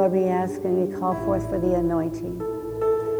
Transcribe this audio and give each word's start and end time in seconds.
Lord, 0.00 0.12
we 0.12 0.28
ask 0.28 0.64
and 0.64 0.88
we 0.88 0.98
call 0.98 1.12
forth 1.26 1.46
for 1.50 1.60
the 1.60 1.74
anointing. 1.74 2.38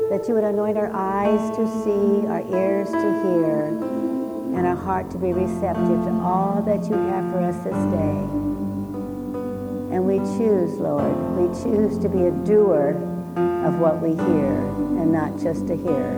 That 0.08 0.24
you 0.26 0.32
would 0.32 0.44
anoint 0.44 0.78
our 0.78 0.90
eyes 0.90 1.54
to 1.54 1.68
see, 1.84 2.26
our 2.26 2.40
ears 2.56 2.88
to 2.88 2.96
hear, 2.96 3.66
and 4.56 4.66
our 4.66 4.76
heart 4.76 5.10
to 5.10 5.18
be 5.18 5.34
receptive 5.34 6.04
to 6.04 6.10
all 6.24 6.62
that 6.62 6.88
you 6.88 6.96
have 6.96 7.30
for 7.32 7.40
us 7.40 7.56
this 7.56 7.76
day. 7.92 8.16
And 9.92 10.06
we 10.06 10.20
choose, 10.38 10.72
Lord, 10.78 11.12
we 11.36 11.48
choose 11.62 11.98
to 11.98 12.08
be 12.08 12.24
a 12.24 12.30
doer 12.48 12.96
of 13.66 13.78
what 13.78 14.00
we 14.00 14.14
hear 14.14 14.50
and 14.96 15.12
not 15.12 15.38
just 15.38 15.68
a 15.68 15.76
hearer, 15.76 16.16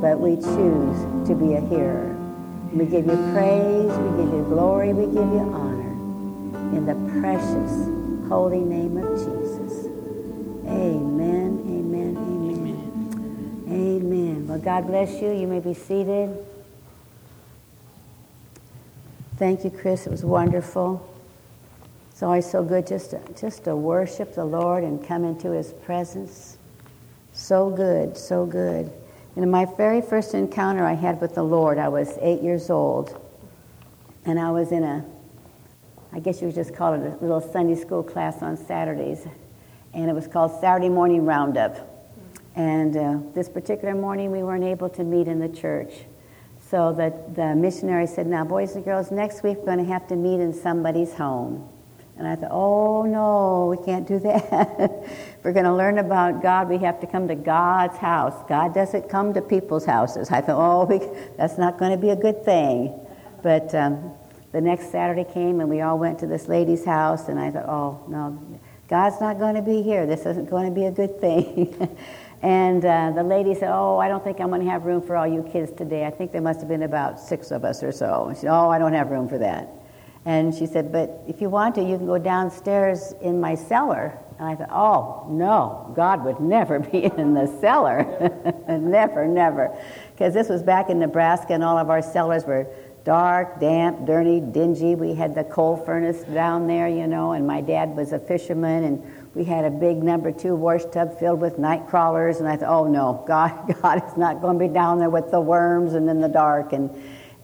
but 0.00 0.20
we 0.20 0.36
choose 0.36 1.26
to 1.26 1.34
be 1.34 1.54
a 1.54 1.60
hearer. 1.60 2.14
We 2.72 2.86
give 2.86 3.06
you 3.06 3.18
praise, 3.34 3.90
we 3.90 4.22
give 4.22 4.32
you 4.34 4.46
glory, 4.48 4.92
we 4.92 5.06
give 5.06 5.16
you 5.16 5.50
honor 5.52 5.90
in 6.76 6.86
the 6.86 6.94
precious, 7.20 8.28
holy 8.28 8.60
name 8.60 8.98
of 8.98 9.18
Jesus. 9.18 9.33
Well, 14.54 14.62
God 14.62 14.86
bless 14.86 15.20
you. 15.20 15.32
You 15.32 15.48
may 15.48 15.58
be 15.58 15.74
seated. 15.74 16.30
Thank 19.36 19.64
you, 19.64 19.70
Chris. 19.70 20.06
It 20.06 20.10
was 20.10 20.24
wonderful. 20.24 21.12
It's 22.12 22.22
always 22.22 22.48
so 22.48 22.62
good 22.62 22.86
just 22.86 23.10
to, 23.10 23.20
just 23.36 23.64
to 23.64 23.74
worship 23.74 24.36
the 24.36 24.44
Lord 24.44 24.84
and 24.84 25.04
come 25.04 25.24
into 25.24 25.50
His 25.50 25.72
presence. 25.72 26.56
So 27.32 27.68
good, 27.68 28.16
so 28.16 28.46
good. 28.46 28.92
And 29.34 29.42
in 29.42 29.50
my 29.50 29.64
very 29.76 30.00
first 30.00 30.34
encounter 30.34 30.84
I 30.84 30.92
had 30.92 31.20
with 31.20 31.34
the 31.34 31.42
Lord, 31.42 31.76
I 31.76 31.88
was 31.88 32.16
eight 32.20 32.40
years 32.40 32.70
old. 32.70 33.20
And 34.24 34.38
I 34.38 34.52
was 34.52 34.70
in 34.70 34.84
a, 34.84 35.04
I 36.12 36.20
guess 36.20 36.40
you 36.40 36.46
would 36.46 36.54
just 36.54 36.76
call 36.76 36.94
it 36.94 37.00
a 37.00 37.16
little 37.20 37.40
Sunday 37.40 37.74
school 37.74 38.04
class 38.04 38.40
on 38.40 38.56
Saturdays. 38.56 39.26
And 39.94 40.08
it 40.08 40.14
was 40.14 40.28
called 40.28 40.60
Saturday 40.60 40.90
Morning 40.90 41.24
Roundup. 41.24 41.93
And 42.56 42.96
uh, 42.96 43.18
this 43.34 43.48
particular 43.48 43.94
morning 43.94 44.30
we 44.30 44.42
weren't 44.42 44.64
able 44.64 44.88
to 44.90 45.04
meet 45.04 45.28
in 45.28 45.40
the 45.40 45.48
church. 45.48 45.92
So 46.70 46.92
the, 46.92 47.12
the 47.34 47.54
missionary 47.54 48.06
said, 48.06 48.26
Now, 48.26 48.44
boys 48.44 48.74
and 48.74 48.84
girls, 48.84 49.10
next 49.10 49.42
week 49.42 49.58
we're 49.58 49.66
going 49.66 49.78
to 49.78 49.92
have 49.92 50.06
to 50.08 50.16
meet 50.16 50.40
in 50.40 50.52
somebody's 50.52 51.12
home. 51.14 51.68
And 52.16 52.28
I 52.28 52.36
thought, 52.36 52.52
oh 52.52 53.02
no, 53.02 53.74
we 53.76 53.84
can't 53.84 54.06
do 54.06 54.18
that. 54.20 54.48
if 54.78 55.44
we're 55.44 55.52
going 55.52 55.64
to 55.64 55.74
learn 55.74 55.98
about 55.98 56.42
God, 56.42 56.68
we 56.68 56.78
have 56.78 57.00
to 57.00 57.06
come 57.06 57.26
to 57.28 57.34
God's 57.34 57.96
house. 57.98 58.34
God 58.48 58.72
doesn't 58.72 59.08
come 59.08 59.34
to 59.34 59.42
people's 59.42 59.84
houses. 59.84 60.30
I 60.30 60.40
thought, 60.40 60.58
oh, 60.58 60.84
we, 60.84 61.00
that's 61.36 61.58
not 61.58 61.78
going 61.78 61.90
to 61.90 61.98
be 61.98 62.10
a 62.10 62.16
good 62.16 62.44
thing. 62.44 62.94
But 63.42 63.74
um, 63.74 64.12
the 64.52 64.60
next 64.60 64.92
Saturday 64.92 65.24
came 65.24 65.60
and 65.60 65.68
we 65.68 65.80
all 65.80 65.98
went 65.98 66.20
to 66.20 66.26
this 66.26 66.48
lady's 66.48 66.84
house, 66.84 67.28
and 67.28 67.38
I 67.38 67.50
thought, 67.50 67.68
oh 67.68 68.04
no, 68.08 68.40
God's 68.88 69.20
not 69.20 69.38
going 69.38 69.56
to 69.56 69.62
be 69.62 69.82
here. 69.82 70.06
This 70.06 70.20
isn't 70.20 70.48
going 70.48 70.66
to 70.66 70.74
be 70.74 70.84
a 70.84 70.92
good 70.92 71.20
thing. 71.20 71.96
and 72.44 72.84
uh, 72.84 73.10
the 73.12 73.22
lady 73.22 73.54
said, 73.54 73.70
oh, 73.72 73.96
I 73.96 74.06
don't 74.06 74.22
think 74.22 74.38
I'm 74.38 74.50
going 74.50 74.62
to 74.62 74.70
have 74.70 74.84
room 74.84 75.00
for 75.00 75.16
all 75.16 75.26
you 75.26 75.42
kids 75.50 75.72
today. 75.72 76.04
I 76.04 76.10
think 76.10 76.30
there 76.30 76.42
must 76.42 76.60
have 76.60 76.68
been 76.68 76.82
about 76.82 77.18
six 77.18 77.50
of 77.50 77.64
us 77.64 77.82
or 77.82 77.90
so. 77.90 78.26
And 78.26 78.36
she 78.36 78.42
said, 78.42 78.52
oh, 78.52 78.68
I 78.68 78.78
don't 78.78 78.92
have 78.92 79.08
room 79.10 79.30
for 79.30 79.38
that. 79.38 79.70
And 80.26 80.54
she 80.54 80.66
said, 80.66 80.90
But 80.90 81.22
if 81.26 81.40
you 81.40 81.50
want 81.50 81.74
to, 81.74 81.82
you 81.82 81.96
can 81.96 82.06
go 82.06 82.18
downstairs 82.18 83.14
in 83.20 83.40
my 83.40 83.54
cellar. 83.54 84.18
And 84.38 84.48
I 84.48 84.54
thought, 84.54 84.70
Oh, 84.70 85.26
no, 85.30 85.92
God 85.94 86.24
would 86.24 86.40
never 86.40 86.78
be 86.92 87.04
in 87.04 87.34
the 87.34 87.46
cellar. 87.60 88.04
never, 88.68 89.26
never. 89.26 89.76
Because 90.12 90.32
this 90.32 90.48
was 90.48 90.62
back 90.62 90.88
in 90.88 90.98
Nebraska, 90.98 91.52
and 91.52 91.62
all 91.62 91.76
of 91.76 91.90
our 91.90 92.00
cellars 92.00 92.44
were 92.44 92.66
dark, 93.04 93.60
damp, 93.60 94.06
dirty, 94.06 94.40
dingy. 94.40 94.94
We 94.94 95.14
had 95.14 95.34
the 95.34 95.44
coal 95.44 95.76
furnace 95.76 96.22
down 96.24 96.66
there, 96.66 96.88
you 96.88 97.06
know, 97.06 97.32
and 97.32 97.46
my 97.46 97.60
dad 97.60 97.94
was 97.94 98.12
a 98.12 98.18
fisherman, 98.18 98.84
and 98.84 99.30
we 99.34 99.44
had 99.44 99.64
a 99.64 99.70
big 99.70 100.02
number 100.02 100.32
two 100.32 100.54
wash 100.54 100.84
tub 100.86 101.18
filled 101.18 101.40
with 101.40 101.58
night 101.58 101.86
crawlers. 101.88 102.38
And 102.38 102.48
I 102.48 102.56
thought, 102.56 102.70
Oh, 102.70 102.88
no, 102.88 103.24
God, 103.28 103.74
God 103.82 104.02
is 104.06 104.16
not 104.16 104.40
going 104.40 104.58
to 104.58 104.68
be 104.68 104.72
down 104.72 104.98
there 104.98 105.10
with 105.10 105.30
the 105.30 105.40
worms 105.40 105.94
and 105.94 106.08
in 106.08 106.20
the 106.20 106.28
dark. 106.28 106.72
And 106.72 106.90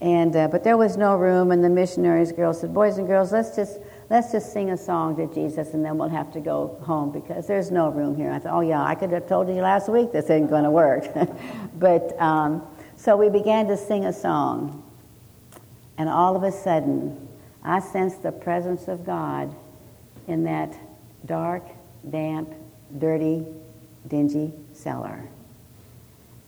and, 0.00 0.34
uh, 0.34 0.48
but 0.48 0.64
there 0.64 0.78
was 0.78 0.96
no 0.96 1.14
room, 1.14 1.50
and 1.50 1.62
the 1.62 1.68
missionaries 1.68 2.32
girls 2.32 2.60
said, 2.60 2.72
Boys 2.72 2.96
and 2.96 3.06
girls, 3.06 3.32
let's 3.32 3.54
just, 3.54 3.80
let's 4.08 4.32
just 4.32 4.50
sing 4.50 4.70
a 4.70 4.76
song 4.76 5.14
to 5.16 5.26
Jesus, 5.34 5.74
and 5.74 5.84
then 5.84 5.98
we'll 5.98 6.08
have 6.08 6.32
to 6.32 6.40
go 6.40 6.78
home 6.82 7.12
because 7.12 7.46
there's 7.46 7.70
no 7.70 7.90
room 7.90 8.16
here. 8.16 8.30
I 8.30 8.38
thought, 8.38 8.54
Oh, 8.54 8.60
yeah, 8.62 8.82
I 8.82 8.94
could 8.94 9.10
have 9.10 9.28
told 9.28 9.48
you 9.48 9.56
last 9.56 9.90
week 9.90 10.10
this 10.10 10.24
isn't 10.24 10.46
going 10.46 10.64
to 10.64 10.70
work. 10.70 11.04
but 11.78 12.18
um, 12.18 12.66
so 12.96 13.14
we 13.14 13.28
began 13.28 13.66
to 13.66 13.76
sing 13.76 14.06
a 14.06 14.12
song, 14.12 14.82
and 15.98 16.08
all 16.08 16.36
of 16.36 16.42
a 16.42 16.52
sudden, 16.52 17.28
I 17.62 17.80
sensed 17.80 18.22
the 18.22 18.32
presence 18.32 18.88
of 18.88 19.04
God 19.04 19.54
in 20.26 20.44
that 20.44 20.74
dark, 21.26 21.66
damp, 22.08 22.54
dirty, 22.98 23.46
dingy 24.08 24.52
cellar. 24.72 25.28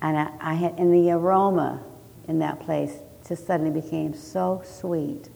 And 0.00 0.16
I, 0.16 0.30
I 0.40 0.54
had, 0.54 0.78
in 0.78 0.90
the 0.90 1.10
aroma 1.12 1.82
in 2.28 2.38
that 2.40 2.60
place 2.60 2.92
just 3.26 3.46
suddenly 3.46 3.80
became 3.80 4.14
so 4.14 4.62
sweet. 4.64 5.28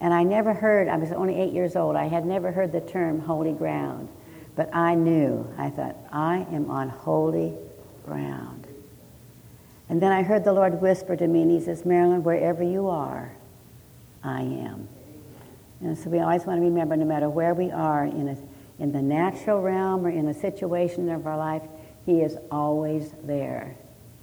And 0.00 0.14
I 0.14 0.22
never 0.22 0.54
heard, 0.54 0.88
I 0.88 0.96
was 0.96 1.12
only 1.12 1.40
eight 1.40 1.52
years 1.52 1.76
old, 1.76 1.96
I 1.96 2.06
had 2.06 2.24
never 2.24 2.52
heard 2.52 2.72
the 2.72 2.80
term 2.80 3.20
holy 3.20 3.52
ground. 3.52 4.08
But 4.54 4.74
I 4.74 4.94
knew, 4.94 5.48
I 5.56 5.70
thought, 5.70 5.96
I 6.10 6.46
am 6.50 6.70
on 6.70 6.88
holy 6.88 7.54
ground. 8.04 8.66
And 9.88 10.02
then 10.02 10.12
I 10.12 10.22
heard 10.22 10.44
the 10.44 10.52
Lord 10.52 10.80
whisper 10.80 11.16
to 11.16 11.26
me, 11.26 11.42
and 11.42 11.50
He 11.50 11.60
says, 11.60 11.84
Marilyn, 11.84 12.22
wherever 12.22 12.62
you 12.62 12.88
are, 12.88 13.32
I 14.22 14.42
am. 14.42 14.88
And 15.80 15.96
so 15.96 16.10
we 16.10 16.18
always 16.18 16.44
want 16.44 16.58
to 16.58 16.64
remember 16.64 16.96
no 16.96 17.04
matter 17.04 17.28
where 17.28 17.54
we 17.54 17.70
are, 17.70 18.04
in, 18.04 18.28
a, 18.28 18.82
in 18.82 18.92
the 18.92 19.02
natural 19.02 19.60
realm 19.60 20.04
or 20.04 20.10
in 20.10 20.26
a 20.28 20.34
situation 20.34 21.08
of 21.08 21.26
our 21.26 21.36
life, 21.36 21.62
He 22.04 22.20
is 22.20 22.36
always 22.50 23.12
there. 23.24 23.76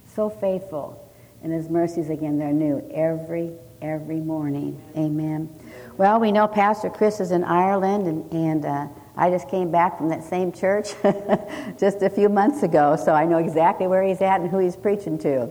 So 0.06 0.28
faithful 0.28 1.06
and 1.42 1.52
his 1.52 1.68
mercies 1.68 2.10
again 2.10 2.38
they're 2.38 2.52
new 2.52 2.84
every 2.92 3.52
every 3.82 4.20
morning 4.20 4.80
amen 4.96 5.48
well 5.96 6.18
we 6.18 6.32
know 6.32 6.48
pastor 6.48 6.90
chris 6.90 7.20
is 7.20 7.30
in 7.30 7.44
ireland 7.44 8.06
and, 8.06 8.32
and 8.32 8.64
uh, 8.64 8.88
i 9.16 9.30
just 9.30 9.48
came 9.48 9.70
back 9.70 9.96
from 9.96 10.08
that 10.08 10.24
same 10.24 10.50
church 10.50 10.94
just 11.78 12.02
a 12.02 12.10
few 12.10 12.28
months 12.28 12.62
ago 12.62 12.96
so 12.96 13.12
i 13.12 13.24
know 13.24 13.38
exactly 13.38 13.86
where 13.86 14.02
he's 14.02 14.20
at 14.20 14.40
and 14.40 14.50
who 14.50 14.58
he's 14.58 14.76
preaching 14.76 15.18
to 15.18 15.50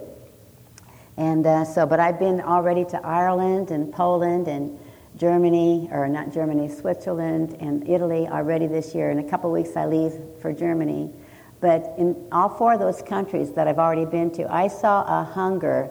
and 1.17 1.45
uh, 1.45 1.63
so 1.63 1.85
but 1.85 1.99
i've 1.99 2.19
been 2.19 2.41
already 2.41 2.85
to 2.85 2.99
ireland 3.05 3.71
and 3.71 3.91
poland 3.93 4.47
and 4.47 4.77
germany 5.17 5.87
or 5.91 6.07
not 6.07 6.31
germany 6.31 6.67
switzerland 6.67 7.55
and 7.59 7.87
italy 7.87 8.27
already 8.27 8.67
this 8.67 8.93
year 8.93 9.11
in 9.11 9.19
a 9.19 9.29
couple 9.29 9.49
of 9.49 9.53
weeks 9.53 9.75
i 9.75 9.85
leave 9.85 10.13
for 10.41 10.51
germany 10.51 11.11
but 11.65 11.95
in 11.97 12.27
all 12.31 12.49
four 12.49 12.73
of 12.73 12.79
those 12.79 13.01
countries 13.01 13.51
that 13.53 13.67
I've 13.67 13.79
already 13.79 14.05
been 14.05 14.29
to, 14.33 14.51
I 14.53 14.67
saw 14.67 15.03
a 15.03 15.23
hunger 15.23 15.89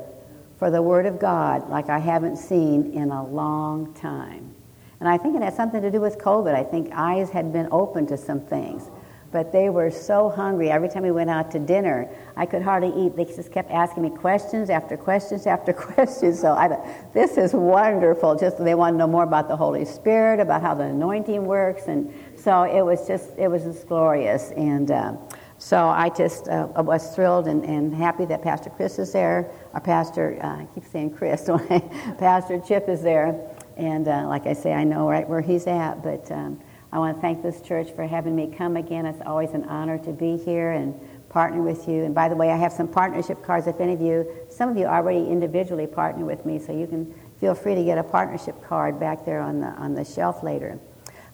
for 0.57 0.71
the 0.71 0.81
Word 0.81 1.07
of 1.07 1.19
God 1.19 1.69
like 1.69 1.89
I 1.89 1.99
haven't 1.99 2.37
seen 2.37 2.93
in 2.93 3.11
a 3.11 3.27
long 3.27 3.93
time. 3.95 4.55
And 5.01 5.09
I 5.09 5.19
think 5.19 5.35
it 5.35 5.43
had 5.43 5.55
something 5.55 5.83
to 5.83 5.91
do 5.91 6.01
with 6.01 6.19
COVID. 6.19 6.55
I 6.55 6.63
think 6.63 6.91
eyes 6.93 7.31
had 7.31 7.53
been 7.53 7.69
open 7.73 8.07
to 8.07 8.17
some 8.17 8.41
things. 8.41 8.89
But 9.35 9.51
they 9.51 9.69
were 9.69 9.91
so 9.91 10.31
hungry. 10.31 10.71
Every 10.71 10.89
time 10.89 11.03
we 11.03 11.11
went 11.11 11.29
out 11.29 11.51
to 11.51 11.59
dinner, 11.59 12.09
I 12.37 12.47
could 12.47 12.63
hardly 12.63 12.93
eat. 13.05 13.17
They 13.17 13.25
just 13.25 13.51
kept 13.51 13.69
asking 13.73 14.05
me 14.05 14.11
questions 14.11 14.71
after 14.71 14.97
questions 14.97 15.45
after 15.55 15.73
questions. 15.73 16.41
So 16.41 16.53
I 16.53 16.69
thought, 16.69 17.13
this 17.13 17.37
is 17.37 17.53
wonderful. 17.53 18.37
Just 18.37 18.65
they 18.65 18.77
want 18.77 18.95
to 18.95 18.99
know 18.99 19.09
more 19.09 19.25
about 19.25 19.49
the 19.49 19.57
Holy 19.57 19.85
Spirit, 19.87 20.39
about 20.39 20.63
how 20.63 20.75
the 20.75 20.85
anointing 20.85 21.45
works. 21.45 21.89
And 21.89 22.15
so 22.37 22.63
it 22.63 22.83
was 22.83 23.09
just, 23.09 23.37
it 23.37 23.49
was 23.49 23.65
just 23.65 23.89
glorious. 23.89 24.53
And 24.53 24.93
uh, 24.93 25.17
so 25.59 25.89
I 25.89 26.11
just 26.11 26.47
uh, 26.47 26.69
was 26.77 27.13
thrilled 27.13 27.49
and, 27.49 27.65
and 27.65 27.93
happy 27.93 28.27
that 28.27 28.41
Pastor 28.41 28.71
Chris 28.71 29.01
is 29.01 29.13
there. 29.13 29.51
Our 29.73 29.81
pastor, 29.81 30.39
uh, 30.45 30.61
I 30.63 30.69
keep 30.77 30.85
saying 30.85 31.11
Chris, 31.11 31.51
Pastor 32.19 32.61
Chip 32.61 32.89
is 32.89 33.03
there. 33.03 33.35
And 33.77 34.07
uh, 34.07 34.29
like 34.29 34.47
I 34.47 34.53
say, 34.53 34.73
I 34.73 34.85
know 34.85 35.09
right 35.09 35.29
where 35.29 35.41
he's 35.41 35.67
at. 35.67 36.05
But 36.05 36.31
um, 36.31 36.61
I 36.95 36.99
want 36.99 37.17
to 37.17 37.21
thank 37.21 37.43
this 37.43 37.61
church 37.61 37.91
for 37.91 38.07
having 38.07 38.37
me 38.37 38.55
come 38.57 38.77
again. 38.77 39.05
It's 39.05 39.21
always 39.27 39.51
an 39.51 39.65
honor 39.65 39.99
to 39.99 40.13
be 40.13 40.37
here 40.37 40.71
and 40.71 40.95
partner 41.29 41.61
with 41.61 41.89
you. 41.89 42.05
And 42.05 42.15
by 42.15 42.29
the 42.29 42.37
way, 42.37 42.53
I 42.53 42.57
have 42.57 42.73
some 42.73 42.87
partnership 42.87 43.43
cards. 43.43 43.67
If 43.67 43.81
any 43.81 43.95
of 43.95 44.01
you, 44.01 44.31
some 44.49 44.69
of 44.69 44.77
you 44.77 44.87
already 44.87 45.27
individually 45.27 45.89
partner 45.89 46.25
with 46.25 46.47
me, 46.47 46.61
so 46.61 46.71
you 46.73 46.87
can 46.87 47.13
feel 47.41 47.53
free 47.57 47.75
to 47.75 47.83
get 47.83 47.99
a 47.99 48.05
partnership 48.05 48.63
card 48.63 49.01
back 49.01 49.25
there 49.25 49.41
on 49.41 49.59
the, 49.59 49.67
on 49.67 49.95
the 49.97 50.05
shelf 50.05 50.45
later. 50.45 50.79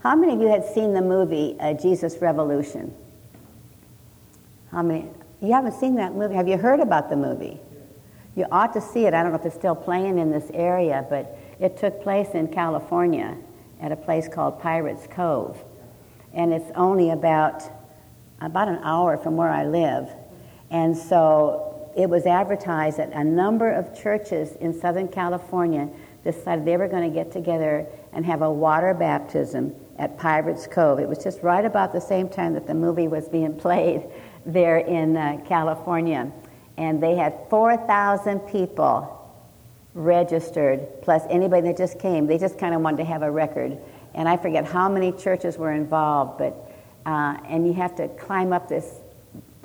How 0.03 0.17
many 0.17 0.33
of 0.33 0.41
you 0.41 0.49
had 0.49 0.65
seen 0.65 0.95
the 0.95 1.03
movie 1.03 1.59
uh, 1.61 1.75
Jesus 1.75 2.17
Revolution? 2.23 2.95
How 4.73 4.81
many? 4.81 5.11
You 5.43 5.53
haven't 5.53 5.75
seen 5.75 5.97
that 5.97 6.15
movie. 6.15 6.37
Have 6.37 6.49
you 6.49 6.57
heard 6.57 6.81
about 6.81 7.11
the 7.11 7.17
movie? 7.17 7.61
You 8.35 8.47
ought 8.51 8.73
to 8.73 8.81
see 8.81 9.05
it. 9.05 9.13
I 9.13 9.23
don't 9.23 9.33
know 9.33 9.39
if 9.39 9.45
it's 9.45 9.57
still 9.57 9.75
playing 9.75 10.17
in 10.17 10.31
this 10.31 10.51
area, 10.55 11.05
but 11.11 11.39
it 11.59 11.77
took 11.77 12.03
place 12.03 12.29
in 12.33 12.49
California 12.49 13.37
at 13.81 13.93
a 13.93 13.97
place 13.97 14.29
called 14.29 14.61
Pirates 14.61 15.07
Cove. 15.11 15.63
And 16.33 16.53
it's 16.53 16.71
only 16.77 17.11
about 17.11 17.63
about 18.41 18.69
an 18.69 18.79
hour 18.83 19.19
from 19.19 19.37
where 19.37 19.51
I 19.51 19.67
live. 19.67 20.09
And 20.71 20.97
so 20.97 21.91
it 21.97 22.09
was 22.09 22.27
advertised 22.27 22.99
that 22.99 23.13
a 23.13 23.25
number 23.25 23.71
of 23.71 23.95
churches 24.01 24.57
in 24.57 24.73
Southern 24.73 25.09
California 25.09 25.89
decided 26.25 26.65
they 26.65 26.77
were 26.77 26.89
going 26.89 27.09
to 27.09 27.15
get 27.15 27.33
together 27.33 27.87
and 28.13 28.25
have 28.25 28.43
a 28.43 28.51
water 28.51 28.95
baptism 28.95 29.75
at 29.99 30.17
Pirates 30.19 30.67
Cove. 30.67 30.99
It 30.99 31.09
was 31.09 31.23
just 31.23 31.43
right 31.43 31.65
about 31.65 31.93
the 31.93 32.01
same 32.01 32.29
time 32.29 32.55
that 32.55 32.67
the 32.67 32.75
movie 32.75 33.09
was 33.09 33.29
being 33.29 33.57
played 33.57 34.07
there 34.47 34.79
in 34.79 35.17
uh, 35.17 35.39
California. 35.47 36.31
And 36.77 37.03
they 37.03 37.15
had 37.15 37.35
4,000 37.51 38.41
people 38.41 39.20
registered, 39.95 41.03
plus 41.03 41.23
anybody 41.29 41.69
that 41.69 41.77
just 41.77 41.99
came. 41.99 42.27
They 42.27 42.39
just 42.39 42.59
kind 42.59 42.75
of 42.75 42.81
wanted 42.81 42.99
to 42.99 43.05
have 43.05 43.23
a 43.23 43.31
record. 43.31 43.79
And 44.15 44.29
I 44.29 44.37
forget 44.37 44.65
how 44.65 44.89
many 44.89 45.13
churches 45.13 45.59
were 45.59 45.73
involved, 45.73 46.39
but, 46.39 46.73
uh, 47.07 47.39
and 47.49 47.67
you 47.67 47.73
have 47.75 47.95
to 47.97 48.09
climb 48.09 48.53
up 48.53 48.69
this, 48.69 49.01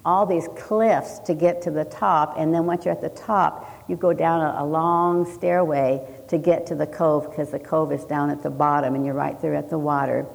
all 0.03 0.25
these 0.25 0.47
cliffs 0.55 1.19
to 1.19 1.33
get 1.33 1.61
to 1.63 1.71
the 1.71 1.85
top. 1.85 2.35
And 2.37 2.53
then 2.53 2.65
once 2.65 2.85
you're 2.85 2.93
at 2.93 3.01
the 3.01 3.09
top, 3.09 3.85
you 3.87 3.95
go 3.95 4.13
down 4.13 4.41
a, 4.41 4.63
a 4.63 4.65
long 4.65 5.31
stairway 5.31 6.07
to 6.27 6.37
get 6.37 6.65
to 6.67 6.75
the 6.75 6.87
cove 6.87 7.29
because 7.29 7.51
the 7.51 7.59
cove 7.59 7.91
is 7.91 8.05
down 8.05 8.29
at 8.29 8.41
the 8.41 8.49
bottom 8.49 8.95
and 8.95 9.05
you're 9.05 9.15
right 9.15 9.39
there 9.41 9.55
at 9.55 9.69
the 9.69 9.79
water. 9.79 10.25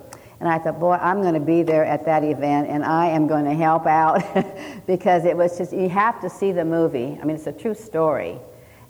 And 0.41 0.49
I 0.49 0.59
thought, 0.59 0.81
boy, 0.81 0.95
I'm 0.95 1.21
going 1.21 1.35
to 1.35 1.41
be 1.41 1.63
there 1.63 1.85
at 1.85 2.07
that 2.07 2.25
event 2.25 2.69
and 2.69 2.83
I 2.83 3.09
am 3.09 3.27
going 3.27 3.45
to 3.45 3.55
help 3.55 3.87
out 3.87 4.23
because 4.87 5.27
it 5.27 5.37
was 5.37 5.59
just, 5.59 5.73
you 5.73 5.89
have 5.91 6.21
to 6.23 6.31
see 6.31 6.51
the 6.51 6.65
movie. 6.65 7.19
I 7.21 7.25
mean, 7.25 7.37
it's 7.37 7.47
a 7.47 7.53
true 7.53 7.75
story. 7.75 8.39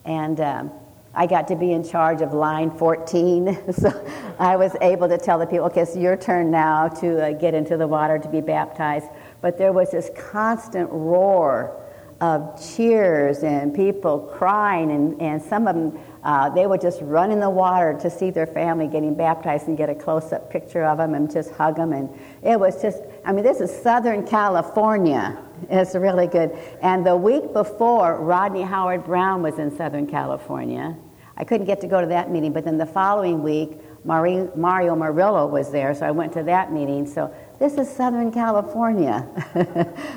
And 0.05 0.41
um, 0.41 0.71
I 1.15 1.27
got 1.27 1.49
to 1.49 1.57
be 1.57 1.73
in 1.73 1.83
charge 1.83 2.23
of 2.23 2.33
line 2.33 2.71
14. 2.71 3.73
so 3.73 4.09
I 4.39 4.57
was 4.57 4.77
able 4.81 5.09
to 5.09 5.19
tell 5.19 5.39
the 5.39 5.47
people, 5.47 5.67
okay, 5.67 5.83
it's 5.83 5.97
your 5.97 6.17
turn 6.17 6.51
now 6.51 6.89
to 6.89 7.27
uh, 7.27 7.33
get 7.33 7.55
into 7.55 7.77
the 7.77 7.87
water 7.87 8.19
to 8.19 8.29
be 8.29 8.41
baptized. 8.41 9.07
But 9.41 9.59
there 9.59 9.73
was 9.73 9.91
this 9.91 10.11
constant 10.17 10.89
roar 10.91 11.80
of 12.21 12.61
cheers 12.75 13.43
and 13.43 13.75
people 13.75 14.21
crying, 14.37 14.91
and, 14.91 15.21
and 15.21 15.43
some 15.43 15.67
of 15.67 15.75
them 15.75 15.99
uh, 16.23 16.51
they 16.51 16.67
would 16.67 16.81
just 16.81 17.01
run 17.03 17.31
in 17.31 17.41
the 17.41 17.49
water 17.49 17.99
to 17.99 18.11
see 18.11 18.31
their 18.31 18.47
family 18.47 18.87
getting 18.87 19.15
baptized 19.15 19.69
and 19.69 19.79
get 19.79 19.89
a 19.89 19.95
close 19.95 20.33
up 20.33 20.51
picture 20.51 20.85
of 20.85 20.99
them 20.99 21.15
and 21.15 21.33
just 21.33 21.51
hug 21.53 21.77
them. 21.77 21.93
And 21.93 22.11
it 22.43 22.61
was 22.61 22.83
just, 22.83 23.03
I 23.25 23.33
mean, 23.33 23.43
this 23.43 23.61
is 23.61 23.71
Southern 23.83 24.27
California. 24.27 25.39
It's 25.71 25.95
really 25.95 26.27
good. 26.27 26.57
And 26.83 27.07
the 27.07 27.17
week 27.17 27.53
before, 27.53 28.21
Rodney 28.21 28.63
Howard-Browne 28.63 29.43
was 29.43 29.59
in 29.59 29.75
Southern 29.75 30.07
California. 30.07 30.95
I 31.39 31.45
couldn't 31.45 31.67
get 31.67 31.81
to 31.81 31.87
go 31.87 32.03
to 32.03 32.07
that 32.09 32.31
meeting, 32.31 32.53
but 32.53 32.65
then 32.65 32.77
the 32.77 32.87
following 32.87 33.43
week, 33.43 33.79
Mario 34.05 34.95
Murillo 34.95 35.47
was 35.47 35.71
there, 35.71 35.95
so 35.95 36.07
I 36.07 36.11
went 36.11 36.33
to 36.35 36.43
that 36.43 36.73
meeting. 36.73 37.07
So 37.07 37.35
this 37.61 37.75
is 37.75 37.95
Southern 37.95 38.33
California. 38.33 39.29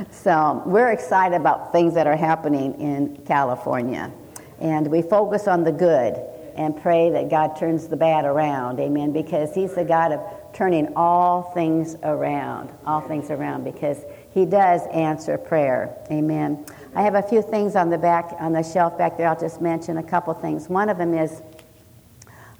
so 0.11 0.63
we're 0.65 0.93
excited 0.93 1.35
about 1.35 1.73
things 1.73 1.93
that 1.93 2.07
are 2.07 2.15
happening 2.15 2.79
in 2.79 3.17
California. 3.25 4.09
And 4.61 4.87
we 4.87 5.01
focus 5.01 5.45
on 5.49 5.65
the 5.65 5.71
good 5.73 6.15
and 6.55 6.81
pray 6.81 7.09
that 7.09 7.29
God 7.29 7.57
turns 7.57 7.89
the 7.89 7.97
bad 7.97 8.23
around. 8.23 8.79
Amen. 8.79 9.11
Because 9.11 9.53
He's 9.53 9.73
the 9.75 9.83
God 9.83 10.13
of 10.13 10.21
turning 10.53 10.93
all 10.95 11.51
things 11.53 11.97
around. 12.03 12.71
All 12.85 13.01
things 13.01 13.29
around. 13.29 13.65
Because 13.65 14.05
He 14.33 14.45
does 14.45 14.79
answer 14.93 15.37
prayer. 15.37 15.97
Amen. 16.09 16.65
I 16.95 17.01
have 17.01 17.15
a 17.15 17.23
few 17.23 17.41
things 17.41 17.75
on 17.75 17.89
the 17.89 17.97
back, 17.97 18.33
on 18.39 18.53
the 18.53 18.63
shelf 18.63 18.97
back 18.97 19.17
there. 19.17 19.27
I'll 19.27 19.37
just 19.37 19.59
mention 19.59 19.97
a 19.97 20.03
couple 20.03 20.33
things. 20.33 20.69
One 20.69 20.87
of 20.87 20.97
them 20.97 21.13
is, 21.13 21.41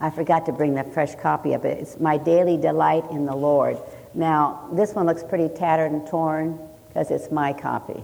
I 0.02 0.10
forgot 0.10 0.46
to 0.48 0.52
bring 0.52 0.76
the 0.76 0.84
fresh 0.84 1.16
copy 1.16 1.54
of 1.54 1.64
it. 1.64 1.78
It's 1.78 2.02
My 2.02 2.18
Daily 2.18 2.58
Delight 2.58 3.10
in 3.12 3.26
the 3.26 3.36
Lord. 3.36 3.78
Now, 4.14 4.70
this 4.74 4.94
one 4.94 5.06
looks 5.06 5.24
pretty 5.24 5.50
tattered 5.50 5.92
and 5.92 6.06
torn 6.08 6.60
because 6.88 7.10
it's 7.10 7.32
my 7.32 7.54
copy. 7.54 8.04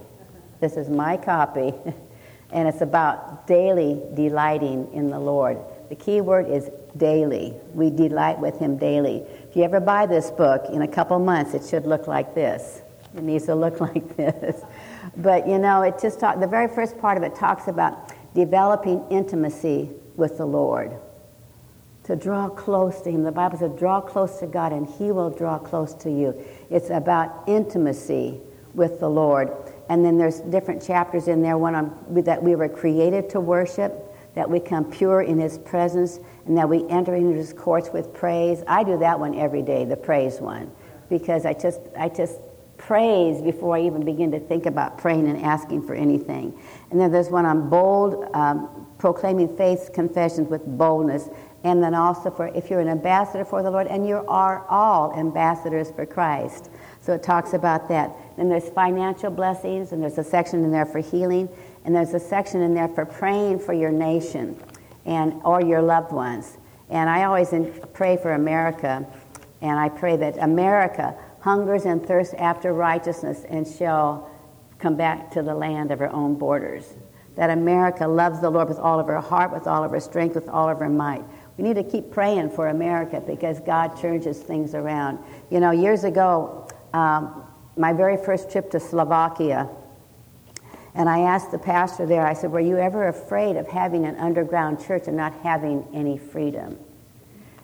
This 0.60 0.76
is 0.76 0.90
my 0.90 1.18
copy. 1.18 1.74
and 2.52 2.68
it's 2.68 2.82
about 2.82 3.48
daily 3.48 4.02
delighting 4.16 4.92
in 4.94 5.10
the 5.10 5.20
Lord. 5.20 5.58
The 5.90 5.96
key 5.96 6.22
word 6.22 6.48
is 6.50 6.70
daily. 6.98 7.54
We 7.74 7.90
delight 7.90 8.40
with 8.40 8.58
Him 8.60 8.78
daily. 8.78 9.24
If 9.50 9.56
you 9.56 9.64
ever 9.64 9.80
buy 9.80 10.06
this 10.06 10.32
book, 10.32 10.66
in 10.72 10.82
a 10.82 10.88
couple 10.88 11.20
months, 11.20 11.54
it 11.54 11.66
should 11.68 11.86
look 11.86 12.08
like 12.08 12.34
this. 12.34 12.82
It 13.16 13.24
needs 13.24 13.46
to 13.46 13.56
look 13.56 13.80
like 13.82 14.16
this. 14.18 14.64
But 15.18 15.48
you 15.48 15.60
know, 15.60 15.82
it 15.84 16.00
just 16.02 16.20
talk, 16.20 16.40
the 16.40 16.48
very 16.48 16.68
first 16.68 16.98
part 17.00 17.18
of 17.18 17.24
it 17.24 17.36
talks 17.36 17.68
about 17.68 18.14
developing 18.34 19.06
intimacy 19.10 19.90
with 20.16 20.38
the 20.38 20.46
Lord. 20.46 21.00
To 22.10 22.16
draw 22.16 22.50
close 22.50 23.02
to 23.02 23.12
Him. 23.12 23.22
The 23.22 23.32
Bible 23.32 23.60
says, 23.60 23.72
draw 23.78 24.02
close 24.02 24.40
to 24.40 24.48
God 24.48 24.72
and 24.72 24.88
He 24.88 25.12
will 25.12 25.30
draw 25.30 25.60
close 25.60 25.94
to 25.94 26.10
you. 26.10 26.34
It's 26.72 26.90
about 26.90 27.44
intimacy 27.46 28.40
with 28.74 29.00
the 29.00 29.08
Lord. 29.08 29.52
And 29.90 30.04
then 30.04 30.18
there's 30.18 30.40
different 30.40 30.82
chapters 30.82 31.28
in 31.28 31.44
there, 31.44 31.56
one 31.56 31.76
on 31.76 31.96
that 32.10 32.42
we 32.42 32.56
were 32.56 32.68
created 32.68 33.30
to 33.30 33.40
worship, 33.40 33.94
that 34.34 34.50
we 34.50 34.60
come 34.60 34.90
pure 34.90 35.22
in 35.22 35.38
his 35.38 35.60
presence, 35.60 36.20
and 36.48 36.58
that 36.58 36.68
we 36.68 36.84
enter 36.90 37.14
into 37.14 37.36
his 37.36 37.54
courts 37.54 37.92
with 37.94 38.12
praise. 38.12 38.64
I 38.66 38.84
do 38.84 38.98
that 38.98 39.20
one 39.20 39.36
every 39.36 39.62
day, 39.62 39.86
the 39.86 39.96
praise 39.96 40.40
one, 40.40 40.72
because 41.10 41.46
I 41.46 41.54
just 41.54 41.80
I 41.96 42.10
just 42.10 42.40
praise 42.80 43.40
before 43.42 43.76
I 43.76 43.82
even 43.82 44.04
begin 44.04 44.32
to 44.32 44.40
think 44.40 44.66
about 44.66 44.98
praying 44.98 45.28
and 45.28 45.44
asking 45.44 45.86
for 45.86 45.94
anything. 45.94 46.60
And 46.90 47.00
then 47.00 47.12
there's 47.12 47.30
one 47.30 47.46
on 47.46 47.70
bold, 47.70 48.34
um, 48.34 48.88
proclaiming 48.98 49.56
faith 49.56 49.92
confessions 49.94 50.50
with 50.50 50.66
boldness. 50.66 51.30
And 51.64 51.84
then 51.84 51.94
also 51.94 52.32
for 52.32 52.48
if 52.48 52.70
you're 52.70 52.80
an 52.80 52.88
ambassador 52.88 53.44
for 53.44 53.62
the 53.62 53.70
Lord, 53.70 53.88
and 53.88 54.08
you 54.08 54.24
are 54.28 54.66
all 54.70 55.14
ambassadors 55.14 55.92
for 55.92 56.06
Christ. 56.06 56.70
So 57.02 57.14
it 57.14 57.24
talks 57.24 57.54
about 57.54 57.90
that. 57.90 58.16
Then 58.38 58.50
there's 58.50 58.70
financial 58.70 59.30
blessings, 59.30 59.92
and 59.92 60.02
there's 60.02 60.18
a 60.18 60.24
section 60.24 60.64
in 60.64 60.72
there 60.72 60.86
for 60.86 61.00
healing, 61.00 61.50
and 61.84 61.96
there's 61.96 62.14
a 62.14 62.20
section 62.20 62.62
in 62.62 62.74
there 62.74 62.88
for 62.88 63.06
praying 63.06 63.60
for 63.60 63.74
your 63.74 63.92
nation 63.92 64.62
and 65.06 65.42
or 65.44 65.62
your 65.62 65.82
loved 65.82 66.12
ones. 66.12 66.58
And 66.90 67.10
I 67.10 67.24
always 67.24 67.54
pray 67.94 68.18
for 68.18 68.34
America, 68.34 69.06
and 69.62 69.80
I 69.80 69.90
pray 69.90 70.18
that 70.18 70.38
America 70.38 71.16
hungers 71.42 71.86
and 71.86 72.06
thirsts 72.06 72.34
after 72.36 72.74
righteousness 72.74 73.46
and 73.50 73.68
shall 73.68 74.30
come 74.78 74.96
back 74.96 75.32
to 75.32 75.42
the 75.42 75.54
land 75.54 75.92
of 75.92 76.00
her 76.00 76.12
own 76.12 76.36
borders. 76.36 76.96
That 77.36 77.50
America 77.50 78.08
loves 78.08 78.42
the 78.42 78.50
Lord 78.50 78.68
with 78.68 78.80
all 78.80 79.00
of 79.00 79.08
her 79.08 79.22
heart, 79.22 79.54
with 79.54 79.68
all 79.68 79.84
of 79.84 79.92
her 79.92 80.00
strength, 80.00 80.36
with 80.36 80.50
all 80.50 80.70
of 80.70 80.80
her 80.80 80.90
might. 80.90 81.24
We 81.60 81.64
need 81.64 81.76
to 81.76 81.84
keep 81.84 82.10
praying 82.10 82.52
for 82.52 82.70
America 82.70 83.20
because 83.20 83.60
God 83.60 84.00
changes 84.02 84.40
things 84.40 84.74
around. 84.74 85.20
You 85.52 85.60
know, 85.60 85.72
years 85.72 86.06
ago, 86.06 86.70
um, 86.94 87.44
my 87.76 87.92
very 87.92 88.16
first 88.16 88.50
trip 88.50 88.72
to 88.72 88.80
Slovakia, 88.80 89.68
and 90.96 91.10
I 91.10 91.20
asked 91.20 91.52
the 91.52 91.60
pastor 91.60 92.06
there, 92.06 92.26
I 92.26 92.32
said, 92.32 92.54
Were 92.54 92.62
you 92.62 92.78
ever 92.78 93.10
afraid 93.10 93.58
of 93.58 93.68
having 93.68 94.06
an 94.06 94.16
underground 94.16 94.82
church 94.82 95.08
and 95.08 95.18
not 95.18 95.34
having 95.42 95.86
any 95.94 96.18
freedom? 96.18 96.80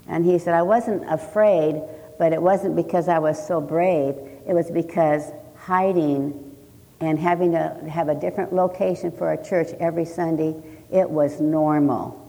And 0.09 0.25
he 0.25 0.39
said, 0.39 0.55
I 0.55 0.61
wasn't 0.63 1.09
afraid, 1.09 1.81
but 2.19 2.33
it 2.33 2.41
wasn't 2.41 2.75
because 2.75 3.07
I 3.07 3.19
was 3.19 3.47
so 3.47 3.61
brave. 3.61 4.15
It 4.45 4.53
was 4.53 4.69
because 4.69 5.31
hiding 5.55 6.53
and 6.99 7.17
having 7.17 7.53
to 7.53 7.81
have 7.89 8.09
a 8.09 8.15
different 8.15 8.51
location 8.51 9.13
for 9.13 9.31
a 9.31 9.41
church 9.41 9.69
every 9.79 10.03
Sunday, 10.03 10.53
it 10.91 11.09
was 11.09 11.39
normal. 11.39 12.24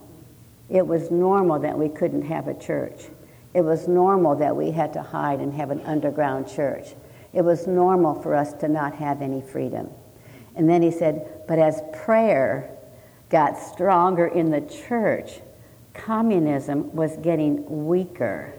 It 0.68 0.86
was 0.86 1.10
normal 1.10 1.60
that 1.60 1.78
we 1.78 1.88
couldn't 1.88 2.22
have 2.22 2.48
a 2.48 2.54
church. 2.54 3.06
It 3.54 3.62
was 3.62 3.88
normal 3.88 4.36
that 4.36 4.54
we 4.54 4.70
had 4.70 4.92
to 4.94 5.02
hide 5.02 5.40
and 5.40 5.54
have 5.54 5.70
an 5.70 5.80
underground 5.86 6.48
church. 6.48 6.94
It 7.32 7.42
was 7.42 7.66
normal 7.66 8.20
for 8.20 8.34
us 8.34 8.52
to 8.54 8.68
not 8.68 8.94
have 8.96 9.22
any 9.22 9.40
freedom. 9.40 9.90
And 10.56 10.68
then 10.68 10.82
he 10.82 10.90
said, 10.90 11.44
but 11.46 11.58
as 11.58 11.82
prayer 11.92 12.70
got 13.28 13.58
stronger 13.58 14.26
in 14.26 14.50
the 14.50 14.60
church, 14.62 15.40
communism 15.94 16.94
was 16.94 17.16
getting 17.18 17.86
weaker. 17.86 18.52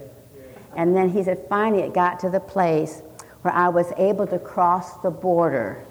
And 0.76 0.96
then 0.96 1.10
he 1.10 1.22
said, 1.22 1.44
finally, 1.48 1.82
it 1.82 1.92
got 1.92 2.20
to 2.20 2.30
the 2.30 2.40
place 2.40 3.02
where 3.42 3.54
I 3.54 3.68
was 3.68 3.92
able 3.96 4.26
to 4.28 4.38
cross 4.38 5.00
the 5.00 5.10
border. 5.10 5.84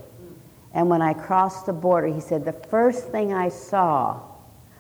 And 0.73 0.89
when 0.89 1.01
I 1.01 1.13
crossed 1.13 1.65
the 1.65 1.73
border, 1.73 2.07
he 2.07 2.21
said, 2.21 2.45
the 2.45 2.53
first 2.53 3.09
thing 3.09 3.33
I 3.33 3.49
saw, 3.49 4.21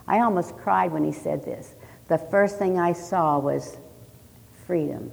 I 0.07 0.19
almost 0.19 0.57
cried 0.57 0.91
when 0.91 1.03
he 1.03 1.11
said 1.11 1.43
this. 1.43 1.75
The 2.07 2.17
first 2.17 2.57
thing 2.57 2.79
I 2.79 2.93
saw 2.93 3.39
was 3.39 3.77
freedom. 4.65 5.11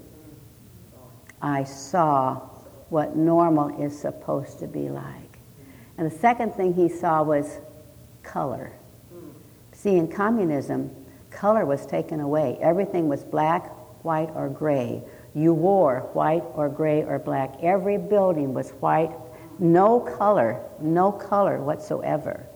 I 1.43 1.65
saw 1.65 2.37
what 2.89 3.17
normal 3.17 3.83
is 3.83 3.99
supposed 3.99 4.61
to 4.61 4.67
be 4.67 4.89
like. 4.89 5.39
And 5.99 6.11
the 6.11 6.17
second 6.17 6.55
thing 6.55 6.75
he 6.75 6.89
saw 6.89 7.23
was 7.23 7.59
color. 8.23 8.73
See, 9.73 9.97
in 9.97 10.09
communism, 10.09 10.91
color 11.31 11.67
was 11.67 11.87
taken 11.87 12.21
away. 12.21 12.59
Everything 12.61 13.09
was 13.09 13.25
black, 13.25 13.71
white, 14.05 14.31
or 14.35 14.49
gray. 14.49 15.03
You 15.35 15.53
wore 15.53 16.09
white 16.13 16.45
or 16.55 16.69
gray 16.69 17.03
or 17.03 17.19
black. 17.19 17.57
Every 17.63 17.99
building 17.99 18.55
was 18.55 18.71
white, 18.71 19.11
no 19.59 20.01
color, 20.01 20.63
no 20.81 21.13
color 21.13 21.61
whatsoever. 21.61 22.47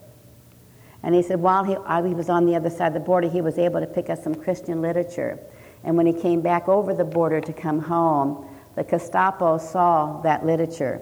And 1.02 1.14
he 1.14 1.22
said 1.22 1.40
while 1.40 1.64
he, 1.64 1.72
he 2.08 2.14
was 2.14 2.28
on 2.28 2.46
the 2.46 2.56
other 2.56 2.70
side 2.70 2.88
of 2.88 2.94
the 2.94 3.00
border, 3.00 3.28
he 3.28 3.40
was 3.40 3.58
able 3.58 3.80
to 3.80 3.86
pick 3.86 4.10
up 4.10 4.18
some 4.22 4.34
Christian 4.34 4.82
literature. 4.82 5.38
And 5.84 5.96
when 5.96 6.06
he 6.06 6.12
came 6.12 6.40
back 6.40 6.68
over 6.68 6.92
the 6.94 7.04
border 7.04 7.40
to 7.40 7.52
come 7.52 7.80
home, 7.80 8.46
the 8.74 8.84
Gestapo 8.84 9.58
saw 9.58 10.20
that 10.22 10.44
literature. 10.44 11.00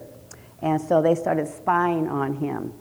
And 0.60 0.80
so 0.80 1.02
they 1.02 1.14
started 1.14 1.48
spying 1.48 2.08
on 2.08 2.34
him. 2.34 2.72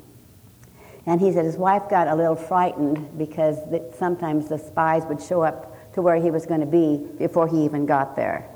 And 1.06 1.22
he 1.22 1.32
said 1.32 1.46
his 1.46 1.58
wife 1.58 1.84
got 1.90 2.08
a 2.08 2.16
little 2.16 2.36
frightened 2.36 3.18
because 3.18 3.58
sometimes 3.98 4.50
the 4.50 4.58
spies 4.58 5.04
would 5.06 5.22
show 5.22 5.42
up 5.42 5.94
to 5.94 6.02
where 6.02 6.16
he 6.16 6.32
was 6.32 6.46
going 6.46 6.62
to 6.62 6.66
be 6.66 7.06
before 7.18 7.48
he 7.48 7.64
even 7.64 7.86
got 7.86 8.16
there. 8.16 8.50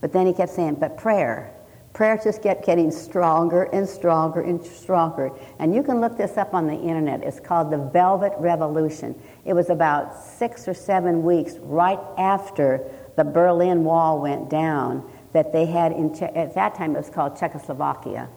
But 0.00 0.12
then 0.12 0.26
he 0.26 0.32
kept 0.32 0.52
saying, 0.52 0.76
but 0.76 0.96
prayer. 0.96 1.52
Prayer 1.92 2.20
just 2.22 2.42
kept 2.42 2.64
getting 2.64 2.90
stronger 2.90 3.64
and 3.64 3.88
stronger 3.88 4.40
and 4.42 4.64
stronger. 4.64 5.32
And 5.58 5.74
you 5.74 5.82
can 5.82 6.00
look 6.00 6.16
this 6.16 6.36
up 6.36 6.54
on 6.54 6.66
the 6.66 6.74
internet. 6.74 7.22
It's 7.24 7.40
called 7.40 7.70
the 7.70 7.78
Velvet 7.78 8.32
Revolution. 8.38 9.20
It 9.44 9.54
was 9.54 9.70
about 9.70 10.16
six 10.16 10.68
or 10.68 10.74
seven 10.74 11.24
weeks 11.24 11.54
right 11.58 11.98
after 12.16 12.88
the 13.16 13.24
Berlin 13.24 13.82
Wall 13.84 14.20
went 14.20 14.48
down 14.48 15.10
that 15.32 15.52
they 15.52 15.66
had 15.66 15.92
in, 15.92 16.14
che- 16.14 16.32
at 16.34 16.54
that 16.54 16.74
time 16.76 16.94
it 16.94 16.98
was 16.98 17.10
called 17.10 17.36
Czechoslovakia. 17.36 18.28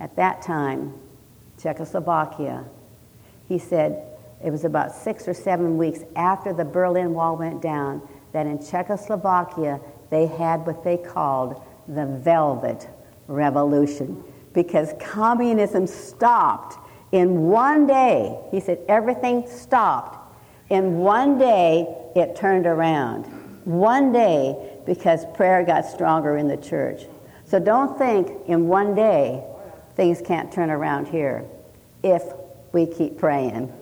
At 0.00 0.16
that 0.16 0.42
time, 0.42 0.94
Czechoslovakia, 1.60 2.64
he 3.48 3.58
said 3.58 4.02
it 4.44 4.50
was 4.50 4.64
about 4.64 4.94
six 4.94 5.28
or 5.28 5.34
seven 5.34 5.78
weeks 5.78 6.00
after 6.14 6.52
the 6.52 6.64
Berlin 6.64 7.14
Wall 7.14 7.36
went 7.36 7.62
down 7.62 8.06
that 8.32 8.46
in 8.46 8.58
Czechoslovakia 8.64 9.80
they 10.10 10.26
had 10.26 10.66
what 10.66 10.82
they 10.84 10.96
called 10.96 11.62
the 11.88 12.06
Velvet 12.06 12.88
Revolution 13.28 14.22
because 14.52 14.94
communism 14.98 15.86
stopped 15.86 16.78
in 17.12 17.42
one 17.42 17.86
day. 17.86 18.38
He 18.50 18.60
said 18.60 18.80
everything 18.88 19.46
stopped. 19.48 20.18
In 20.70 20.98
one 20.98 21.38
day, 21.38 21.86
it 22.16 22.34
turned 22.34 22.66
around. 22.66 23.24
One 23.64 24.12
day, 24.12 24.78
because 24.86 25.26
prayer 25.34 25.64
got 25.64 25.84
stronger 25.84 26.36
in 26.38 26.48
the 26.48 26.56
church. 26.56 27.02
So 27.44 27.58
don't 27.60 27.98
think 27.98 28.48
in 28.48 28.66
one 28.66 28.94
day 28.94 29.44
things 29.94 30.20
can't 30.24 30.52
turn 30.52 30.70
around 30.70 31.08
here 31.08 31.44
if 32.02 32.22
we 32.72 32.86
keep 32.86 33.18
praying. 33.18 33.72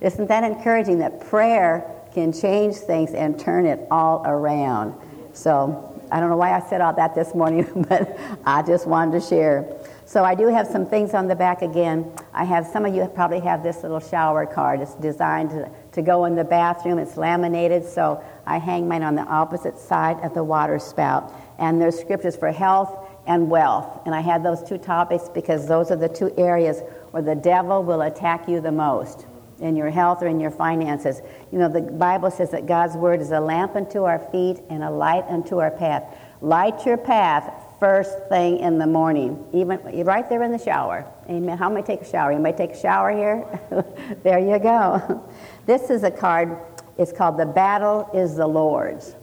Isn't 0.00 0.28
that 0.28 0.44
encouraging 0.44 0.98
that 0.98 1.28
prayer 1.28 1.84
can 2.12 2.32
change 2.32 2.76
things 2.76 3.12
and 3.12 3.38
turn 3.38 3.66
it 3.66 3.86
all 3.90 4.22
around? 4.24 4.94
So 5.32 5.87
I 6.10 6.20
don't 6.20 6.30
know 6.30 6.36
why 6.36 6.52
I 6.52 6.60
said 6.60 6.80
all 6.80 6.94
that 6.94 7.14
this 7.14 7.34
morning, 7.34 7.66
but 7.88 8.18
I 8.44 8.62
just 8.62 8.86
wanted 8.86 9.20
to 9.20 9.26
share. 9.26 9.66
So 10.04 10.24
I 10.24 10.34
do 10.34 10.46
have 10.46 10.66
some 10.66 10.86
things 10.86 11.12
on 11.12 11.28
the 11.28 11.36
back 11.36 11.62
again. 11.62 12.10
I 12.32 12.44
have 12.44 12.66
some 12.66 12.86
of 12.86 12.94
you 12.94 13.06
probably 13.08 13.40
have 13.40 13.62
this 13.62 13.82
little 13.82 14.00
shower 14.00 14.46
card. 14.46 14.80
It's 14.80 14.94
designed 14.94 15.50
to, 15.50 15.70
to 15.92 16.02
go 16.02 16.24
in 16.24 16.34
the 16.34 16.44
bathroom. 16.44 16.98
It's 16.98 17.16
laminated, 17.16 17.84
so 17.84 18.24
I 18.46 18.58
hang 18.58 18.88
mine 18.88 19.02
on 19.02 19.14
the 19.14 19.22
opposite 19.22 19.78
side 19.78 20.18
of 20.24 20.32
the 20.32 20.42
water 20.42 20.78
spout. 20.78 21.32
And 21.58 21.80
there's 21.80 21.98
scriptures 21.98 22.36
for 22.36 22.50
health 22.50 23.06
and 23.26 23.50
wealth. 23.50 24.00
And 24.06 24.14
I 24.14 24.20
had 24.20 24.42
those 24.42 24.62
two 24.62 24.78
topics 24.78 25.28
because 25.28 25.68
those 25.68 25.90
are 25.90 25.96
the 25.96 26.08
two 26.08 26.32
areas 26.38 26.80
where 27.10 27.22
the 27.22 27.34
devil 27.34 27.82
will 27.82 28.00
attack 28.02 28.48
you 28.48 28.60
the 28.60 28.72
most 28.72 29.26
in 29.60 29.76
your 29.76 29.90
health 29.90 30.22
or 30.22 30.26
in 30.26 30.40
your 30.40 30.50
finances. 30.50 31.20
You 31.52 31.58
know, 31.58 31.68
the 31.68 31.82
Bible 31.82 32.30
says 32.30 32.50
that 32.50 32.66
God's 32.66 32.96
word 32.96 33.20
is 33.20 33.30
a 33.30 33.40
lamp 33.40 33.76
unto 33.76 34.04
our 34.04 34.18
feet 34.18 34.58
and 34.70 34.82
a 34.82 34.90
light 34.90 35.24
unto 35.28 35.58
our 35.58 35.70
path. 35.70 36.16
Light 36.40 36.86
your 36.86 36.96
path 36.96 37.52
first 37.80 38.28
thing 38.28 38.58
in 38.58 38.78
the 38.78 38.86
morning, 38.86 39.44
even 39.52 39.78
right 40.04 40.28
there 40.28 40.42
in 40.42 40.50
the 40.50 40.58
shower. 40.58 41.06
Amen. 41.28 41.56
How 41.56 41.68
many 41.68 41.86
take 41.86 42.02
a 42.02 42.08
shower? 42.08 42.32
Anybody 42.32 42.56
take 42.56 42.72
a 42.72 42.80
shower 42.80 43.12
here? 43.12 44.16
there 44.22 44.38
you 44.38 44.58
go. 44.58 45.28
This 45.66 45.90
is 45.90 46.02
a 46.02 46.10
card. 46.10 46.58
It's 46.96 47.12
called 47.12 47.38
"The 47.38 47.46
Battle 47.46 48.10
Is 48.12 48.36
the 48.36 48.46
Lord's." 48.46 49.14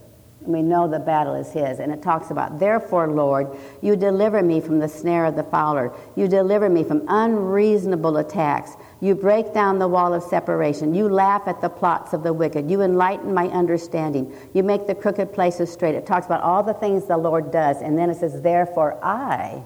we 0.46 0.62
know 0.62 0.88
the 0.88 0.98
battle 0.98 1.34
is 1.34 1.50
his. 1.50 1.80
And 1.80 1.92
it 1.92 2.02
talks 2.02 2.30
about, 2.30 2.58
therefore, 2.58 3.08
Lord, 3.08 3.48
you 3.82 3.96
deliver 3.96 4.42
me 4.42 4.60
from 4.60 4.78
the 4.78 4.88
snare 4.88 5.24
of 5.26 5.36
the 5.36 5.42
fowler. 5.42 5.92
You 6.14 6.28
deliver 6.28 6.68
me 6.68 6.84
from 6.84 7.04
unreasonable 7.08 8.16
attacks. 8.18 8.76
You 9.00 9.14
break 9.14 9.52
down 9.52 9.78
the 9.78 9.88
wall 9.88 10.14
of 10.14 10.22
separation. 10.22 10.94
You 10.94 11.08
laugh 11.08 11.42
at 11.46 11.60
the 11.60 11.68
plots 11.68 12.14
of 12.14 12.22
the 12.22 12.32
wicked. 12.32 12.70
You 12.70 12.80
enlighten 12.80 13.34
my 13.34 13.48
understanding. 13.48 14.34
You 14.54 14.62
make 14.62 14.86
the 14.86 14.94
crooked 14.94 15.34
places 15.34 15.70
straight. 15.70 15.94
It 15.94 16.06
talks 16.06 16.26
about 16.26 16.42
all 16.42 16.62
the 16.62 16.74
things 16.74 17.04
the 17.06 17.18
Lord 17.18 17.50
does. 17.50 17.82
And 17.82 17.98
then 17.98 18.08
it 18.08 18.16
says, 18.16 18.40
therefore, 18.40 18.98
I, 19.04 19.62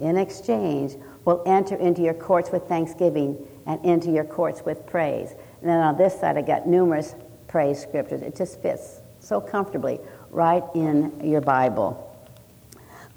in 0.00 0.18
exchange, 0.18 0.96
will 1.24 1.42
enter 1.46 1.76
into 1.76 2.02
your 2.02 2.14
courts 2.14 2.50
with 2.50 2.64
thanksgiving 2.68 3.38
and 3.66 3.82
into 3.84 4.10
your 4.10 4.24
courts 4.24 4.62
with 4.64 4.86
praise. 4.86 5.30
And 5.60 5.70
then 5.70 5.80
on 5.80 5.96
this 5.96 6.18
side, 6.18 6.36
I 6.36 6.42
got 6.42 6.66
numerous 6.66 7.14
praise 7.48 7.80
scriptures. 7.80 8.20
It 8.22 8.36
just 8.36 8.60
fits 8.60 9.00
so 9.20 9.40
comfortably 9.40 9.98
right 10.30 10.62
in 10.74 11.20
your 11.24 11.40
Bible. 11.40 12.07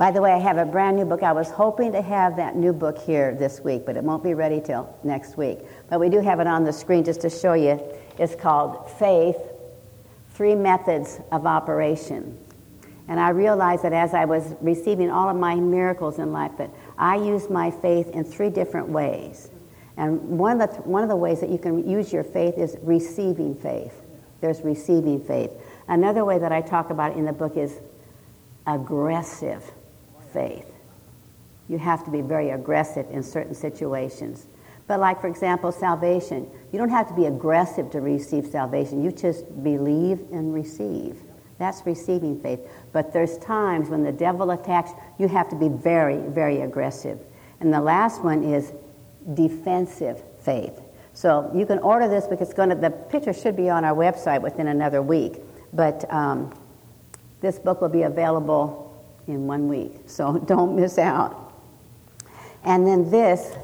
By 0.02 0.10
the 0.10 0.20
way, 0.20 0.32
I 0.32 0.40
have 0.40 0.58
a 0.58 0.66
brand 0.66 0.98
new 0.98 1.06
book. 1.06 1.22
I 1.22 1.32
was 1.32 1.52
hoping 1.52 1.92
to 1.92 2.02
have 2.02 2.36
that 2.38 2.56
new 2.56 2.74
book 2.74 2.98
here 2.98 3.36
this 3.36 3.60
week, 3.60 3.86
but 3.86 3.96
it 3.96 4.04
won't 4.04 4.24
be 4.24 4.34
ready 4.34 4.60
till 4.60 4.92
next 5.04 5.38
week. 5.38 5.60
But 5.92 6.00
we 6.00 6.10
do 6.10 6.22
have 6.22 6.40
it 6.40 6.48
on 6.48 6.64
the 6.64 6.74
screen 6.74 7.04
just 7.04 7.22
to 7.22 7.30
show 7.30 7.54
you. 7.54 7.80
It's 8.18 8.34
called 8.34 8.90
Faith 8.98 9.38
Three 10.34 10.56
Methods 10.56 11.20
of 11.32 11.46
Operation. 11.46 12.36
And 13.08 13.20
I 13.20 13.30
realized 13.30 13.84
that 13.84 13.94
as 13.94 14.16
I 14.16 14.26
was 14.26 14.56
receiving 14.60 15.12
all 15.12 15.30
of 15.30 15.36
my 15.36 15.54
miracles 15.54 16.18
in 16.18 16.34
life, 16.34 16.58
that 16.58 16.72
I 16.98 17.18
used 17.18 17.52
my 17.52 17.70
faith 17.70 18.10
in 18.10 18.24
three 18.24 18.50
different 18.50 18.90
ways. 18.90 19.52
And 19.98 20.20
one 20.40 20.60
of 20.60 20.74
the, 20.74 20.82
one 20.82 21.04
of 21.04 21.10
the 21.10 21.16
ways 21.16 21.42
that 21.42 21.50
you 21.50 21.60
can 21.60 21.88
use 21.88 22.12
your 22.12 22.24
faith 22.24 22.58
is 22.58 22.76
receiving 22.82 23.54
faith. 23.54 23.94
There's 24.40 24.62
receiving 24.62 25.24
faith. 25.24 25.52
Another 25.88 26.26
way 26.26 26.40
that 26.40 26.52
I 26.52 26.62
talk 26.62 26.90
about 26.90 27.16
in 27.16 27.26
the 27.26 27.34
book 27.34 27.56
is 27.56 27.78
aggressive 28.66 29.72
faith. 30.34 30.72
You 31.68 31.78
have 31.78 32.04
to 32.06 32.12
be 32.12 32.22
very 32.22 32.50
aggressive 32.50 33.06
in 33.12 33.24
certain 33.24 33.56
situations. 33.56 34.48
But, 34.88 35.00
like, 35.00 35.22
for 35.22 35.28
example, 35.28 35.72
salvation, 35.72 36.50
you 36.72 36.80
don't 36.80 36.90
have 36.90 37.08
to 37.08 37.14
be 37.14 37.26
aggressive 37.26 37.90
to 37.92 38.02
receive 38.02 38.46
salvation. 38.46 39.04
You 39.04 39.12
just 39.12 39.64
believe 39.64 40.20
and 40.32 40.54
receive. 40.54 41.22
That's 41.60 41.86
receiving 41.86 42.42
faith. 42.42 42.60
But 42.92 43.14
there's 43.14 43.38
times 43.38 43.90
when 43.90 44.04
the 44.04 44.12
devil 44.12 44.52
attacks, 44.52 44.92
you 45.18 45.28
have 45.28 45.48
to 45.50 45.56
be 45.56 45.70
very, 45.70 46.18
very 46.18 46.62
aggressive. 46.62 47.20
And 47.60 47.72
the 47.72 47.80
last 47.80 48.24
one 48.24 48.44
is 48.44 48.74
defensive 49.34 50.22
faith. 50.42 50.82
So 51.14 51.52
you 51.54 51.66
can 51.66 51.80
order 51.80 52.08
this 52.08 52.26
because 52.26 52.50
it's 52.50 52.58
going 52.58 52.70
to, 52.70 52.76
the 52.76 52.90
picture 52.90 53.32
should 53.32 53.56
be 53.56 53.70
on 53.70 53.86
our 53.86 53.96
website 53.96 54.42
within 54.42 54.68
another 54.68 55.02
week. 55.02 55.40
But 55.72 56.12
um, 56.12 56.54
this 57.42 57.60
book 57.60 57.80
will 57.80 57.90
be 57.90 58.04
available 58.04 58.91
in 59.28 59.48
one 59.48 59.68
week, 59.68 59.94
so 60.06 60.38
don't 60.48 60.76
miss 60.76 60.98
out. 60.98 61.54
And 62.64 62.86
then 62.86 63.10
this, 63.10 63.56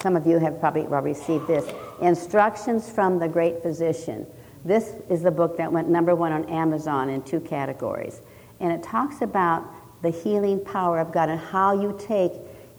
some 0.00 0.16
of 0.16 0.26
you 0.26 0.38
have 0.38 0.60
probably 0.60 0.86
received 0.86 1.46
this 1.46 1.64
Instructions 2.00 2.90
from 2.90 3.18
the 3.18 3.28
Great 3.28 3.62
Physician. 3.62 4.26
This 4.64 4.94
is 5.08 5.22
the 5.22 5.30
book 5.30 5.56
that 5.58 5.70
went 5.70 5.88
number 5.88 6.14
one 6.14 6.32
on 6.32 6.44
Amazon 6.46 7.08
in 7.08 7.22
two 7.22 7.40
categories. 7.40 8.20
And 8.60 8.72
it 8.72 8.82
talks 8.82 9.22
about 9.22 9.64
the 10.02 10.10
healing 10.10 10.64
power 10.64 10.98
of 10.98 11.12
God 11.12 11.28
and 11.28 11.38
how 11.38 11.80
you 11.80 11.96
take 11.98 12.32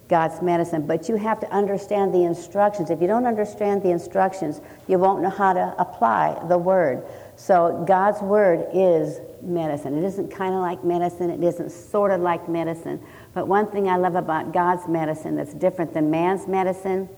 God's 0.07 0.41
medicine. 0.41 0.85
But 0.85 1.09
you 1.09 1.15
have 1.15 1.39
to 1.39 1.51
understand 1.51 2.13
the 2.13 2.24
instructions. 2.24 2.89
If 2.89 3.01
you 3.01 3.07
don't 3.07 3.25
understand 3.25 3.81
the 3.81 3.89
instructions, 3.89 4.62
you 4.88 5.00
won't 5.00 5.21
know 5.21 5.29
how 5.29 5.53
to 5.53 5.75
apply 5.79 6.39
the 6.47 6.57
word. 6.57 7.03
So 7.35 7.83
God's 7.88 8.21
word 8.21 8.67
is 8.74 9.19
medicine. 9.41 9.97
It 9.97 10.03
isn't 10.05 10.29
kind 10.29 10.53
of 10.53 10.62
like 10.62 10.83
medicine, 10.83 11.29
it 11.29 11.43
isn't 11.43 11.71
sort 11.71 12.12
of 12.12 12.21
like 12.21 12.47
medicine. 12.47 13.01
But 13.33 13.47
one 13.47 13.67
thing 13.71 13.89
I 13.89 13.97
love 13.97 14.15
about 14.15 14.53
God's 14.53 14.88
medicine 14.88 15.35
that's 15.35 15.53
different 15.53 15.93
than 15.93 16.09
man's 16.09 16.47
medicine 16.47 17.09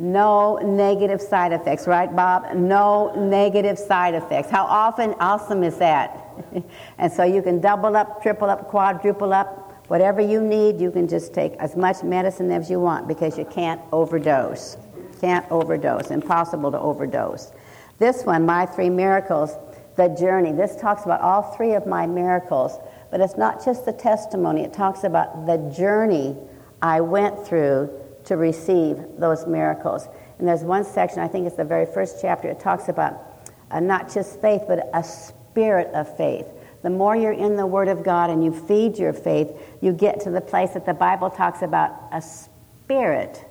no 0.00 0.56
negative 0.56 1.20
side 1.20 1.52
effects, 1.52 1.86
right, 1.86 2.14
Bob? 2.16 2.54
No 2.54 3.12
negative 3.14 3.78
side 3.78 4.14
effects. 4.14 4.48
How 4.48 4.64
often 4.64 5.12
awesome 5.20 5.62
is 5.62 5.76
that? 5.76 6.26
and 6.98 7.12
so 7.12 7.22
you 7.22 7.42
can 7.42 7.60
double 7.60 7.94
up, 7.94 8.22
triple 8.22 8.48
up, 8.48 8.68
quadruple 8.68 9.34
up, 9.34 9.59
whatever 9.90 10.20
you 10.20 10.40
need, 10.40 10.80
you 10.80 10.88
can 10.88 11.08
just 11.08 11.34
take 11.34 11.52
as 11.54 11.74
much 11.74 12.04
medicine 12.04 12.48
as 12.52 12.70
you 12.70 12.78
want 12.78 13.08
because 13.08 13.36
you 13.36 13.44
can't 13.44 13.80
overdose. 13.90 14.76
Can't 15.20 15.44
overdose. 15.50 16.12
Impossible 16.12 16.70
to 16.70 16.78
overdose. 16.78 17.50
This 17.98 18.22
one, 18.22 18.46
My 18.46 18.66
Three 18.66 18.88
Miracles, 18.88 19.56
the 19.96 20.06
journey. 20.06 20.52
This 20.52 20.76
talks 20.76 21.06
about 21.06 21.20
all 21.20 21.42
three 21.56 21.72
of 21.72 21.88
my 21.88 22.06
miracles, 22.06 22.78
but 23.10 23.20
it's 23.20 23.36
not 23.36 23.64
just 23.64 23.84
the 23.84 23.92
testimony, 23.92 24.62
it 24.62 24.72
talks 24.72 25.02
about 25.02 25.46
the 25.46 25.56
journey 25.76 26.36
I 26.80 27.00
went 27.00 27.44
through 27.44 27.90
to 28.26 28.36
receive 28.36 28.96
those 29.18 29.44
miracles. 29.48 30.06
And 30.38 30.46
there's 30.46 30.62
one 30.62 30.84
section, 30.84 31.18
I 31.18 31.26
think 31.26 31.48
it's 31.48 31.56
the 31.56 31.64
very 31.64 31.86
first 31.86 32.18
chapter, 32.22 32.48
it 32.48 32.60
talks 32.60 32.88
about 32.88 33.42
uh, 33.72 33.80
not 33.80 34.14
just 34.14 34.40
faith, 34.40 34.62
but 34.68 34.88
a 34.94 35.02
spirit 35.02 35.88
of 35.94 36.16
faith. 36.16 36.46
The 36.82 36.90
more 36.90 37.14
you're 37.14 37.32
in 37.32 37.56
the 37.56 37.66
Word 37.66 37.88
of 37.88 38.02
God 38.02 38.30
and 38.30 38.42
you 38.42 38.52
feed 38.52 38.98
your 38.98 39.12
faith, 39.12 39.50
you 39.80 39.92
get 39.92 40.20
to 40.20 40.30
the 40.30 40.40
place 40.40 40.70
that 40.70 40.86
the 40.86 40.94
Bible 40.94 41.30
talks 41.30 41.62
about 41.62 41.92
a 42.12 42.22
spirit 42.22 43.44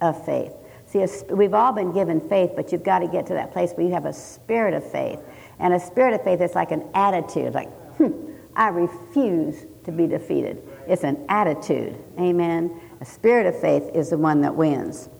of 0.00 0.24
faith. 0.24 0.52
See, 0.86 1.04
we've 1.30 1.54
all 1.54 1.72
been 1.72 1.92
given 1.92 2.20
faith, 2.28 2.52
but 2.56 2.72
you've 2.72 2.84
got 2.84 3.00
to 3.00 3.08
get 3.08 3.26
to 3.26 3.34
that 3.34 3.52
place 3.52 3.72
where 3.72 3.86
you 3.86 3.92
have 3.92 4.06
a 4.06 4.12
spirit 4.12 4.74
of 4.74 4.90
faith. 4.90 5.20
And 5.58 5.74
a 5.74 5.80
spirit 5.80 6.14
of 6.14 6.24
faith 6.24 6.40
is 6.40 6.54
like 6.54 6.70
an 6.70 6.88
attitude, 6.94 7.52
like, 7.52 7.70
hmm, 7.96 8.32
I 8.56 8.68
refuse 8.68 9.66
to 9.84 9.92
be 9.92 10.06
defeated. 10.06 10.62
It's 10.86 11.04
an 11.04 11.24
attitude. 11.28 11.96
Amen. 12.18 12.80
A 13.00 13.04
spirit 13.04 13.46
of 13.46 13.60
faith 13.60 13.90
is 13.94 14.10
the 14.10 14.18
one 14.18 14.40
that 14.40 14.54
wins. 14.54 15.10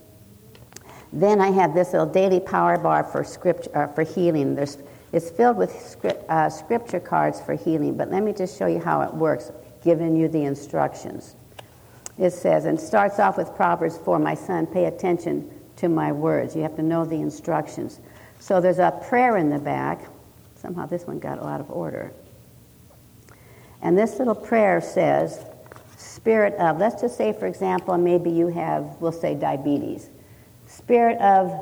Then 1.13 1.41
I 1.41 1.51
have 1.51 1.75
this 1.75 1.93
little 1.93 2.07
daily 2.07 2.41
power 2.41 2.79
bar 2.79 3.05
for 3.05 3.25
scripture 3.25 3.77
uh, 3.77 3.89
for 3.89 4.03
healing. 4.03 4.55
There's, 4.55 4.79
it's 5.13 5.31
filled 5.31 5.57
with 5.57 5.73
script, 5.81 6.29
uh, 6.29 6.51
scripture 6.51 7.01
cards 7.01 7.41
for 7.41 7.55
healing, 7.55 7.97
but 7.97 8.11
let 8.11 8.23
me 8.23 8.33
just 8.33 8.59
show 8.59 8.67
you 8.67 8.81
how 8.81 9.03
it 9.03 9.15
works. 9.15 9.51
giving 9.85 10.17
you 10.17 10.27
the 10.27 10.43
instructions. 10.43 11.37
It 12.19 12.33
says, 12.33 12.65
and 12.65 12.81
starts 12.81 13.21
off 13.21 13.39
with 13.39 13.55
Proverbs 13.55 13.97
4 13.97 14.19
My 14.19 14.35
son, 14.35 14.67
pay 14.67 14.87
attention 14.87 15.49
to 15.77 15.89
my 15.89 16.11
words. 16.11 16.57
You 16.57 16.63
have 16.63 16.75
to 16.77 16.83
know 16.83 17.05
the 17.05 17.15
instructions. 17.15 18.01
So 18.41 18.61
there's 18.61 18.81
a 18.81 18.91
prayer 19.09 19.37
in 19.37 19.51
the 19.51 19.59
back. 19.59 20.05
Somehow 20.57 20.87
this 20.87 21.07
one 21.07 21.21
got 21.21 21.39
out 21.39 21.61
of 21.61 21.71
order. 21.71 22.13
And 23.83 23.97
this 23.97 24.19
little 24.19 24.35
prayer 24.35 24.81
says, 24.81 25.45
Spirit 25.97 26.55
of, 26.55 26.79
let's 26.79 27.01
just 27.01 27.17
say, 27.17 27.33
for 27.33 27.47
example, 27.47 27.97
maybe 27.97 28.31
you 28.31 28.49
have, 28.49 28.97
we'll 29.01 29.13
say, 29.13 29.35
diabetes. 29.35 30.11
Spirit 30.67 31.19
of 31.21 31.53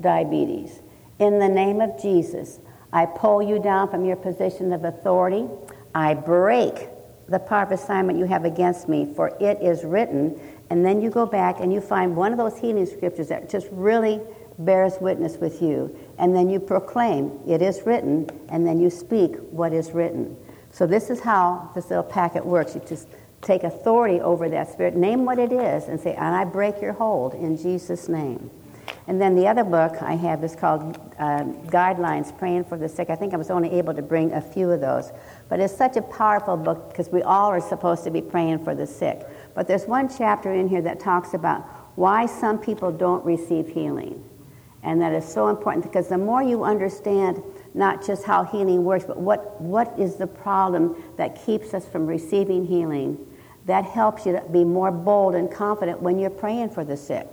diabetes. 0.00 0.80
In 1.18 1.38
the 1.38 1.48
name 1.48 1.80
of 1.80 2.00
Jesus, 2.00 2.60
I 2.94 3.06
pull 3.06 3.42
you 3.42 3.58
down 3.58 3.90
from 3.90 4.04
your 4.04 4.14
position 4.14 4.72
of 4.72 4.84
authority. 4.84 5.46
I 5.96 6.14
break 6.14 6.88
the 7.28 7.40
power 7.40 7.64
of 7.64 7.72
assignment 7.72 8.18
you 8.20 8.24
have 8.26 8.44
against 8.44 8.88
me, 8.88 9.12
for 9.16 9.36
it 9.40 9.60
is 9.60 9.82
written. 9.84 10.40
And 10.70 10.86
then 10.86 11.02
you 11.02 11.10
go 11.10 11.26
back 11.26 11.58
and 11.58 11.72
you 11.72 11.80
find 11.80 12.14
one 12.14 12.30
of 12.30 12.38
those 12.38 12.56
healing 12.56 12.86
scriptures 12.86 13.28
that 13.28 13.50
just 13.50 13.66
really 13.72 14.20
bears 14.60 14.94
witness 15.00 15.36
with 15.38 15.60
you. 15.60 15.94
And 16.18 16.36
then 16.36 16.48
you 16.48 16.60
proclaim, 16.60 17.36
it 17.48 17.62
is 17.62 17.82
written, 17.84 18.30
and 18.48 18.64
then 18.64 18.80
you 18.80 18.90
speak 18.90 19.34
what 19.50 19.72
is 19.72 19.90
written. 19.90 20.36
So 20.70 20.86
this 20.86 21.10
is 21.10 21.20
how 21.20 21.70
this 21.74 21.90
little 21.90 22.04
packet 22.04 22.46
works. 22.46 22.76
You 22.76 22.82
just 22.86 23.08
take 23.42 23.64
authority 23.64 24.20
over 24.20 24.48
that 24.48 24.72
spirit, 24.72 24.94
name 24.94 25.24
what 25.24 25.40
it 25.40 25.52
is, 25.52 25.88
and 25.88 26.00
say, 26.00 26.14
and 26.14 26.34
I 26.34 26.44
break 26.44 26.80
your 26.80 26.92
hold 26.92 27.34
in 27.34 27.56
Jesus' 27.56 28.08
name. 28.08 28.50
And 29.06 29.20
then 29.20 29.34
the 29.34 29.46
other 29.46 29.64
book 29.64 30.00
I 30.00 30.14
have 30.16 30.42
is 30.42 30.56
called 30.56 30.96
uh, 31.18 31.44
Guidelines 31.66 32.36
Praying 32.38 32.64
for 32.64 32.78
the 32.78 32.88
Sick. 32.88 33.10
I 33.10 33.16
think 33.16 33.34
I 33.34 33.36
was 33.36 33.50
only 33.50 33.70
able 33.72 33.92
to 33.92 34.00
bring 34.00 34.32
a 34.32 34.40
few 34.40 34.70
of 34.70 34.80
those. 34.80 35.12
But 35.50 35.60
it's 35.60 35.76
such 35.76 35.96
a 35.96 36.02
powerful 36.02 36.56
book 36.56 36.88
because 36.88 37.10
we 37.10 37.22
all 37.22 37.50
are 37.50 37.60
supposed 37.60 38.04
to 38.04 38.10
be 38.10 38.22
praying 38.22 38.64
for 38.64 38.74
the 38.74 38.86
sick. 38.86 39.26
But 39.54 39.68
there's 39.68 39.84
one 39.84 40.08
chapter 40.08 40.54
in 40.54 40.68
here 40.68 40.80
that 40.82 41.00
talks 41.00 41.34
about 41.34 41.62
why 41.96 42.24
some 42.24 42.58
people 42.58 42.90
don't 42.90 43.24
receive 43.24 43.68
healing. 43.68 44.24
And 44.82 45.00
that 45.02 45.12
is 45.12 45.26
so 45.26 45.48
important 45.48 45.84
because 45.84 46.08
the 46.08 46.18
more 46.18 46.42
you 46.42 46.64
understand 46.64 47.42
not 47.74 48.04
just 48.06 48.24
how 48.24 48.44
healing 48.44 48.84
works, 48.84 49.04
but 49.04 49.18
what, 49.18 49.60
what 49.60 49.98
is 49.98 50.16
the 50.16 50.26
problem 50.26 51.02
that 51.16 51.44
keeps 51.44 51.74
us 51.74 51.86
from 51.86 52.06
receiving 52.06 52.66
healing, 52.66 53.18
that 53.66 53.84
helps 53.84 54.24
you 54.24 54.32
to 54.32 54.42
be 54.50 54.64
more 54.64 54.90
bold 54.90 55.34
and 55.34 55.50
confident 55.50 56.00
when 56.00 56.18
you're 56.18 56.30
praying 56.30 56.70
for 56.70 56.84
the 56.84 56.96
sick. 56.96 57.32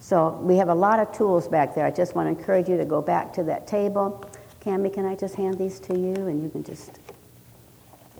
So 0.00 0.30
we 0.42 0.56
have 0.56 0.70
a 0.70 0.74
lot 0.74 0.98
of 0.98 1.12
tools 1.12 1.46
back 1.46 1.74
there. 1.74 1.84
I 1.84 1.90
just 1.90 2.14
want 2.14 2.26
to 2.26 2.38
encourage 2.38 2.68
you 2.68 2.78
to 2.78 2.86
go 2.86 3.02
back 3.02 3.34
to 3.34 3.44
that 3.44 3.66
table. 3.66 4.24
Cami, 4.62 4.92
can 4.92 5.04
I 5.04 5.14
just 5.14 5.34
hand 5.34 5.58
these 5.58 5.78
to 5.80 5.96
you 5.96 6.14
and 6.14 6.42
you 6.42 6.48
can 6.48 6.64
just 6.64 6.98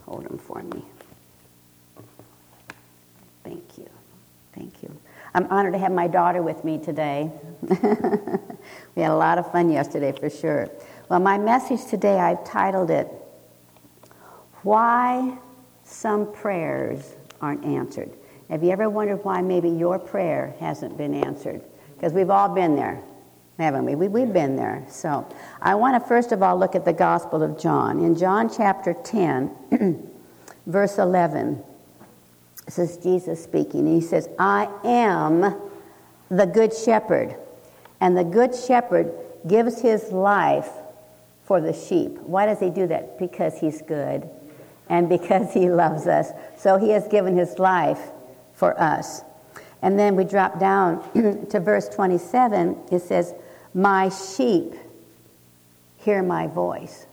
hold 0.04 0.24
them 0.24 0.38
for 0.38 0.62
me? 0.62 0.84
Thank 3.44 3.78
you. 3.78 3.88
Thank 4.54 4.82
you. 4.82 4.94
I'm 5.32 5.46
honored 5.46 5.72
to 5.72 5.78
have 5.78 5.92
my 5.92 6.06
daughter 6.06 6.42
with 6.42 6.64
me 6.64 6.78
today. 6.78 7.30
we 7.62 9.02
had 9.02 9.10
a 9.10 9.16
lot 9.16 9.38
of 9.38 9.50
fun 9.50 9.70
yesterday 9.70 10.12
for 10.12 10.28
sure. 10.28 10.68
Well, 11.08 11.20
my 11.20 11.38
message 11.38 11.86
today, 11.86 12.18
I've 12.18 12.44
titled 12.44 12.90
it, 12.90 13.08
Why 14.62 15.38
Some 15.84 16.32
Prayers 16.32 17.14
Aren't 17.40 17.64
Answered. 17.64 18.10
Have 18.50 18.64
you 18.64 18.70
ever 18.70 18.90
wondered 18.90 19.24
why 19.24 19.40
maybe 19.40 19.70
your 19.70 19.98
prayer 19.98 20.54
hasn't 20.58 20.96
been 20.98 21.14
answered? 21.14 21.62
Because 22.00 22.14
we've 22.14 22.30
all 22.30 22.48
been 22.48 22.76
there, 22.76 22.98
haven't 23.58 23.84
we? 23.84 23.94
we? 23.94 24.08
We've 24.08 24.32
been 24.32 24.56
there. 24.56 24.86
So 24.88 25.28
I 25.60 25.74
want 25.74 26.02
to 26.02 26.08
first 26.08 26.32
of 26.32 26.42
all 26.42 26.56
look 26.56 26.74
at 26.74 26.86
the 26.86 26.94
Gospel 26.94 27.42
of 27.42 27.60
John. 27.60 28.02
In 28.02 28.16
John 28.16 28.48
chapter 28.48 28.94
10, 28.94 30.08
verse 30.66 30.96
11, 30.96 31.62
this 32.64 32.78
is 32.78 32.96
Jesus 32.96 33.44
speaking. 33.44 33.86
He 33.86 34.00
says, 34.00 34.30
I 34.38 34.66
am 34.82 35.60
the 36.30 36.46
good 36.46 36.74
shepherd, 36.74 37.36
and 38.00 38.16
the 38.16 38.24
good 38.24 38.54
shepherd 38.54 39.12
gives 39.46 39.82
his 39.82 40.10
life 40.10 40.70
for 41.44 41.60
the 41.60 41.74
sheep. 41.74 42.12
Why 42.20 42.46
does 42.46 42.60
he 42.60 42.70
do 42.70 42.86
that? 42.86 43.18
Because 43.18 43.58
he's 43.60 43.82
good 43.82 44.26
and 44.88 45.06
because 45.06 45.52
he 45.52 45.68
loves 45.68 46.06
us. 46.06 46.30
So 46.56 46.78
he 46.78 46.92
has 46.92 47.06
given 47.08 47.36
his 47.36 47.58
life 47.58 48.00
for 48.54 48.80
us. 48.80 49.20
And 49.82 49.98
then 49.98 50.16
we 50.16 50.24
drop 50.24 50.60
down 50.60 51.02
to 51.50 51.60
verse 51.60 51.88
27. 51.88 52.76
It 52.92 53.00
says, 53.00 53.34
My 53.74 54.08
sheep 54.08 54.74
hear 55.96 56.22
my 56.22 56.46
voice. 56.46 57.06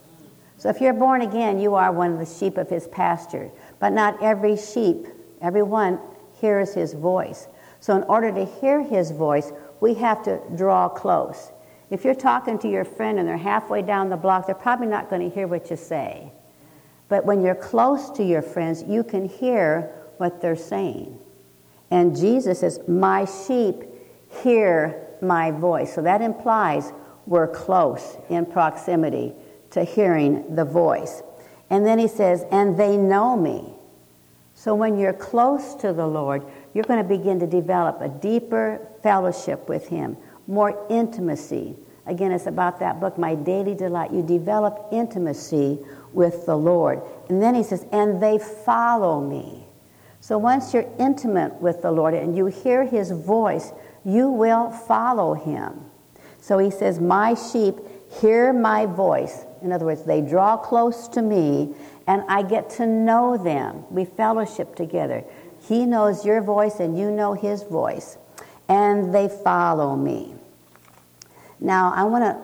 So 0.57 0.69
if 0.69 0.81
you're 0.81 0.93
born 0.93 1.21
again, 1.21 1.59
you 1.59 1.75
are 1.75 1.91
one 1.91 2.13
of 2.13 2.19
the 2.19 2.25
sheep 2.25 2.57
of 2.57 2.69
his 2.69 2.87
pasture. 2.87 3.51
But 3.79 3.93
not 3.93 4.21
every 4.21 4.57
sheep, 4.57 5.07
everyone 5.41 5.99
hears 6.41 6.73
his 6.73 6.93
voice. 6.93 7.47
So 7.79 7.95
in 7.95 8.03
order 8.03 8.31
to 8.31 8.45
hear 8.45 8.81
his 8.81 9.11
voice, 9.11 9.51
we 9.79 9.93
have 9.95 10.23
to 10.23 10.41
draw 10.55 10.89
close. 10.89 11.51
If 11.89 12.03
you're 12.03 12.15
talking 12.15 12.57
to 12.59 12.69
your 12.69 12.83
friend 12.83 13.19
and 13.19 13.27
they're 13.27 13.37
halfway 13.37 13.81
down 13.81 14.09
the 14.09 14.17
block, 14.17 14.45
they're 14.45 14.55
probably 14.55 14.87
not 14.87 15.09
going 15.09 15.27
to 15.27 15.33
hear 15.33 15.47
what 15.47 15.69
you 15.69 15.77
say. 15.77 16.31
But 17.07 17.25
when 17.25 17.41
you're 17.41 17.55
close 17.55 18.09
to 18.11 18.23
your 18.23 18.41
friends, 18.41 18.83
you 18.83 19.03
can 19.03 19.29
hear 19.29 19.93
what 20.17 20.41
they're 20.41 20.55
saying. 20.57 21.17
And 21.91 22.15
Jesus 22.15 22.59
says, 22.59 22.79
My 22.87 23.25
sheep 23.25 23.83
hear 24.43 25.07
my 25.21 25.51
voice. 25.51 25.93
So 25.93 26.01
that 26.01 26.21
implies 26.21 26.91
we're 27.25 27.47
close 27.47 28.17
in 28.29 28.45
proximity 28.45 29.33
to 29.71 29.83
hearing 29.83 30.55
the 30.55 30.65
voice. 30.65 31.21
And 31.69 31.85
then 31.85 31.99
he 31.99 32.07
says, 32.07 32.45
And 32.51 32.77
they 32.77 32.97
know 32.97 33.35
me. 33.35 33.73
So 34.53 34.73
when 34.73 34.97
you're 34.97 35.13
close 35.13 35.75
to 35.75 35.93
the 35.93 36.07
Lord, 36.07 36.43
you're 36.73 36.83
going 36.85 37.01
to 37.01 37.07
begin 37.07 37.39
to 37.39 37.47
develop 37.47 38.01
a 38.01 38.09
deeper 38.09 38.87
fellowship 39.03 39.69
with 39.69 39.87
Him, 39.87 40.17
more 40.47 40.83
intimacy. 40.89 41.75
Again, 42.07 42.31
it's 42.31 42.47
about 42.47 42.79
that 42.79 42.99
book, 42.99 43.19
My 43.19 43.35
Daily 43.35 43.75
Delight. 43.75 44.11
You 44.11 44.23
develop 44.23 44.87
intimacy 44.91 45.77
with 46.11 46.47
the 46.47 46.55
Lord. 46.55 47.01
And 47.29 47.39
then 47.39 47.53
he 47.53 47.61
says, 47.61 47.85
And 47.91 48.21
they 48.23 48.39
follow 48.39 49.21
me. 49.21 49.66
So 50.27 50.37
once 50.37 50.73
you're 50.73 50.91
intimate 50.99 51.53
with 51.61 51.81
the 51.81 51.89
Lord 51.89 52.13
and 52.13 52.35
you 52.35 52.47
hear 52.47 52.83
his 52.83 53.11
voice, 53.11 53.71
you 54.03 54.27
will 54.29 54.71
follow 54.71 55.33
him. 55.35 55.85
So 56.41 56.57
he 56.57 56.69
says, 56.69 56.99
My 56.99 57.33
sheep 57.33 57.75
hear 58.19 58.51
my 58.51 58.87
voice. 58.87 59.45
In 59.61 59.71
other 59.71 59.85
words, 59.85 60.03
they 60.03 60.19
draw 60.19 60.57
close 60.57 61.07
to 61.07 61.21
me 61.21 61.73
and 62.07 62.23
I 62.27 62.41
get 62.43 62.69
to 62.71 62.85
know 62.85 63.41
them. 63.41 63.85
We 63.89 64.03
fellowship 64.03 64.75
together. 64.75 65.23
He 65.65 65.85
knows 65.85 66.25
your 66.25 66.41
voice 66.41 66.81
and 66.81 66.99
you 66.99 67.09
know 67.09 67.31
his 67.31 67.63
voice. 67.63 68.17
And 68.67 69.15
they 69.15 69.29
follow 69.29 69.95
me. 69.95 70.35
Now, 71.61 71.93
I 71.95 72.03
want 72.03 72.25
to 72.25 72.37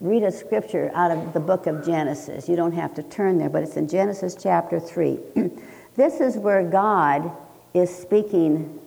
read 0.00 0.24
a 0.24 0.32
scripture 0.32 0.90
out 0.94 1.12
of 1.12 1.32
the 1.32 1.38
book 1.38 1.68
of 1.68 1.86
Genesis. 1.86 2.48
You 2.48 2.56
don't 2.56 2.72
have 2.72 2.92
to 2.94 3.04
turn 3.04 3.38
there, 3.38 3.48
but 3.48 3.62
it's 3.62 3.76
in 3.76 3.86
Genesis 3.86 4.34
chapter 4.34 4.80
3. 4.80 5.20
This 5.96 6.20
is 6.20 6.36
where 6.36 6.62
God 6.62 7.30
is 7.72 7.94
speaking 7.94 8.80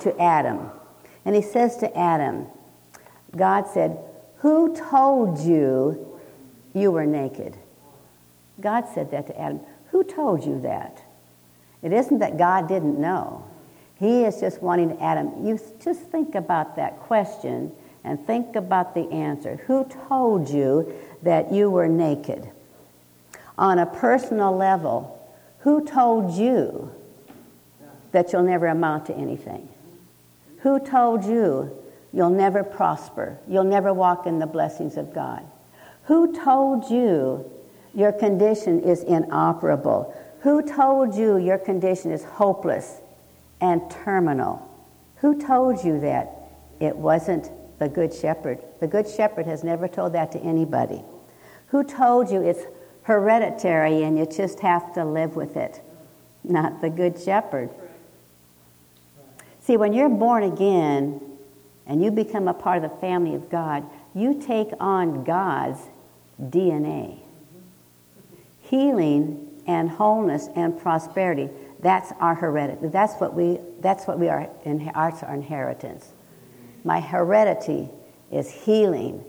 to 0.00 0.18
Adam. 0.20 0.70
And 1.24 1.34
he 1.34 1.42
says 1.42 1.76
to 1.78 1.96
Adam, 1.96 2.46
God 3.36 3.66
said, 3.66 3.98
Who 4.38 4.74
told 4.76 5.40
you 5.40 6.20
you 6.74 6.92
were 6.92 7.06
naked? 7.06 7.56
God 8.60 8.86
said 8.92 9.10
that 9.10 9.26
to 9.28 9.40
Adam. 9.40 9.60
Who 9.90 10.04
told 10.04 10.44
you 10.44 10.60
that? 10.60 11.02
It 11.82 11.92
isn't 11.92 12.18
that 12.18 12.38
God 12.38 12.68
didn't 12.68 12.98
know. 12.98 13.44
He 13.96 14.24
is 14.24 14.40
just 14.40 14.62
wanting 14.62 15.00
Adam, 15.00 15.46
you 15.46 15.58
just 15.82 16.02
think 16.02 16.34
about 16.34 16.76
that 16.76 16.98
question 17.00 17.72
and 18.02 18.24
think 18.26 18.56
about 18.56 18.94
the 18.94 19.08
answer. 19.10 19.56
Who 19.66 19.84
told 20.08 20.50
you 20.50 20.94
that 21.22 21.52
you 21.52 21.70
were 21.70 21.88
naked? 21.88 22.50
On 23.56 23.78
a 23.78 23.86
personal 23.86 24.54
level, 24.56 25.23
who 25.64 25.82
told 25.82 26.34
you 26.34 26.90
that 28.12 28.32
you'll 28.32 28.42
never 28.42 28.66
amount 28.66 29.06
to 29.06 29.14
anything? 29.14 29.66
Who 30.58 30.78
told 30.78 31.24
you 31.24 31.74
you'll 32.12 32.28
never 32.28 32.62
prosper? 32.62 33.38
You'll 33.48 33.64
never 33.64 33.92
walk 33.92 34.26
in 34.26 34.38
the 34.38 34.46
blessings 34.46 34.98
of 34.98 35.14
God? 35.14 35.42
Who 36.04 36.34
told 36.34 36.90
you 36.90 37.50
your 37.94 38.12
condition 38.12 38.80
is 38.80 39.02
inoperable? 39.04 40.14
Who 40.40 40.60
told 40.60 41.14
you 41.14 41.38
your 41.38 41.56
condition 41.56 42.12
is 42.12 42.24
hopeless 42.24 43.00
and 43.62 43.90
terminal? 43.90 44.70
Who 45.16 45.40
told 45.40 45.82
you 45.82 45.98
that? 46.00 46.30
It 46.78 46.94
wasn't 46.94 47.50
the 47.78 47.88
Good 47.88 48.12
Shepherd. 48.12 48.58
The 48.80 48.86
Good 48.86 49.08
Shepherd 49.08 49.46
has 49.46 49.64
never 49.64 49.88
told 49.88 50.12
that 50.12 50.30
to 50.32 50.40
anybody. 50.40 51.02
Who 51.68 51.84
told 51.84 52.30
you 52.30 52.42
it's 52.42 52.66
hereditary 53.04 54.02
and 54.02 54.18
you 54.18 54.26
just 54.26 54.60
have 54.60 54.92
to 54.94 55.04
live 55.04 55.36
with 55.36 55.56
it, 55.56 55.80
not 56.42 56.80
the 56.80 56.90
Good 56.90 57.20
Shepherd. 57.20 57.70
See, 59.60 59.76
when 59.76 59.92
you're 59.92 60.08
born 60.08 60.42
again 60.42 61.20
and 61.86 62.02
you 62.02 62.10
become 62.10 62.48
a 62.48 62.54
part 62.54 62.82
of 62.82 62.90
the 62.90 62.96
family 62.98 63.34
of 63.34 63.48
God, 63.48 63.84
you 64.14 64.40
take 64.40 64.68
on 64.80 65.24
God's 65.24 65.80
DNA. 66.40 67.18
Healing 68.62 69.48
and 69.66 69.88
wholeness 69.88 70.48
and 70.56 70.78
prosperity, 70.78 71.48
That's 71.80 72.12
our 72.20 72.34
heredity. 72.34 72.88
That's 72.88 73.14
what 73.20 73.34
we, 73.34 73.58
that's 73.80 74.06
what 74.06 74.18
we 74.18 74.28
are, 74.28 74.48
that's 74.64 75.22
our 75.22 75.34
inheritance. 75.34 76.12
My 76.84 77.00
heredity 77.00 77.90
is 78.30 78.50
healing 78.50 79.24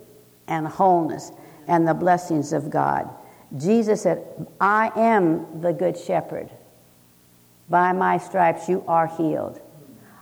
and 0.47 0.67
wholeness 0.67 1.31
and 1.67 1.88
the 1.88 1.93
blessings 1.93 2.53
of 2.53 2.69
God. 2.69 3.09
Jesus 3.58 4.01
said, 4.01 4.47
I 4.60 4.91
am 4.95 5.62
the 5.62 5.73
good 5.73 5.97
shepherd. 5.97 6.49
By 7.69 7.93
my 7.93 8.17
stripes 8.17 8.69
you 8.69 8.84
are 8.88 9.08
healed. 9.08 9.62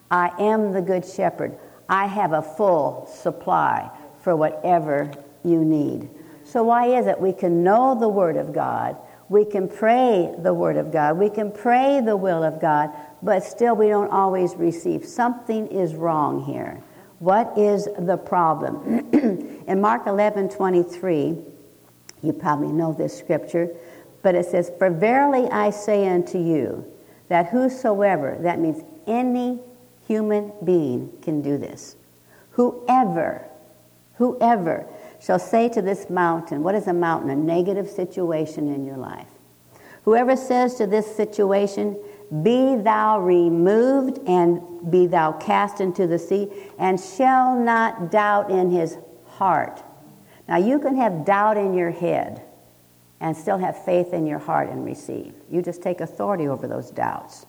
I 0.09 0.31
am 0.39 0.73
the 0.73 0.81
good 0.81 1.05
shepherd. 1.05 1.57
I 1.89 2.05
have 2.05 2.33
a 2.33 2.41
full 2.41 3.09
supply 3.11 3.89
for 4.21 4.35
whatever 4.35 5.11
you 5.43 5.65
need. 5.65 6.09
So, 6.45 6.63
why 6.63 6.87
is 6.87 7.07
it 7.07 7.19
we 7.19 7.33
can 7.33 7.63
know 7.63 7.97
the 7.99 8.07
Word 8.07 8.37
of 8.37 8.53
God? 8.53 8.97
We 9.29 9.45
can 9.45 9.67
pray 9.67 10.33
the 10.37 10.53
Word 10.53 10.77
of 10.77 10.91
God. 10.91 11.17
We 11.17 11.29
can 11.29 11.51
pray 11.51 12.01
the 12.01 12.15
will 12.15 12.43
of 12.43 12.61
God, 12.61 12.91
but 13.21 13.43
still 13.43 13.75
we 13.75 13.87
don't 13.87 14.11
always 14.11 14.55
receive. 14.55 15.05
Something 15.05 15.67
is 15.67 15.95
wrong 15.95 16.43
here. 16.45 16.83
What 17.19 17.57
is 17.57 17.87
the 17.97 18.17
problem? 18.17 19.09
In 19.67 19.81
Mark 19.81 20.07
11 20.07 20.49
23, 20.49 21.37
you 22.23 22.33
probably 22.33 22.71
know 22.71 22.93
this 22.93 23.15
scripture, 23.15 23.69
but 24.21 24.33
it 24.33 24.45
says, 24.45 24.71
For 24.79 24.89
verily 24.89 25.47
I 25.51 25.69
say 25.69 26.07
unto 26.07 26.39
you, 26.39 26.89
that 27.27 27.47
whosoever, 27.49 28.37
that 28.41 28.59
means 28.59 28.81
any 29.05 29.59
human 30.07 30.51
being, 30.63 31.11
can 31.21 31.41
do 31.41 31.57
this. 31.57 31.95
Whoever, 32.51 33.45
whoever 34.15 34.87
shall 35.21 35.39
say 35.39 35.69
to 35.69 35.81
this 35.81 36.09
mountain, 36.09 36.63
what 36.63 36.75
is 36.75 36.87
a 36.87 36.93
mountain? 36.93 37.29
A 37.29 37.35
negative 37.35 37.89
situation 37.89 38.73
in 38.73 38.85
your 38.85 38.97
life. 38.97 39.27
Whoever 40.03 40.35
says 40.35 40.75
to 40.75 40.87
this 40.87 41.15
situation, 41.15 41.97
Be 42.43 42.75
thou 42.75 43.19
removed 43.19 44.19
and 44.27 44.91
be 44.91 45.07
thou 45.07 45.33
cast 45.33 45.81
into 45.81 46.07
the 46.07 46.19
sea, 46.19 46.49
and 46.77 46.99
shall 46.99 47.57
not 47.57 48.11
doubt 48.11 48.51
in 48.51 48.69
his 48.69 48.97
heart. 49.25 49.81
Now, 50.47 50.57
you 50.57 50.79
can 50.79 50.95
have 50.97 51.25
doubt 51.25 51.57
in 51.57 51.73
your 51.73 51.91
head 51.91 52.41
and 53.19 53.35
still 53.35 53.57
have 53.57 53.85
faith 53.85 54.13
in 54.13 54.27
your 54.27 54.39
heart 54.39 54.69
and 54.69 54.83
receive. 54.83 55.33
You 55.49 55.61
just 55.61 55.81
take 55.81 56.01
authority 56.01 56.47
over 56.47 56.67
those 56.67 56.91
doubts. 56.91 57.45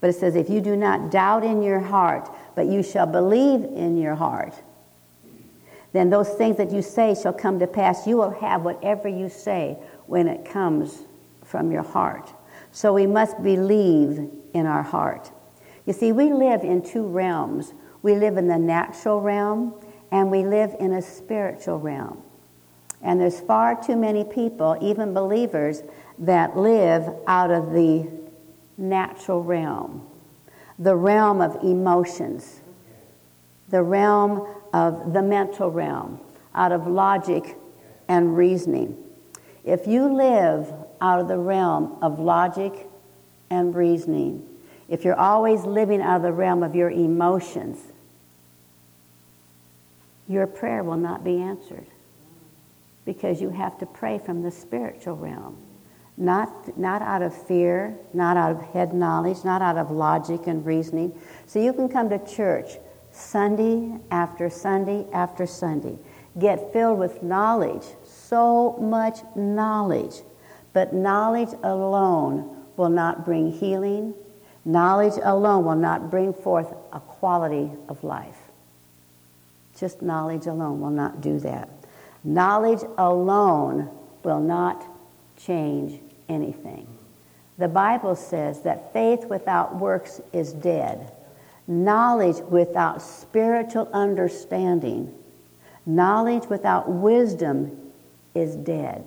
But 0.00 0.10
it 0.10 0.14
says, 0.14 0.36
If 0.36 0.48
you 0.48 0.60
do 0.60 0.76
not 0.76 1.10
doubt 1.10 1.44
in 1.44 1.62
your 1.62 1.80
heart, 1.80 2.30
but 2.54 2.66
you 2.66 2.82
shall 2.82 3.06
believe 3.06 3.64
in 3.64 3.96
your 3.96 4.14
heart, 4.14 4.54
then 5.92 6.10
those 6.10 6.28
things 6.30 6.56
that 6.58 6.70
you 6.70 6.82
say 6.82 7.14
shall 7.14 7.32
come 7.32 7.58
to 7.58 7.66
pass. 7.66 8.06
You 8.06 8.16
will 8.16 8.30
have 8.30 8.62
whatever 8.62 9.08
you 9.08 9.28
say 9.28 9.78
when 10.06 10.28
it 10.28 10.44
comes 10.44 11.04
from 11.44 11.70
your 11.70 11.82
heart. 11.82 12.32
So 12.72 12.92
we 12.92 13.06
must 13.06 13.42
believe 13.42 14.28
in 14.52 14.66
our 14.66 14.82
heart. 14.82 15.30
You 15.86 15.92
see, 15.92 16.12
we 16.12 16.32
live 16.32 16.62
in 16.62 16.82
two 16.82 17.06
realms. 17.06 17.74
We 18.02 18.16
live 18.16 18.36
in 18.36 18.48
the 18.48 18.58
natural 18.58 19.20
realm 19.20 19.74
and 20.14 20.30
we 20.30 20.44
live 20.44 20.76
in 20.78 20.92
a 20.92 21.02
spiritual 21.02 21.76
realm. 21.76 22.22
And 23.02 23.20
there's 23.20 23.40
far 23.40 23.84
too 23.84 23.96
many 23.96 24.22
people, 24.22 24.78
even 24.80 25.12
believers, 25.12 25.82
that 26.20 26.56
live 26.56 27.02
out 27.26 27.50
of 27.50 27.72
the 27.72 28.08
natural 28.78 29.42
realm, 29.42 30.06
the 30.78 30.94
realm 30.94 31.40
of 31.40 31.56
emotions, 31.64 32.60
the 33.70 33.82
realm 33.82 34.46
of 34.72 35.12
the 35.12 35.20
mental 35.20 35.72
realm, 35.72 36.20
out 36.54 36.70
of 36.70 36.86
logic 36.86 37.56
and 38.06 38.36
reasoning. 38.36 38.96
If 39.64 39.88
you 39.88 40.14
live 40.14 40.72
out 41.00 41.18
of 41.18 41.26
the 41.26 41.38
realm 41.38 41.98
of 42.00 42.20
logic 42.20 42.88
and 43.50 43.74
reasoning, 43.74 44.46
if 44.88 45.04
you're 45.04 45.18
always 45.18 45.64
living 45.64 46.00
out 46.00 46.18
of 46.18 46.22
the 46.22 46.32
realm 46.32 46.62
of 46.62 46.76
your 46.76 46.92
emotions, 46.92 47.90
your 50.28 50.46
prayer 50.46 50.82
will 50.82 50.96
not 50.96 51.24
be 51.24 51.40
answered 51.40 51.86
because 53.04 53.40
you 53.40 53.50
have 53.50 53.78
to 53.78 53.86
pray 53.86 54.18
from 54.18 54.42
the 54.42 54.50
spiritual 54.50 55.16
realm. 55.16 55.58
Not, 56.16 56.78
not 56.78 57.02
out 57.02 57.22
of 57.22 57.34
fear, 57.46 57.98
not 58.12 58.36
out 58.36 58.52
of 58.52 58.62
head 58.62 58.94
knowledge, 58.94 59.44
not 59.44 59.60
out 59.60 59.76
of 59.76 59.90
logic 59.90 60.46
and 60.46 60.64
reasoning. 60.64 61.18
So 61.46 61.58
you 61.58 61.72
can 61.72 61.88
come 61.88 62.08
to 62.10 62.24
church 62.24 62.78
Sunday 63.10 63.98
after 64.10 64.48
Sunday 64.48 65.06
after 65.12 65.46
Sunday. 65.46 65.98
Get 66.38 66.72
filled 66.72 66.98
with 66.98 67.22
knowledge, 67.22 67.84
so 68.04 68.76
much 68.80 69.20
knowledge. 69.36 70.22
But 70.72 70.92
knowledge 70.92 71.50
alone 71.62 72.64
will 72.76 72.88
not 72.88 73.24
bring 73.24 73.52
healing. 73.52 74.14
Knowledge 74.64 75.20
alone 75.22 75.64
will 75.64 75.76
not 75.76 76.10
bring 76.10 76.32
forth 76.32 76.72
a 76.92 77.00
quality 77.00 77.70
of 77.88 78.02
life. 78.02 78.43
Just 79.78 80.02
knowledge 80.02 80.46
alone 80.46 80.80
will 80.80 80.90
not 80.90 81.20
do 81.20 81.38
that. 81.40 81.68
Knowledge 82.22 82.82
alone 82.96 83.90
will 84.22 84.40
not 84.40 84.84
change 85.36 86.00
anything. 86.28 86.86
The 87.58 87.68
Bible 87.68 88.16
says 88.16 88.62
that 88.62 88.92
faith 88.92 89.26
without 89.26 89.78
works 89.78 90.20
is 90.32 90.52
dead. 90.52 91.12
Knowledge 91.66 92.38
without 92.48 93.00
spiritual 93.00 93.88
understanding, 93.92 95.14
knowledge 95.86 96.46
without 96.48 96.90
wisdom 96.90 97.90
is 98.34 98.56
dead. 98.56 99.06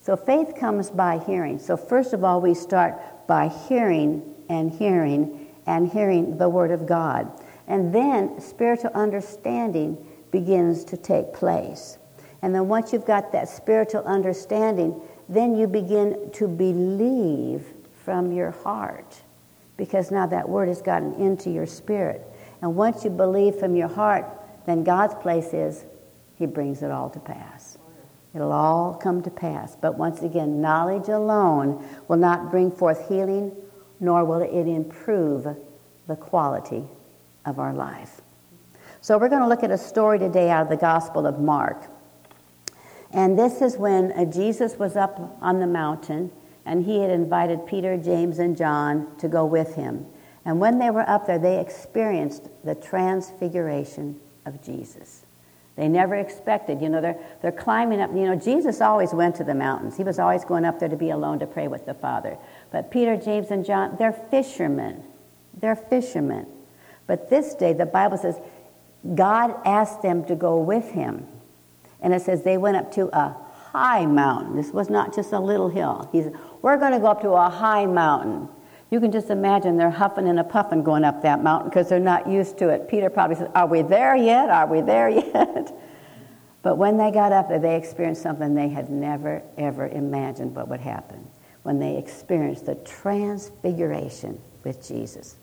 So 0.00 0.16
faith 0.16 0.54
comes 0.58 0.90
by 0.90 1.18
hearing. 1.18 1.58
So, 1.58 1.76
first 1.76 2.12
of 2.12 2.24
all, 2.24 2.40
we 2.40 2.54
start 2.54 3.26
by 3.26 3.48
hearing 3.48 4.22
and 4.48 4.70
hearing 4.70 5.48
and 5.66 5.90
hearing 5.90 6.38
the 6.38 6.48
Word 6.48 6.70
of 6.70 6.86
God. 6.86 7.30
And 7.70 7.94
then 7.94 8.40
spiritual 8.40 8.90
understanding 8.94 9.96
begins 10.32 10.84
to 10.86 10.96
take 10.96 11.32
place. 11.32 11.98
And 12.42 12.52
then 12.52 12.66
once 12.66 12.92
you've 12.92 13.06
got 13.06 13.30
that 13.30 13.48
spiritual 13.48 14.02
understanding, 14.02 15.00
then 15.28 15.56
you 15.56 15.68
begin 15.68 16.32
to 16.32 16.48
believe 16.48 17.64
from 18.04 18.32
your 18.32 18.50
heart 18.50 19.22
because 19.76 20.10
now 20.10 20.26
that 20.26 20.48
word 20.48 20.66
has 20.66 20.82
gotten 20.82 21.14
into 21.14 21.48
your 21.48 21.64
spirit. 21.64 22.26
And 22.60 22.74
once 22.74 23.04
you 23.04 23.10
believe 23.10 23.54
from 23.54 23.76
your 23.76 23.88
heart, 23.88 24.26
then 24.66 24.82
God's 24.82 25.14
place 25.14 25.54
is 25.54 25.84
He 26.34 26.46
brings 26.46 26.82
it 26.82 26.90
all 26.90 27.08
to 27.10 27.20
pass. 27.20 27.78
It'll 28.34 28.50
all 28.50 28.94
come 28.94 29.22
to 29.22 29.30
pass. 29.30 29.76
But 29.80 29.96
once 29.96 30.22
again, 30.22 30.60
knowledge 30.60 31.06
alone 31.06 31.86
will 32.08 32.16
not 32.16 32.50
bring 32.50 32.72
forth 32.72 33.08
healing, 33.08 33.54
nor 34.00 34.24
will 34.24 34.40
it 34.40 34.68
improve 34.68 35.46
the 36.08 36.16
quality 36.16 36.84
of 37.44 37.58
our 37.58 37.72
life. 37.72 38.20
So 39.00 39.16
we're 39.16 39.28
going 39.28 39.42
to 39.42 39.48
look 39.48 39.62
at 39.62 39.70
a 39.70 39.78
story 39.78 40.18
today 40.18 40.50
out 40.50 40.62
of 40.62 40.68
the 40.68 40.76
Gospel 40.76 41.26
of 41.26 41.40
Mark. 41.40 41.86
And 43.12 43.38
this 43.38 43.60
is 43.62 43.76
when 43.76 44.12
uh, 44.12 44.24
Jesus 44.26 44.78
was 44.78 44.96
up 44.96 45.36
on 45.40 45.58
the 45.58 45.66
mountain 45.66 46.30
and 46.66 46.84
he 46.84 47.00
had 47.00 47.10
invited 47.10 47.66
Peter, 47.66 47.96
James, 47.96 48.38
and 48.38 48.56
John 48.56 49.16
to 49.18 49.28
go 49.28 49.44
with 49.46 49.74
him. 49.74 50.06
And 50.44 50.60
when 50.60 50.78
they 50.78 50.90
were 50.90 51.08
up 51.08 51.26
there, 51.26 51.38
they 51.38 51.58
experienced 51.58 52.48
the 52.64 52.74
transfiguration 52.74 54.20
of 54.46 54.62
Jesus. 54.62 55.24
They 55.76 55.88
never 55.88 56.16
expected, 56.16 56.82
you 56.82 56.88
know, 56.88 57.00
they're, 57.00 57.18
they're 57.40 57.52
climbing 57.52 58.00
up. 58.00 58.10
You 58.10 58.26
know, 58.26 58.36
Jesus 58.36 58.80
always 58.80 59.14
went 59.14 59.36
to 59.36 59.44
the 59.44 59.54
mountains. 59.54 59.96
He 59.96 60.04
was 60.04 60.18
always 60.18 60.44
going 60.44 60.64
up 60.64 60.78
there 60.78 60.88
to 60.88 60.96
be 60.96 61.10
alone 61.10 61.38
to 61.38 61.46
pray 61.46 61.68
with 61.68 61.86
the 61.86 61.94
Father. 61.94 62.36
But 62.70 62.90
Peter, 62.90 63.16
James, 63.16 63.50
and 63.50 63.64
John, 63.64 63.96
they're 63.98 64.12
fishermen. 64.12 65.02
They're 65.58 65.76
fishermen. 65.76 66.46
But 67.10 67.28
this 67.28 67.54
day, 67.54 67.72
the 67.72 67.86
Bible 67.86 68.18
says, 68.18 68.38
God 69.16 69.56
asked 69.64 70.00
them 70.00 70.24
to 70.26 70.36
go 70.36 70.60
with 70.60 70.92
him. 70.92 71.26
And 72.00 72.14
it 72.14 72.22
says 72.22 72.44
they 72.44 72.56
went 72.56 72.76
up 72.76 72.92
to 72.92 73.08
a 73.08 73.36
high 73.72 74.06
mountain. 74.06 74.54
This 74.54 74.70
was 74.70 74.88
not 74.88 75.12
just 75.12 75.32
a 75.32 75.40
little 75.40 75.68
hill. 75.68 76.08
He 76.12 76.22
said, 76.22 76.36
We're 76.62 76.76
going 76.76 76.92
to 76.92 77.00
go 77.00 77.06
up 77.06 77.20
to 77.22 77.30
a 77.30 77.50
high 77.50 77.84
mountain. 77.84 78.48
You 78.92 79.00
can 79.00 79.10
just 79.10 79.28
imagine 79.28 79.76
they're 79.76 79.90
huffing 79.90 80.28
and 80.28 80.38
a 80.38 80.44
puffing 80.44 80.84
going 80.84 81.02
up 81.02 81.20
that 81.22 81.42
mountain 81.42 81.68
because 81.68 81.88
they're 81.88 81.98
not 81.98 82.28
used 82.28 82.58
to 82.58 82.68
it. 82.68 82.86
Peter 82.86 83.10
probably 83.10 83.34
said, 83.34 83.50
Are 83.56 83.66
we 83.66 83.82
there 83.82 84.14
yet? 84.14 84.48
Are 84.48 84.68
we 84.68 84.80
there 84.80 85.08
yet? 85.34 85.74
but 86.62 86.78
when 86.78 86.96
they 86.96 87.10
got 87.10 87.32
up 87.32 87.48
there, 87.48 87.58
they 87.58 87.74
experienced 87.74 88.22
something 88.22 88.54
they 88.54 88.68
had 88.68 88.88
never, 88.88 89.42
ever 89.58 89.88
imagined 89.88 90.54
what 90.54 90.68
would 90.68 90.78
happen 90.78 91.28
when 91.64 91.80
they 91.80 91.96
experienced 91.96 92.66
the 92.66 92.76
transfiguration 92.76 94.40
with 94.62 94.86
Jesus. 94.86 95.39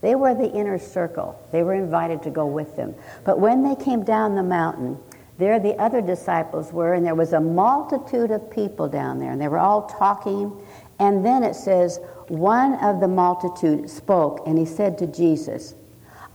They 0.00 0.14
were 0.14 0.34
the 0.34 0.50
inner 0.52 0.78
circle. 0.78 1.40
They 1.52 1.62
were 1.62 1.74
invited 1.74 2.22
to 2.24 2.30
go 2.30 2.46
with 2.46 2.76
them. 2.76 2.94
But 3.24 3.40
when 3.40 3.62
they 3.62 3.74
came 3.82 4.04
down 4.04 4.34
the 4.34 4.42
mountain, 4.42 4.98
there 5.38 5.58
the 5.58 5.74
other 5.80 6.00
disciples 6.00 6.72
were, 6.72 6.94
and 6.94 7.04
there 7.04 7.14
was 7.14 7.32
a 7.32 7.40
multitude 7.40 8.30
of 8.30 8.50
people 8.50 8.88
down 8.88 9.18
there, 9.18 9.32
and 9.32 9.40
they 9.40 9.48
were 9.48 9.58
all 9.58 9.82
talking. 9.82 10.52
And 10.98 11.24
then 11.24 11.42
it 11.42 11.54
says, 11.54 12.00
one 12.28 12.74
of 12.76 13.00
the 13.00 13.08
multitude 13.08 13.88
spoke, 13.90 14.42
and 14.46 14.58
he 14.58 14.64
said 14.64 14.98
to 14.98 15.06
Jesus, 15.06 15.74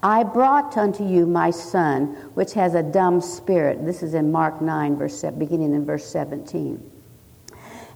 I 0.04 0.24
brought 0.24 0.78
unto 0.78 1.06
you 1.08 1.28
my 1.28 1.52
son, 1.52 2.16
which 2.34 2.54
has 2.54 2.74
a 2.74 2.82
dumb 2.82 3.22
spirit. 3.22 3.86
This 3.86 4.02
is 4.02 4.16
in 4.16 4.32
Mark 4.32 4.62
9, 4.62 4.96
verse, 4.96 5.24
beginning 5.38 5.76
in 5.76 5.86
verse 5.86 6.06
17. 6.06 6.92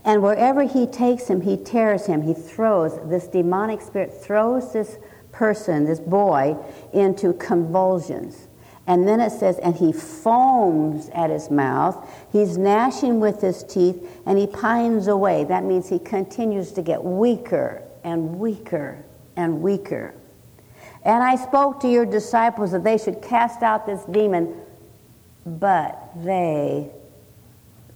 And 0.04 0.22
wherever 0.22 0.62
he 0.62 0.86
takes 0.86 1.28
him, 1.28 1.42
he 1.42 1.58
tears 1.58 2.06
him. 2.06 2.22
He 2.22 2.36
throws, 2.36 3.00
this 3.10 3.28
demonic 3.28 3.82
spirit 3.82 4.14
throws 4.14 4.72
this 4.72 4.98
person, 5.36 5.86
this 5.86 6.00
boy, 6.00 6.56
into 6.94 7.34
convulsions. 7.34 8.48
And 8.88 9.08
then 9.08 9.20
it 9.20 9.32
says, 9.32 9.58
and 9.60 9.76
he 9.76 9.92
foams 9.92 11.10
at 11.10 11.30
his 11.30 11.50
mouth. 11.50 12.08
He's 12.32 12.58
gnashing 12.58 13.20
with 13.20 13.42
his 13.42 13.64
teeth, 13.64 14.22
and 14.26 14.38
he 14.38 14.48
pines 14.48 15.08
away. 15.08 15.44
That 15.44 15.64
means 15.64 15.90
he 15.90 16.00
continues 16.00 16.72
to 16.74 16.82
get 16.82 17.04
weaker 17.04 17.82
and 18.04 18.40
weaker 18.40 19.04
and 19.36 19.62
weaker. 19.62 20.14
And 21.04 21.24
I 21.24 21.36
spoke 21.36 21.80
to 21.82 21.88
your 21.88 22.06
disciples 22.06 22.72
that 22.72 22.84
they 22.84 22.98
should 22.98 23.22
cast 23.22 23.62
out 23.64 23.86
this 23.86 24.04
demon, 24.06 24.56
but 25.46 26.12
they 26.24 26.92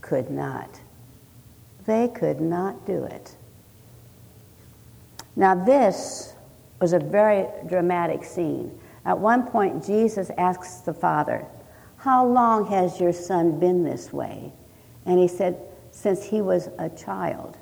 could 0.01 0.29
not. 0.29 0.79
They 1.85 2.07
could 2.07 2.41
not 2.41 2.85
do 2.85 3.03
it. 3.03 3.35
Now, 5.35 5.55
this 5.55 6.33
was 6.79 6.93
a 6.93 6.99
very 6.99 7.47
dramatic 7.67 8.23
scene. 8.23 8.79
At 9.05 9.19
one 9.19 9.47
point, 9.47 9.85
Jesus 9.85 10.29
asks 10.37 10.77
the 10.77 10.93
Father, 10.93 11.45
How 11.97 12.25
long 12.25 12.67
has 12.67 12.99
your 12.99 13.13
son 13.13 13.59
been 13.59 13.83
this 13.83 14.13
way? 14.13 14.51
And 15.05 15.19
he 15.19 15.27
said, 15.27 15.57
Since 15.91 16.25
he 16.25 16.41
was 16.41 16.69
a 16.77 16.89
child. 16.89 17.57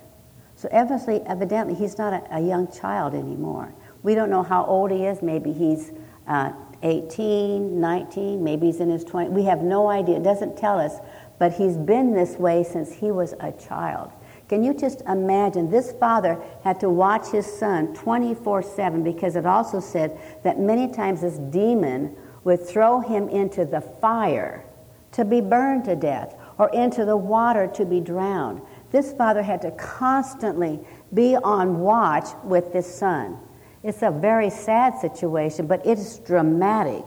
So 0.56 0.68
evidently, 0.72 1.20
evidently 1.26 1.74
he's 1.74 1.98
not 1.98 2.12
a, 2.12 2.36
a 2.36 2.40
young 2.40 2.70
child 2.70 3.14
anymore. 3.14 3.72
We 4.02 4.14
don't 4.14 4.30
know 4.30 4.42
how 4.42 4.64
old 4.64 4.90
he 4.90 5.06
is. 5.06 5.22
Maybe 5.22 5.52
he's 5.52 5.92
uh, 6.26 6.52
18, 6.82 7.80
19, 7.80 8.44
maybe 8.44 8.66
he's 8.66 8.80
in 8.80 8.90
his 8.90 9.04
20s. 9.04 9.30
We 9.30 9.44
have 9.44 9.62
no 9.62 9.88
idea. 9.88 10.16
It 10.16 10.22
doesn't 10.22 10.56
tell 10.56 10.78
us. 10.78 10.98
But 11.38 11.52
he's 11.52 11.76
been 11.76 12.12
this 12.12 12.36
way 12.36 12.64
since 12.64 12.92
he 12.92 13.10
was 13.10 13.34
a 13.40 13.52
child. 13.52 14.10
Can 14.48 14.64
you 14.64 14.72
just 14.72 15.02
imagine? 15.02 15.70
This 15.70 15.92
father 15.92 16.40
had 16.64 16.80
to 16.80 16.88
watch 16.88 17.28
his 17.28 17.46
son 17.46 17.94
24 17.94 18.62
7 18.62 19.04
because 19.04 19.36
it 19.36 19.44
also 19.44 19.78
said 19.78 20.18
that 20.42 20.58
many 20.58 20.88
times 20.90 21.20
this 21.20 21.36
demon 21.36 22.16
would 22.44 22.66
throw 22.66 23.00
him 23.00 23.28
into 23.28 23.66
the 23.66 23.80
fire 23.80 24.64
to 25.12 25.24
be 25.24 25.40
burned 25.40 25.84
to 25.84 25.96
death 25.96 26.34
or 26.56 26.70
into 26.70 27.04
the 27.04 27.16
water 27.16 27.66
to 27.66 27.84
be 27.84 28.00
drowned. 28.00 28.62
This 28.90 29.12
father 29.12 29.42
had 29.42 29.60
to 29.62 29.70
constantly 29.72 30.80
be 31.12 31.36
on 31.36 31.80
watch 31.80 32.28
with 32.42 32.72
this 32.72 32.92
son. 32.92 33.38
It's 33.82 34.02
a 34.02 34.10
very 34.10 34.50
sad 34.50 34.98
situation, 34.98 35.66
but 35.66 35.86
it's 35.86 36.18
dramatic 36.20 37.04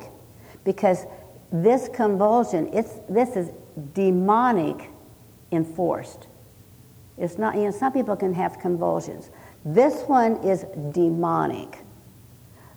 because 0.63 1.05
this 1.51 1.89
convulsion, 1.89 2.69
it's, 2.71 2.99
this 3.09 3.35
is 3.35 3.51
demonic 3.93 4.89
enforced. 5.51 6.27
It's 7.21 7.37
not, 7.37 7.55
you 7.55 7.65
know, 7.65 7.71
some 7.71 7.93
people 7.93 8.15
can 8.15 8.33
have 8.33 8.59
convulsions. 8.59 9.29
This 9.63 10.01
one 10.07 10.37
is 10.37 10.65
demonic. 10.91 11.77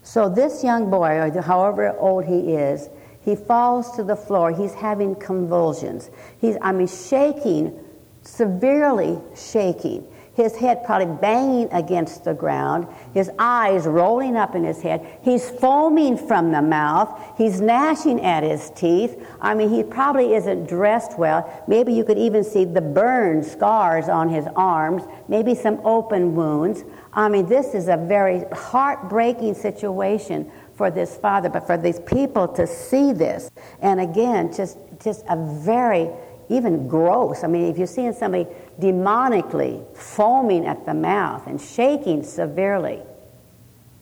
So 0.03 0.29
this 0.29 0.63
young 0.63 0.91
boy, 0.91 1.19
or 1.19 1.41
however 1.41 1.97
old 1.99 2.27
he 2.27 2.55
is, 2.55 2.91
he 3.23 3.35
falls 3.35 3.97
to 3.97 4.05
the 4.05 4.15
floor. 4.15 4.55
He's 4.55 4.75
having 4.75 5.15
convulsions. 5.15 6.11
He's, 6.43 6.59
I 6.61 6.73
mean, 6.73 6.89
shaking, 6.89 7.73
severely 8.21 9.19
shaking 9.35 10.07
his 10.35 10.57
head 10.57 10.85
probably 10.85 11.15
banging 11.21 11.73
against 11.73 12.25
the 12.25 12.35
ground, 12.35 12.87
his 13.13 13.31
eyes 13.39 13.87
rolling 13.87 14.37
up 14.37 14.55
in 14.55 14.65
his 14.65 14.83
head. 14.83 15.19
He's 15.23 15.49
foaming 15.49 16.17
from 16.17 16.51
the 16.51 16.63
mouth. 16.63 17.21
He's 17.39 17.61
gnashing 17.61 18.21
at 18.25 18.43
his 18.43 18.71
teeth. 18.71 19.25
I 19.41 19.55
mean, 19.55 19.71
he 19.71 19.83
probably 19.83 20.35
isn't 20.35 20.67
dressed 20.67 21.19
well. 21.19 21.65
Maybe 21.69 21.93
you 21.93 22.05
could 22.05 22.19
even 22.19 22.43
see 22.43 22.65
the 22.65 22.81
burn 22.81 23.43
scars 23.43 24.09
on 24.09 24.29
his 24.29 24.47
arms, 24.57 25.05
maybe 25.29 25.55
some 25.55 25.81
open 25.85 26.35
wounds. 26.35 26.85
I 27.13 27.29
mean, 27.29 27.47
this 27.47 27.75
is 27.75 27.89
a 27.89 27.97
very 27.97 28.45
heartbreaking 28.53 29.55
situation 29.55 30.51
for 30.75 30.91
this 30.91 31.17
father, 31.17 31.49
but 31.49 31.67
for 31.67 31.77
these 31.77 32.01
people 32.01 32.49
to 32.49 32.67
see 32.67 33.13
this, 33.13 33.49
and 33.81 34.01
again, 34.01 34.53
just 34.53 34.79
just 35.03 35.25
a 35.29 35.37
very 35.37 36.11
even 36.49 36.89
gross. 36.89 37.45
I 37.45 37.47
mean, 37.47 37.65
if 37.65 37.79
you're 37.79 37.87
seeing 37.87 38.13
somebody 38.13 38.47
demonically 38.81 39.85
foaming 39.97 40.67
at 40.67 40.85
the 40.87 40.95
mouth 40.95 41.47
and 41.47 41.61
shaking 41.61 42.23
severely, 42.23 43.03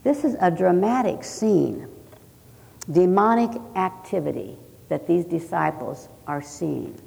this 0.02 0.24
is 0.24 0.36
a 0.40 0.50
dramatic 0.50 1.24
scene. 1.24 1.88
Demonic 2.90 3.50
activity 3.76 4.58
that 4.88 5.06
these 5.06 5.24
disciples 5.24 6.08
are 6.26 6.42
seeing. 6.42 7.00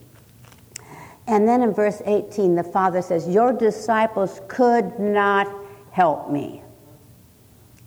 And 1.28 1.48
then 1.48 1.62
in 1.62 1.74
verse 1.74 2.02
18, 2.06 2.56
the 2.56 2.64
Father 2.64 3.02
says, 3.02 3.28
Your 3.28 3.52
disciples 3.52 4.42
could 4.48 4.98
not 5.00 5.48
help 5.92 6.30
me. 6.30 6.62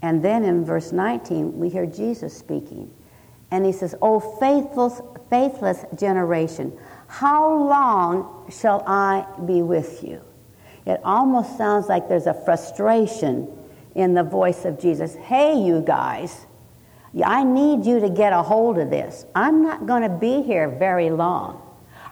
And 0.02 0.22
then 0.22 0.44
in 0.44 0.64
verse 0.64 0.92
19, 0.92 1.58
we 1.58 1.68
hear 1.68 1.86
Jesus 1.86 2.36
speaking. 2.36 2.90
And 3.50 3.64
he 3.64 3.72
says, 3.72 3.94
O 4.02 4.20
faithless, 4.20 5.00
faithless 5.30 5.84
generation, 5.94 6.76
how 7.08 7.52
long 7.52 8.50
shall 8.50 8.84
I 8.86 9.26
be 9.46 9.62
with 9.62 10.04
you? 10.04 10.22
It 10.86 11.00
almost 11.04 11.56
sounds 11.58 11.88
like 11.88 12.08
there's 12.08 12.26
a 12.26 12.34
frustration 12.34 13.48
in 13.94 14.14
the 14.14 14.22
voice 14.22 14.64
of 14.64 14.78
Jesus. 14.78 15.14
Hey, 15.14 15.58
you 15.58 15.80
guys, 15.80 16.46
I 17.24 17.44
need 17.44 17.84
you 17.84 17.98
to 18.00 18.10
get 18.10 18.32
a 18.32 18.42
hold 18.42 18.78
of 18.78 18.90
this. 18.90 19.26
I'm 19.34 19.62
not 19.62 19.86
going 19.86 20.02
to 20.02 20.08
be 20.08 20.42
here 20.42 20.68
very 20.68 21.10
long. 21.10 21.62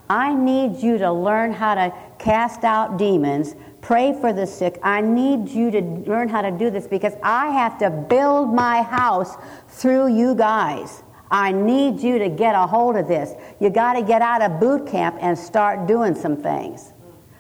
I 0.09 0.35
need 0.35 0.83
you 0.83 0.99
to 0.99 1.13
learn 1.13 1.53
how 1.53 1.75
to 1.75 1.93
cast 2.19 2.65
out 2.65 2.97
demons, 2.97 3.55
pray 3.81 4.17
for 4.21 4.33
the 4.33 4.47
sick. 4.47 4.79
I 4.83 5.01
need 5.01 5.49
you 5.49 5.71
to 5.73 5.81
learn 5.81 6.29
how 6.29 6.43
to 6.43 6.51
do 6.51 6.71
this 6.71 6.87
because 6.87 7.15
I 7.23 7.49
have 7.49 7.79
to 7.79 7.91
build 7.91 8.55
my 8.55 8.83
house 8.83 9.37
through 9.69 10.15
you 10.15 10.35
guys. 10.35 11.03
I 11.31 11.53
need 11.53 12.01
you 12.01 12.19
to 12.19 12.29
get 12.29 12.55
a 12.55 12.67
hold 12.67 12.97
of 12.97 13.09
this. 13.09 13.33
You 13.61 13.71
got 13.71 13.95
to 13.95 14.03
get 14.03 14.23
out 14.23 14.43
of 14.43 14.61
boot 14.61 14.87
camp 14.87 15.17
and 15.21 15.37
start 15.37 15.87
doing 15.87 16.15
some 16.15 16.37
things. 16.37 16.93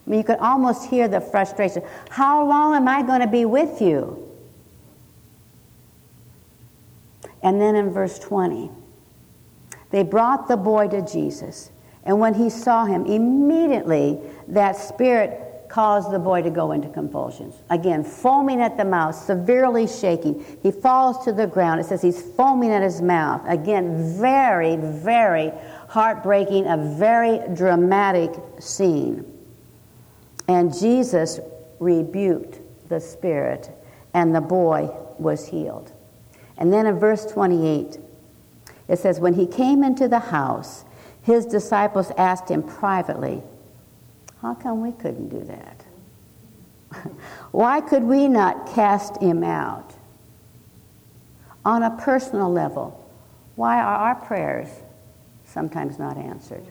I 0.07 0.11
mean, 0.11 0.19
you 0.19 0.25
could 0.25 0.39
almost 0.39 0.89
hear 0.89 1.09
the 1.09 1.21
frustration. 1.21 1.83
How 2.11 2.47
long 2.47 2.75
am 2.75 2.89
I 2.89 3.03
going 3.03 3.21
to 3.21 3.27
be 3.27 3.45
with 3.45 3.81
you? 3.81 4.23
And 7.43 7.61
then 7.61 7.77
in 7.77 7.91
verse 7.91 8.19
20, 8.19 8.71
they 9.91 10.03
brought 10.03 10.49
the 10.49 10.57
boy 10.57 10.89
to 10.89 11.03
Jesus. 11.03 11.71
And 12.03 12.19
when 12.19 12.35
he 12.35 12.51
saw 12.51 12.85
him, 12.85 13.05
immediately 13.07 14.21
that 14.49 14.77
spirit 14.77 15.46
caused 15.77 16.11
the 16.11 16.19
boy 16.19 16.41
to 16.41 16.49
go 16.49 16.73
into 16.73 16.89
convulsions. 16.89 17.55
Again, 17.69 18.03
foaming 18.03 18.63
at 18.63 18.79
the 18.79 18.85
mouth, 18.87 19.15
severely 19.15 19.87
shaking. 19.87 20.43
He 20.63 20.71
falls 20.71 21.23
to 21.27 21.35
the 21.35 21.47
ground. 21.47 21.81
It 21.81 21.85
says 21.85 22.01
he's 22.01 22.23
foaming 22.33 22.71
at 22.71 22.83
his 22.83 23.03
mouth. 23.03 23.43
Again, 23.47 24.19
very, 24.19 24.77
very 24.77 25.53
heartbreaking, 25.91 26.67
a 26.67 26.79
very 26.79 27.43
dramatic 27.55 28.31
scene. 28.59 29.31
And 30.49 30.75
Jesus 30.75 31.41
rebuked 31.79 32.59
the 32.89 32.99
spirit, 32.99 33.69
and 34.15 34.35
the 34.35 34.41
boy 34.41 34.89
was 35.19 35.47
healed. 35.47 35.93
And 36.57 36.73
then 36.73 36.87
in 36.87 36.99
verse 36.99 37.27
28, 37.27 37.99
it 38.89 38.99
says, 38.99 39.21
When 39.21 39.35
he 39.35 39.47
came 39.47 39.85
into 39.85 40.09
the 40.09 40.21
house, 40.21 40.87
his 41.21 41.45
disciples 41.45 42.13
asked 42.17 42.51
him 42.51 42.63
privately, 42.63 43.43
how 44.47 44.55
come 44.55 44.81
we 44.81 44.93
couldn't 44.93 45.29
do 45.29 45.41
that? 45.41 45.85
Why 47.51 47.81
could 47.81 48.05
we 48.05 48.29
not 48.29 48.73
cast 48.73 49.21
him 49.21 49.43
out? 49.43 49.93
On 51.65 51.83
a 51.83 51.91
personal 51.97 52.53
level, 52.53 53.05
why 53.57 53.81
are 53.81 53.97
our 53.97 54.15
prayers 54.15 54.69
sometimes 55.45 55.99
not 55.99 56.17
answered? 56.17 56.65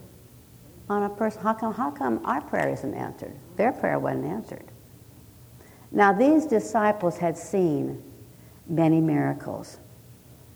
On 0.89 1.03
a 1.03 1.09
person, 1.09 1.41
how 1.41 1.53
come, 1.53 1.73
how 1.73 1.91
come 1.91 2.25
our 2.25 2.39
prayer 2.39 2.69
isn't 2.69 2.93
answered? 2.93 3.35
Their 3.57 3.73
prayer 3.73 3.99
wasn't 3.99 4.23
answered. 4.23 4.63
Now, 5.91 6.13
these 6.13 6.45
disciples 6.45 7.17
had 7.17 7.37
seen 7.37 8.01
many 8.67 9.01
miracles 9.01 9.79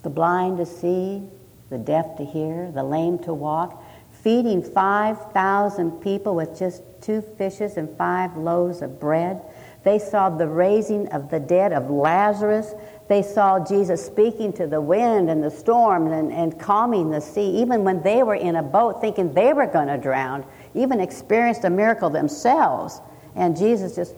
the 0.04 0.10
blind 0.10 0.58
to 0.60 0.66
see, 0.66 1.22
the 1.70 1.78
deaf 1.78 2.16
to 2.16 2.24
hear, 2.24 2.72
the 2.72 2.84
lame 2.84 3.20
to 3.20 3.34
walk, 3.34 3.84
feeding 4.24 4.62
5,000 4.62 5.92
people 6.02 6.36
with 6.36 6.58
just 6.58 6.84
two 7.02 7.22
fishes 7.22 7.78
and 7.78 7.90
five 7.98 8.36
loaves 8.36 8.82
of 8.82 9.00
bread. 9.00 9.42
They 9.84 9.98
saw 9.98 10.30
the 10.30 10.48
raising 10.48 11.08
of 11.10 11.30
the 11.30 11.40
dead 11.40 11.72
of 11.72 11.90
Lazarus. 11.90 12.74
They 13.08 13.22
saw 13.22 13.64
Jesus 13.66 14.06
speaking 14.06 14.52
to 14.54 14.68
the 14.68 14.82
wind 14.82 15.30
and 15.30 15.42
the 15.42 15.50
storm 15.50 16.12
and, 16.12 16.32
and 16.34 16.60
calming 16.60 17.10
the 17.10 17.22
sea, 17.22 17.62
even 17.62 17.84
when 17.84 18.02
they 18.04 18.24
were 18.24 18.36
in 18.36 18.58
a 18.58 18.64
boat 18.64 19.00
thinking 19.00 19.34
they 19.34 19.54
were 19.54 19.68
going 19.68 19.88
to 19.88 19.98
drown, 19.98 20.46
even 20.74 21.00
experienced 21.00 21.64
a 21.64 21.70
miracle 21.70 22.10
themselves. 22.10 23.00
And 23.36 23.56
Jesus 23.56 23.96
just 23.96 24.16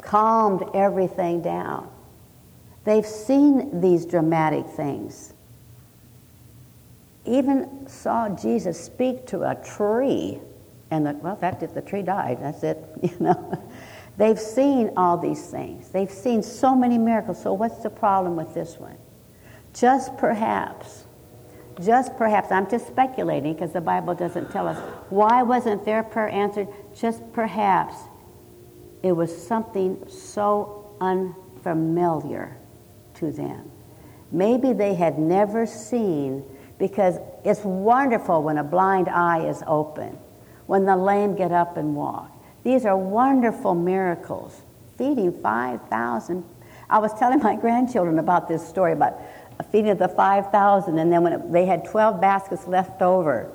calmed 0.00 0.62
everything 0.74 1.42
down. 1.42 1.90
They've 2.84 3.06
seen 3.06 3.80
these 3.80 4.06
dramatic 4.06 4.66
things. 4.66 5.34
Even 7.24 7.86
saw 7.88 8.28
Jesus 8.28 8.82
speak 8.82 9.26
to 9.26 9.42
a 9.42 9.54
tree 9.54 10.40
and 10.90 11.06
the, 11.06 11.12
well, 11.14 11.36
that 11.36 11.62
if 11.62 11.72
the 11.74 11.82
tree 11.82 12.02
died, 12.02 12.38
that's 12.40 12.62
it, 12.62 12.84
you 13.02 13.16
know. 13.20 13.62
They've 14.16 14.38
seen 14.38 14.90
all 14.96 15.16
these 15.16 15.46
things. 15.46 15.88
They've 15.88 16.10
seen 16.10 16.42
so 16.42 16.74
many 16.74 16.98
miracles. 16.98 17.40
So, 17.40 17.52
what's 17.52 17.78
the 17.78 17.90
problem 17.90 18.36
with 18.36 18.52
this 18.52 18.76
one? 18.76 18.96
Just 19.72 20.16
perhaps, 20.18 21.04
just 21.80 22.16
perhaps, 22.16 22.50
I'm 22.50 22.68
just 22.68 22.86
speculating 22.88 23.54
because 23.54 23.72
the 23.72 23.80
Bible 23.80 24.14
doesn't 24.14 24.50
tell 24.50 24.66
us. 24.66 24.78
Why 25.10 25.42
wasn't 25.42 25.84
their 25.84 26.02
prayer 26.02 26.28
answered? 26.28 26.68
Just 26.94 27.32
perhaps 27.32 27.94
it 29.02 29.12
was 29.12 29.34
something 29.46 30.04
so 30.08 30.90
unfamiliar 31.00 32.56
to 33.14 33.30
them. 33.30 33.70
Maybe 34.32 34.72
they 34.72 34.94
had 34.94 35.18
never 35.18 35.66
seen, 35.66 36.44
because 36.80 37.18
it's 37.44 37.60
wonderful 37.62 38.42
when 38.42 38.56
a 38.56 38.64
blind 38.64 39.08
eye 39.08 39.46
is 39.46 39.62
open, 39.66 40.18
when 40.66 40.86
the 40.86 40.96
lame 40.96 41.36
get 41.36 41.52
up 41.52 41.76
and 41.76 41.94
walk. 41.94 42.32
These 42.64 42.86
are 42.86 42.96
wonderful 42.96 43.74
miracles. 43.74 44.62
Feeding 44.96 45.30
5,000. 45.40 46.42
I 46.88 46.98
was 46.98 47.12
telling 47.18 47.38
my 47.40 47.54
grandchildren 47.60 48.18
about 48.18 48.48
this 48.48 48.66
story 48.66 48.92
about 48.92 49.20
feeding 49.70 49.94
the 49.96 50.08
5,000, 50.08 50.98
and 50.98 51.12
then 51.12 51.22
when 51.22 51.34
it, 51.34 51.52
they 51.52 51.66
had 51.66 51.84
12 51.84 52.18
baskets 52.18 52.66
left 52.66 53.02
over, 53.02 53.52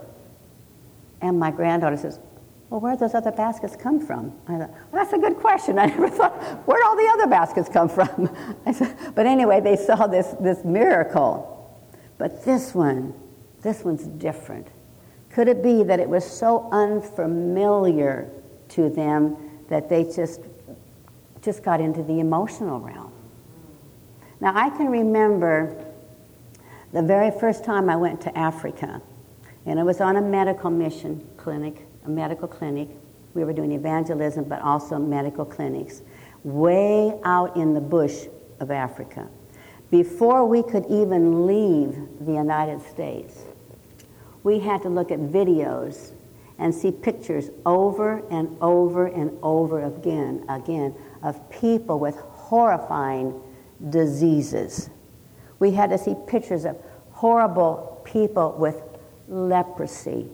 and 1.20 1.40
my 1.40 1.50
granddaughter 1.50 1.98
says, 1.98 2.20
well, 2.70 2.80
where 2.80 2.94
did 2.94 3.00
those 3.00 3.16
other 3.16 3.32
baskets 3.32 3.76
come 3.76 4.00
from? 4.00 4.34
I 4.48 4.60
thought, 4.60 4.70
well, 4.70 5.04
that's 5.04 5.14
a 5.14 5.18
good 5.18 5.38
question. 5.38 5.80
I 5.80 5.88
never 5.88 6.10
thought, 6.10 6.34
where'd 6.68 6.84
all 6.84 6.96
the 6.96 7.10
other 7.14 7.28
baskets 7.28 7.70
come 7.70 7.90
from? 7.90 8.30
said, 8.72 8.96
but 9.16 9.26
anyway, 9.26 9.62
they 9.62 9.78
saw 9.78 10.06
this, 10.06 10.36
this 10.40 10.64
miracle. 10.64 11.55
But 12.18 12.46
this 12.46 12.74
one, 12.74 13.14
this 13.62 13.84
one's 13.84 14.06
different. 14.06 14.68
Could 15.30 15.48
it 15.48 15.62
be 15.62 15.84
that 15.84 16.00
it 16.00 16.08
was 16.08 16.26
so 16.26 16.70
unfamiliar 16.72 18.30
to 18.70 18.90
them 18.90 19.38
that 19.70 19.90
they 19.90 20.04
just, 20.04 20.42
just 21.42 21.64
got 21.64 21.82
into 21.82 22.04
the 22.04 22.20
emotional 22.20 22.80
realm? 22.80 23.12
Now, 24.40 24.54
I 24.56 24.70
can 24.70 24.88
remember 24.88 25.86
the 26.94 27.02
very 27.02 27.32
first 27.32 27.66
time 27.66 27.90
I 27.90 27.96
went 27.96 28.22
to 28.22 28.38
Africa, 28.38 29.02
and 29.66 29.80
it 29.80 29.84
was 29.84 30.00
on 30.00 30.16
a 30.16 30.22
medical 30.22 30.70
mission 30.70 31.28
clinic 31.38 31.86
a 32.06 32.10
medical 32.10 32.48
clinic. 32.48 32.90
We 33.34 33.44
were 33.44 33.54
doing 33.54 33.74
evangelism, 33.74 34.46
but 34.46 34.62
also 34.62 34.98
medical 34.98 35.46
clinics, 35.46 36.02
way 36.44 37.20
out 37.24 37.58
in 37.58 37.74
the 37.74 37.82
bush 37.82 38.26
of 38.60 38.72
Africa. 38.72 39.28
Before 40.04 40.46
we 40.46 40.62
could 40.62 40.86
even 40.88 41.48
leave 41.48 41.96
the 42.20 42.34
United 42.34 42.82
States, 42.82 43.46
we 44.44 44.60
had 44.60 44.82
to 44.82 44.90
look 44.90 45.10
at 45.10 45.20
videos 45.20 46.12
and 46.60 46.76
see 46.76 46.92
pictures 46.92 47.50
over 47.66 48.22
and 48.30 48.58
over 48.60 49.06
and 49.08 49.38
over 49.42 49.86
again, 49.86 50.44
again, 50.50 50.94
of 51.24 51.50
people 51.50 51.98
with 51.98 52.18
horrifying 52.18 53.42
diseases. 53.90 54.90
We 55.60 55.72
had 55.72 55.92
to 55.92 55.98
see 55.98 56.14
pictures 56.28 56.66
of 56.66 56.76
horrible 57.12 58.02
people 58.04 58.54
with 58.60 58.82
leprosy. 59.30 60.28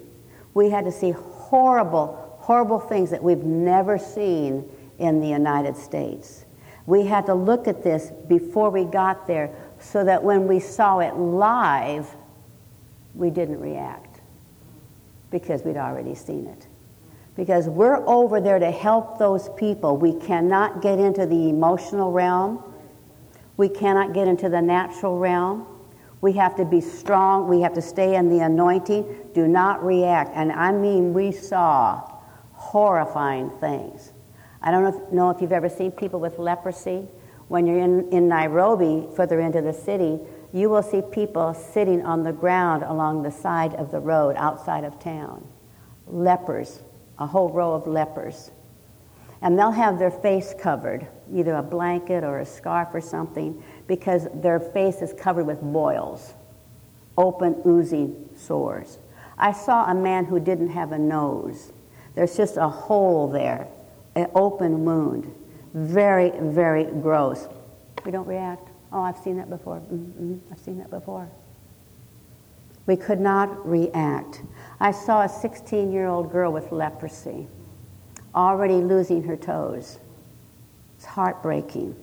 We 0.56 0.72
had 0.72 0.86
to 0.86 0.92
see 0.92 1.12
horrible, 1.12 2.36
horrible 2.40 2.80
things 2.80 3.12
that 3.12 3.22
we've 3.22 3.44
never 3.44 4.00
seen 4.00 4.68
in 4.98 5.20
the 5.20 5.28
United 5.28 5.78
States. 5.78 6.46
We 6.92 7.06
had 7.06 7.26
to 7.28 7.34
look 7.34 7.70
at 7.70 7.84
this 7.84 8.12
before 8.28 8.70
we 8.70 8.84
got 8.84 9.26
there 9.26 9.56
so 9.80 10.04
that 10.04 10.22
when 10.22 10.46
we 10.46 10.60
saw 10.60 11.00
it 11.00 11.16
live, 11.16 12.06
we 13.16 13.30
didn't 13.30 13.62
react 13.62 14.20
because 15.30 15.64
we'd 15.64 15.78
already 15.78 16.16
seen 16.16 16.48
it. 16.48 16.68
Because 17.38 17.70
we're 17.70 18.06
over 18.06 18.42
there 18.42 18.60
to 18.60 18.72
help 18.72 19.18
those 19.18 19.48
people. 19.56 19.96
We 19.96 20.16
cannot 20.20 20.82
get 20.82 21.00
into 21.00 21.26
the 21.26 21.48
emotional 21.48 22.12
realm. 22.12 22.62
We 23.56 23.70
cannot 23.70 24.14
get 24.14 24.28
into 24.28 24.50
the 24.50 24.62
natural 24.62 25.18
realm. 25.18 25.66
We 26.20 26.34
have 26.34 26.58
to 26.58 26.66
be 26.66 26.82
strong. 26.82 27.48
We 27.48 27.62
have 27.62 27.74
to 27.76 27.82
stay 27.82 28.18
in 28.18 28.28
the 28.28 28.40
anointing. 28.40 29.30
Do 29.34 29.48
not 29.48 29.82
react. 29.82 30.32
And 30.36 30.52
I 30.52 30.74
mean, 30.74 31.14
we 31.14 31.32
saw 31.32 32.02
horrifying 32.52 33.50
things. 33.62 34.11
I 34.62 34.72
don't 34.72 35.14
know 35.14 35.30
if, 35.32 35.42
you've 35.42 35.52
ever 35.52 35.70
seen 35.70 35.92
people 35.92 36.20
with 36.20 36.38
leprosy. 36.38 37.08
When 37.48 37.66
you're 37.66 37.80
in, 37.80 38.10
in 38.12 38.28
Nairobi, 38.28 39.08
further 39.16 39.40
into 39.40 39.62
the 39.62 39.74
city, 39.74 40.20
you 40.54 40.70
will 40.70 40.84
see 40.84 41.02
people 41.02 41.54
sitting 41.54 42.06
on 42.06 42.24
the 42.24 42.32
ground 42.32 42.84
along 42.84 43.24
the 43.24 43.32
side 43.32 43.74
of 43.76 43.92
the 43.92 44.00
road 44.00 44.36
outside 44.38 44.84
of 44.84 45.00
town. 45.00 45.48
Lepers, 46.08 46.82
a 47.18 47.26
whole 47.26 47.50
row 47.50 47.74
of 47.74 47.88
lepers. 47.88 48.52
And 49.42 49.58
they'll 49.58 49.72
have 49.72 49.98
their 49.98 50.12
face 50.12 50.54
covered, 50.60 51.08
either 51.34 51.56
a 51.56 51.64
blanket 51.64 52.24
or 52.24 52.40
a 52.40 52.46
scarf 52.46 52.90
or 52.94 53.02
something, 53.02 53.64
because 53.88 54.28
their 54.36 54.60
face 54.60 55.02
is 55.02 55.14
covered 55.14 55.46
with 55.48 55.62
boils, 55.62 56.34
open, 57.18 57.62
oozing 57.66 58.30
sores. 58.36 59.00
I 59.38 59.52
saw 59.52 59.86
a 59.86 59.96
man 59.96 60.26
who 60.26 60.40
didn't 60.40 60.70
have 60.70 60.92
a 60.92 61.00
nose. 61.00 61.74
There's 62.14 62.38
just 62.38 62.58
a 62.58 62.68
hole 62.68 63.28
there, 63.30 63.68
an 64.16 64.28
open 64.36 64.86
wound. 64.86 65.34
Very, 65.74 66.32
very 66.36 66.86
gross. 66.86 67.48
We 68.06 68.12
don't 68.12 68.28
react. 68.28 68.70
Oh, 68.92 69.02
I've 69.02 69.18
seen 69.18 69.38
that 69.38 69.50
before. 69.50 69.80
Mm-hmm. 69.80 70.38
I've 70.52 70.60
seen 70.60 70.78
that 70.80 70.90
before. 70.90 71.30
We 72.88 72.96
could 72.98 73.20
not 73.20 73.68
react. 73.68 74.42
I 74.80 74.92
saw 74.92 75.22
a 75.22 75.30
16 75.30 75.92
year 75.92 76.08
old 76.08 76.32
girl 76.32 76.52
with 76.52 76.72
leprosy, 76.72 77.48
already 78.36 78.76
losing 78.76 79.24
her 79.24 79.38
toes. 79.38 80.00
It's 80.98 81.06
heartbreaking. 81.06 81.96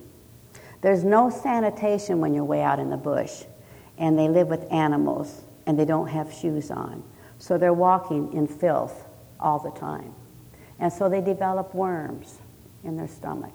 There's 0.81 1.05
no 1.05 1.29
sanitation 1.29 2.21
when 2.21 2.33
you're 2.33 2.45
way 2.45 2.63
out 2.63 2.79
in 2.79 2.89
the 2.89 2.97
bush, 2.97 3.43
and 3.99 4.19
they 4.19 4.29
live 4.29 4.49
with 4.49 4.71
animals 4.73 5.43
and 5.67 5.79
they 5.79 5.85
don't 5.85 6.07
have 6.07 6.33
shoes 6.33 6.71
on. 6.71 7.03
So 7.39 7.59
they're 7.59 7.75
walking 7.75 8.33
in 8.33 8.47
filth 8.47 9.05
all 9.39 9.59
the 9.59 9.71
time. 9.79 10.15
And 10.79 10.93
so 10.93 11.09
they 11.09 11.21
develop 11.21 11.75
worms 11.75 12.39
in 12.85 12.97
their 12.97 13.09
stomach. 13.09 13.55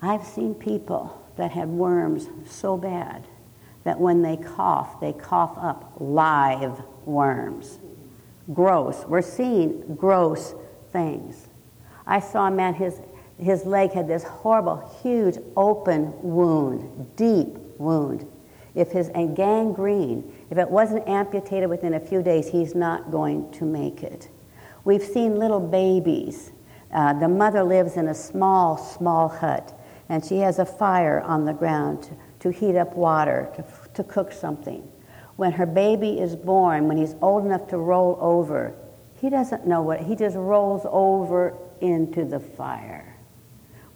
I've 0.00 0.24
seen 0.24 0.54
people 0.54 1.22
that 1.36 1.50
had 1.50 1.68
worms 1.68 2.28
so 2.46 2.76
bad 2.76 3.26
that 3.84 4.00
when 4.00 4.22
they 4.22 4.36
cough, 4.36 5.00
they 5.00 5.12
cough 5.12 5.56
up 5.58 5.94
live 5.98 6.82
worms. 7.04 7.78
Gross. 8.52 9.04
We're 9.06 9.22
seeing 9.22 9.96
gross 9.96 10.54
things. 10.92 11.48
I 12.06 12.20
saw 12.20 12.46
a 12.46 12.50
man, 12.50 12.74
his 12.74 13.00
his 13.38 13.66
leg 13.66 13.92
had 13.92 14.08
this 14.08 14.24
horrible, 14.24 14.76
huge, 15.02 15.36
open 15.56 16.12
wound, 16.22 17.16
deep 17.16 17.58
wound. 17.78 18.26
If 18.74 18.92
his 18.92 19.08
gangrene, 19.08 20.32
if 20.50 20.58
it 20.58 20.70
wasn't 20.70 21.06
amputated 21.08 21.68
within 21.68 21.94
a 21.94 22.00
few 22.00 22.22
days, 22.22 22.48
he's 22.48 22.74
not 22.74 23.10
going 23.10 23.50
to 23.52 23.64
make 23.64 24.02
it. 24.02 24.28
We've 24.86 25.02
seen 25.02 25.34
little 25.34 25.58
babies. 25.58 26.52
Uh, 26.92 27.12
the 27.12 27.26
mother 27.26 27.64
lives 27.64 27.96
in 27.96 28.06
a 28.06 28.14
small, 28.14 28.78
small 28.78 29.28
hut, 29.28 29.76
and 30.08 30.24
she 30.24 30.38
has 30.38 30.60
a 30.60 30.64
fire 30.64 31.20
on 31.22 31.44
the 31.44 31.52
ground 31.52 32.04
to, 32.04 32.10
to 32.38 32.50
heat 32.56 32.76
up 32.76 32.94
water, 32.94 33.50
to, 33.56 33.64
to 33.94 34.04
cook 34.04 34.30
something. 34.30 34.88
When 35.34 35.50
her 35.50 35.66
baby 35.66 36.20
is 36.20 36.36
born, 36.36 36.86
when 36.86 36.98
he's 36.98 37.16
old 37.20 37.44
enough 37.44 37.66
to 37.70 37.78
roll 37.78 38.16
over, 38.20 38.76
he 39.20 39.28
doesn't 39.28 39.66
know 39.66 39.82
what, 39.82 40.02
he 40.02 40.14
just 40.14 40.36
rolls 40.36 40.82
over 40.84 41.58
into 41.80 42.24
the 42.24 42.38
fire. 42.38 43.16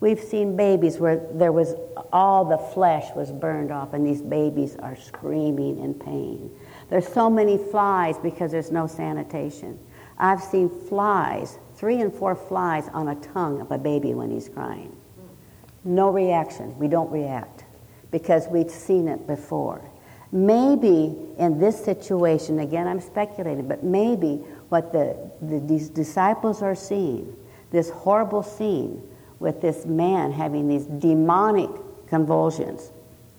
We've 0.00 0.18
seen 0.18 0.56
babies 0.56 0.98
where 0.98 1.24
there 1.34 1.52
was 1.52 1.76
all 2.12 2.44
the 2.44 2.58
flesh 2.58 3.14
was 3.14 3.30
burned 3.30 3.70
off, 3.70 3.92
and 3.92 4.04
these 4.04 4.22
babies 4.22 4.74
are 4.80 4.96
screaming 4.96 5.78
in 5.78 5.94
pain. 5.94 6.50
There's 6.88 7.06
so 7.06 7.30
many 7.30 7.58
flies 7.58 8.18
because 8.18 8.50
there's 8.50 8.72
no 8.72 8.88
sanitation. 8.88 9.78
I've 10.20 10.42
seen 10.42 10.68
flies, 10.68 11.58
three 11.74 12.00
and 12.00 12.12
four 12.12 12.34
flies 12.34 12.88
on 12.92 13.08
a 13.08 13.14
tongue 13.16 13.60
of 13.60 13.72
a 13.72 13.78
baby 13.78 14.12
when 14.14 14.30
he's 14.30 14.48
crying. 14.48 14.94
No 15.82 16.10
reaction. 16.10 16.78
We 16.78 16.88
don't 16.88 17.10
react 17.10 17.64
because 18.10 18.46
we've 18.48 18.70
seen 18.70 19.08
it 19.08 19.26
before. 19.26 19.82
Maybe 20.30 21.16
in 21.38 21.58
this 21.58 21.82
situation, 21.82 22.60
again, 22.60 22.86
I'm 22.86 23.00
speculating, 23.00 23.66
but 23.66 23.82
maybe 23.82 24.44
what 24.68 24.92
the, 24.92 25.16
the 25.40 25.58
these 25.58 25.88
disciples 25.88 26.62
are 26.62 26.74
seeing, 26.74 27.34
this 27.70 27.90
horrible 27.90 28.42
scene, 28.42 29.02
with 29.40 29.62
this 29.62 29.86
man 29.86 30.30
having 30.30 30.68
these 30.68 30.84
demonic 30.84 31.70
convulsions, 32.06 32.92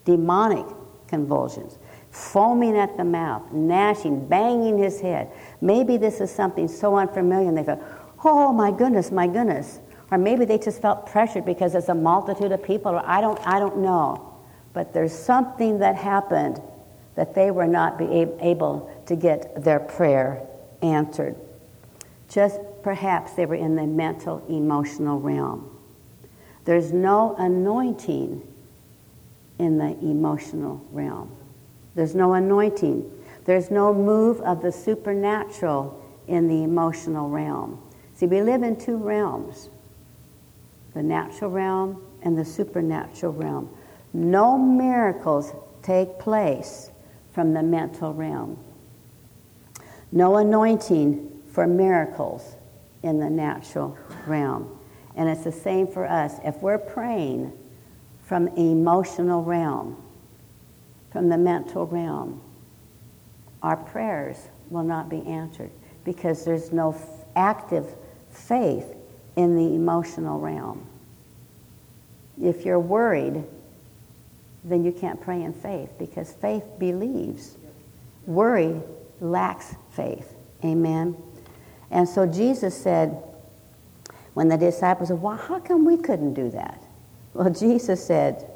demonic 0.03 0.66
convulsions, 1.08 1.78
foaming 2.10 2.76
at 2.76 2.97
the 2.97 3.03
mouth, 3.03 3.43
gnashing, 3.51 4.28
banging 4.28 4.78
his 4.78 4.99
head. 4.99 5.32
Maybe 5.62 5.97
this 5.97 6.20
is 6.20 6.32
something 6.32 6.68
so 6.68 6.97
unfamiliar, 6.97 7.47
and 7.47 7.57
they 7.57 7.64
thought, 7.64 7.82
oh 8.24 8.51
my 8.51 8.72
goodness, 8.72 9.12
my 9.12 9.28
goodness. 9.28 9.80
Or 10.12 10.18
maybe 10.18 10.43
they 10.43 10.57
just 10.57 10.82
felt 10.82 11.05
pressured 11.05 11.45
because 11.45 11.72
there's 11.72 11.89
a 11.89 11.95
multitude 11.95 12.51
of 12.51 12.62
people, 12.64 12.91
or 12.91 13.03
I 13.05 13.22
don't, 13.22 13.39
I 13.47 13.59
don't 13.59 13.78
know. 13.78 14.36
But 14.74 14.93
there's 14.93 15.14
something 15.14 15.80
that 15.80 15.95
happened 15.95 16.62
that 17.16 17.36
they 17.36 17.51
were 17.51 17.68
not 17.68 17.97
be 17.97 18.05
able 18.41 18.91
to 19.05 19.16
get 19.16 19.64
their 19.64 19.80
prayer 19.80 20.41
answered. 20.82 21.36
Just 22.30 22.59
perhaps 22.84 23.34
they 23.34 23.45
were 23.45 23.55
in 23.55 23.76
the 23.76 23.86
mental, 23.86 24.43
emotional 24.49 25.20
realm. 25.20 25.70
There's 26.66 26.91
no 26.93 27.36
anointing 27.38 28.41
in 29.59 29.78
the 29.78 29.97
emotional 29.99 30.86
realm. 30.91 31.36
There's 31.95 32.16
no 32.16 32.34
anointing. 32.34 33.09
There's 33.46 33.72
no 33.72 33.94
move 33.94 34.39
of 34.42 34.62
the 34.62 34.72
supernatural 34.72 36.00
in 36.28 36.48
the 36.48 36.64
emotional 36.64 37.30
realm. 37.30 37.82
See, 38.14 38.26
we 38.26 38.42
live 38.42 38.64
in 38.64 38.76
two 38.76 38.98
realms 38.98 39.70
the 40.94 41.02
natural 41.02 41.50
realm 41.50 42.04
and 42.22 42.38
the 42.38 42.44
supernatural 42.44 43.32
realm. 43.32 43.70
No 44.14 44.58
miracles 44.58 45.54
take 45.82 46.20
place 46.20 46.92
from 47.32 47.54
the 47.54 47.64
mental 47.64 48.14
realm. 48.14 48.58
No 50.12 50.36
anointing 50.36 51.42
for 51.52 51.66
miracles 51.66 52.58
in 53.04 53.20
the 53.20 53.30
natural 53.30 53.98
realm. 54.28 54.78
And 55.16 55.30
it's 55.30 55.44
the 55.44 55.52
same 55.52 55.88
for 55.88 56.06
us. 56.06 56.36
If 56.44 56.62
we're 56.62 56.78
praying 56.78 57.54
from 58.22 58.50
emotional 58.50 59.44
realm, 59.44 60.02
from 61.12 61.30
the 61.30 61.38
mental 61.38 61.86
realm, 61.86 62.42
our 63.64 63.78
prayers 63.78 64.38
will 64.70 64.84
not 64.84 65.09
be 65.09 65.26
answered 65.28 65.72
because 66.03 66.45
there's 66.45 66.72
no 66.72 66.95
active 67.36 67.93
faith 68.30 68.95
in 69.36 69.55
the 69.55 69.76
emotional 69.76 70.39
realm. 70.39 70.88
If 72.41 72.66
you're 72.66 72.80
worried, 72.80 73.43
then 74.64 74.84
you 74.84 74.91
can't 74.91 75.20
pray 75.22 75.43
in 75.43 75.53
faith 75.53 75.89
because 75.97 76.34
faith 76.34 76.66
believes. 76.80 77.57
Worry 78.26 78.82
lacks 79.20 79.76
faith. 79.91 80.34
Amen. 80.64 81.16
And 81.89 82.07
so 82.07 82.26
Jesus 82.26 82.76
said, 82.76 83.22
when 84.34 84.47
the 84.47 84.57
disciples 84.57 85.09
said, 85.09 85.22
Well, 85.22 85.36
how 85.36 85.59
come 85.59 85.86
we 85.86 85.97
couldn't 85.97 86.34
do 86.34 86.49
that? 86.51 86.82
Well, 87.34 87.49
Jesus 87.49 88.05
said, 88.05 88.49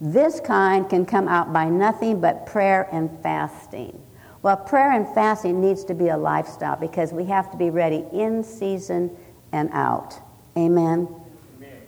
This 0.00 0.40
kind 0.40 0.88
can 0.88 1.06
come 1.06 1.28
out 1.28 1.52
by 1.52 1.68
nothing 1.68 2.20
but 2.20 2.46
prayer 2.46 2.88
and 2.90 3.10
fasting. 3.22 4.00
Well, 4.44 4.58
prayer 4.58 4.92
and 4.92 5.08
fasting 5.14 5.62
needs 5.62 5.84
to 5.86 5.94
be 5.94 6.08
a 6.08 6.18
lifestyle 6.18 6.76
because 6.76 7.14
we 7.14 7.24
have 7.24 7.50
to 7.52 7.56
be 7.56 7.70
ready 7.70 8.04
in 8.12 8.44
season 8.44 9.10
and 9.52 9.70
out. 9.72 10.20
Amen. 10.54 11.08
Amen. 11.56 11.80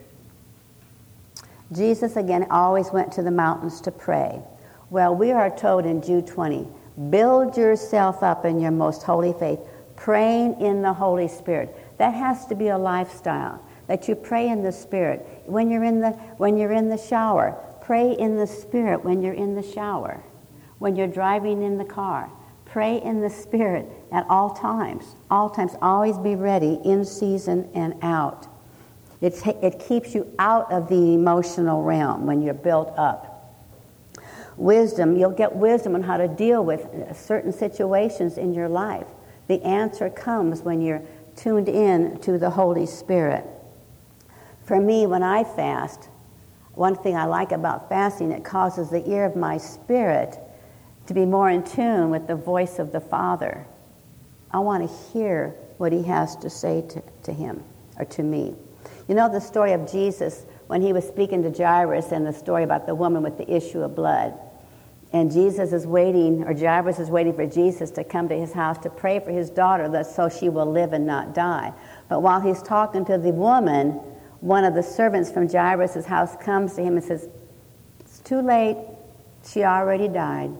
Jesus, 1.70 2.16
again, 2.16 2.46
always 2.50 2.90
went 2.90 3.12
to 3.12 3.22
the 3.22 3.30
mountains 3.30 3.82
to 3.82 3.90
pray. 3.90 4.40
Well, 4.88 5.14
we 5.14 5.32
are 5.32 5.54
told 5.54 5.84
in 5.84 6.00
Jude 6.00 6.26
20 6.26 6.66
build 7.10 7.58
yourself 7.58 8.22
up 8.22 8.46
in 8.46 8.58
your 8.58 8.70
most 8.70 9.02
holy 9.02 9.34
faith, 9.34 9.60
praying 9.94 10.58
in 10.58 10.80
the 10.80 10.94
Holy 10.94 11.28
Spirit. 11.28 11.76
That 11.98 12.14
has 12.14 12.46
to 12.46 12.54
be 12.54 12.68
a 12.68 12.78
lifestyle. 12.78 13.62
That 13.86 14.08
you 14.08 14.14
pray 14.14 14.48
in 14.48 14.62
the 14.62 14.72
Spirit. 14.72 15.42
When 15.44 15.70
you're 15.70 15.84
in 15.84 16.00
the, 16.00 16.12
when 16.38 16.56
you're 16.56 16.72
in 16.72 16.88
the 16.88 16.96
shower, 16.96 17.54
pray 17.82 18.12
in 18.12 18.38
the 18.38 18.46
Spirit 18.46 19.04
when 19.04 19.20
you're 19.20 19.34
in 19.34 19.54
the 19.54 19.62
shower. 19.62 20.22
When 20.78 20.96
you're 20.96 21.06
driving 21.06 21.62
in 21.62 21.76
the 21.76 21.84
car, 21.84 22.30
pray 22.66 23.00
in 23.02 23.20
the 23.20 23.30
Spirit 23.30 23.86
at 24.12 24.26
all 24.28 24.50
times. 24.50 25.16
All 25.30 25.48
times. 25.48 25.72
Always 25.80 26.18
be 26.18 26.34
ready 26.34 26.78
in 26.84 27.04
season 27.04 27.70
and 27.74 27.94
out. 28.02 28.46
It, 29.20 29.34
it 29.46 29.78
keeps 29.80 30.14
you 30.14 30.30
out 30.38 30.70
of 30.70 30.88
the 30.88 31.14
emotional 31.14 31.82
realm 31.82 32.26
when 32.26 32.42
you're 32.42 32.54
built 32.54 32.92
up. 32.98 33.32
Wisdom, 34.56 35.16
you'll 35.16 35.30
get 35.30 35.54
wisdom 35.54 35.94
on 35.94 36.02
how 36.02 36.16
to 36.16 36.28
deal 36.28 36.64
with 36.64 36.84
uh, 36.86 37.12
certain 37.14 37.52
situations 37.52 38.38
in 38.38 38.54
your 38.54 38.68
life. 38.68 39.06
The 39.48 39.62
answer 39.62 40.10
comes 40.10 40.62
when 40.62 40.80
you're 40.80 41.02
tuned 41.34 41.68
in 41.68 42.18
to 42.20 42.38
the 42.38 42.50
Holy 42.50 42.86
Spirit. 42.86 43.44
For 44.64 44.80
me, 44.80 45.06
when 45.06 45.22
I 45.22 45.44
fast, 45.44 46.08
one 46.74 46.96
thing 46.96 47.16
I 47.16 47.24
like 47.24 47.52
about 47.52 47.88
fasting, 47.88 48.32
it 48.32 48.44
causes 48.44 48.90
the 48.90 49.08
ear 49.08 49.24
of 49.24 49.36
my 49.36 49.56
spirit 49.56 50.38
to 51.06 51.14
be 51.14 51.24
more 51.24 51.50
in 51.50 51.62
tune 51.62 52.10
with 52.10 52.26
the 52.26 52.34
voice 52.34 52.78
of 52.78 52.92
the 52.92 53.00
Father. 53.00 53.66
I 54.50 54.58
want 54.60 54.88
to 54.88 55.12
hear 55.12 55.54
what 55.78 55.92
he 55.92 56.02
has 56.04 56.36
to 56.36 56.50
say 56.50 56.82
to, 56.88 57.02
to 57.24 57.32
him 57.32 57.62
or 57.98 58.04
to 58.06 58.22
me. 58.22 58.54
You 59.08 59.14
know 59.14 59.30
the 59.30 59.40
story 59.40 59.72
of 59.72 59.90
Jesus 59.90 60.46
when 60.66 60.82
he 60.82 60.92
was 60.92 61.06
speaking 61.06 61.42
to 61.42 61.50
Jairus 61.50 62.12
and 62.12 62.26
the 62.26 62.32
story 62.32 62.64
about 62.64 62.86
the 62.86 62.94
woman 62.94 63.22
with 63.22 63.38
the 63.38 63.50
issue 63.50 63.80
of 63.80 63.94
blood. 63.94 64.34
And 65.12 65.30
Jesus 65.30 65.72
is 65.72 65.86
waiting, 65.86 66.42
or 66.42 66.52
Jairus 66.52 66.98
is 66.98 67.10
waiting 67.10 67.32
for 67.32 67.46
Jesus 67.46 67.90
to 67.92 68.04
come 68.04 68.28
to 68.28 68.34
his 68.34 68.52
house 68.52 68.78
to 68.78 68.90
pray 68.90 69.20
for 69.20 69.30
his 69.30 69.50
daughter 69.50 69.88
that 69.90 70.06
so 70.06 70.28
she 70.28 70.48
will 70.48 70.70
live 70.70 70.92
and 70.92 71.06
not 71.06 71.34
die. 71.34 71.72
But 72.08 72.20
while 72.20 72.40
he's 72.40 72.62
talking 72.62 73.04
to 73.06 73.16
the 73.16 73.30
woman, 73.30 73.92
one 74.40 74.64
of 74.64 74.74
the 74.74 74.82
servants 74.82 75.30
from 75.30 75.48
Jairus' 75.48 76.04
house 76.04 76.36
comes 76.36 76.74
to 76.74 76.82
him 76.82 76.96
and 76.96 77.04
says, 77.04 77.28
It's 78.00 78.18
too 78.20 78.40
late. 78.40 78.76
She 79.48 79.62
already 79.62 80.08
died. 80.08 80.50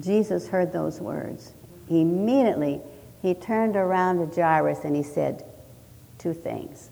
Jesus 0.00 0.48
heard 0.48 0.72
those 0.72 1.00
words. 1.00 1.52
Immediately, 1.88 2.80
he 3.22 3.34
turned 3.34 3.76
around 3.76 4.18
to 4.18 4.40
Jairus 4.40 4.80
and 4.84 4.94
he 4.94 5.02
said 5.02 5.44
two 6.18 6.34
things. 6.34 6.90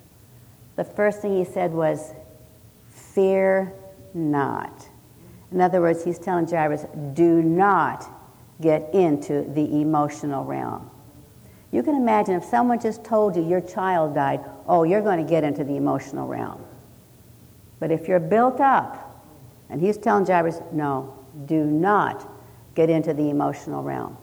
The 0.77 0.85
first 0.85 1.21
thing 1.21 1.37
he 1.37 1.45
said 1.45 1.73
was, 1.73 2.13
Fear 2.91 3.73
not. 4.15 4.89
In 5.53 5.61
other 5.61 5.81
words, 5.81 6.05
he's 6.05 6.19
telling 6.19 6.49
Jairus, 6.49 6.87
do 7.13 7.43
not 7.43 8.11
get 8.61 8.93
into 8.95 9.43
the 9.55 9.81
emotional 9.81 10.45
realm. 10.45 10.91
You 11.71 11.83
can 11.83 11.95
imagine 11.95 12.35
if 12.35 12.45
someone 12.45 12.81
just 12.81 13.05
told 13.05 13.37
you 13.37 13.47
your 13.47 13.61
child 13.61 14.15
died, 14.15 14.41
oh, 14.67 14.85
you're 14.85 15.03
going 15.03 15.25
to 15.25 15.29
get 15.29 15.45
into 15.45 15.65
the 15.65 15.77
emotional 15.77 16.27
realm. 16.27 16.65
But 17.81 17.91
if 17.91 18.09
you're 18.09 18.21
built 18.21 18.61
up, 18.61 19.23
and 19.69 19.81
he's 19.81 19.97
telling 19.97 20.25
Jairus, 20.25 20.61
no, 20.73 21.19
do 21.47 21.65
not 21.65 22.34
get 22.75 22.91
into 22.91 23.15
the 23.15 23.31
emotional 23.31 23.83
realm. 23.83 24.17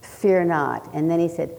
Fear 0.00 0.44
not. 0.44 0.92
And 0.94 1.10
then 1.10 1.20
he 1.20 1.28
said, 1.28 1.58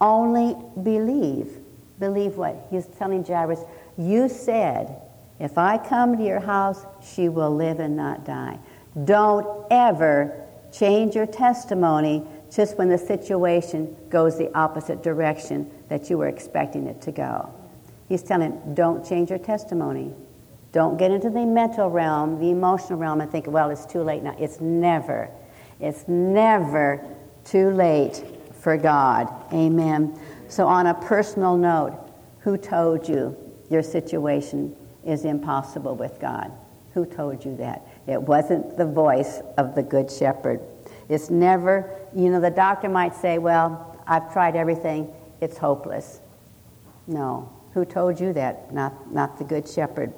only 0.00 0.56
believe. 0.82 1.58
Believe 1.98 2.36
what? 2.36 2.66
He's 2.70 2.86
telling 2.86 3.24
Jairus, 3.24 3.60
you 3.96 4.28
said 4.28 5.00
if 5.38 5.58
I 5.58 5.78
come 5.78 6.16
to 6.16 6.24
your 6.24 6.40
house, 6.40 6.86
she 7.02 7.28
will 7.28 7.54
live 7.54 7.80
and 7.80 7.96
not 7.96 8.24
die. 8.24 8.58
Don't 9.04 9.66
ever 9.70 10.46
change 10.72 11.14
your 11.14 11.26
testimony 11.26 12.24
just 12.54 12.78
when 12.78 12.88
the 12.88 12.98
situation 12.98 13.96
goes 14.08 14.38
the 14.38 14.56
opposite 14.56 15.02
direction 15.02 15.70
that 15.88 16.08
you 16.08 16.18
were 16.18 16.28
expecting 16.28 16.86
it 16.86 17.00
to 17.02 17.12
go. 17.12 17.52
He's 18.08 18.22
telling 18.22 18.74
don't 18.74 19.06
change 19.06 19.30
your 19.30 19.38
testimony. 19.38 20.12
Don't 20.74 20.96
get 20.96 21.12
into 21.12 21.30
the 21.30 21.46
mental 21.46 21.88
realm, 21.88 22.40
the 22.40 22.50
emotional 22.50 22.98
realm, 22.98 23.20
and 23.20 23.30
think, 23.30 23.46
well, 23.46 23.70
it's 23.70 23.86
too 23.86 24.02
late 24.02 24.24
now. 24.24 24.34
It's 24.40 24.60
never, 24.60 25.30
it's 25.78 26.08
never 26.08 27.00
too 27.44 27.70
late 27.70 28.24
for 28.60 28.76
God. 28.76 29.32
Amen. 29.52 30.18
So, 30.48 30.66
on 30.66 30.88
a 30.88 30.94
personal 30.94 31.56
note, 31.56 31.96
who 32.40 32.56
told 32.56 33.08
you 33.08 33.36
your 33.70 33.84
situation 33.84 34.74
is 35.06 35.24
impossible 35.24 35.94
with 35.94 36.18
God. 36.18 36.50
Who 36.94 37.06
told 37.06 37.44
you 37.44 37.56
that? 37.58 37.86
It 38.08 38.20
wasn't 38.20 38.76
the 38.76 38.84
voice 38.84 39.42
of 39.56 39.76
the 39.76 39.82
Good 39.82 40.10
Shepherd. 40.10 40.60
It's 41.08 41.30
never, 41.30 41.88
you 42.16 42.30
know, 42.30 42.40
the 42.40 42.50
doctor 42.50 42.88
might 42.88 43.14
say, 43.14 43.38
Well, 43.38 43.96
I've 44.08 44.32
tried 44.32 44.56
everything, 44.56 45.14
it's 45.40 45.56
hopeless. 45.56 46.20
No. 47.06 47.48
Who 47.74 47.84
told 47.84 48.18
you 48.18 48.32
that? 48.32 48.74
Not, 48.74 49.12
not 49.12 49.38
the 49.38 49.44
Good 49.44 49.68
Shepherd. 49.68 50.12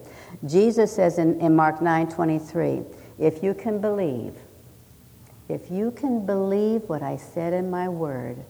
Jesus 0.44 0.92
says 0.92 1.18
in, 1.18 1.40
in 1.40 1.54
Mark 1.54 1.80
9 1.80 2.08
23, 2.08 2.82
if 3.18 3.42
you 3.42 3.54
can 3.54 3.80
believe, 3.80 4.34
if 5.48 5.70
you 5.70 5.90
can 5.92 6.26
believe 6.26 6.82
what 6.88 7.02
I 7.02 7.16
said 7.16 7.52
in 7.52 7.70
my 7.70 7.88
word, 7.88 8.44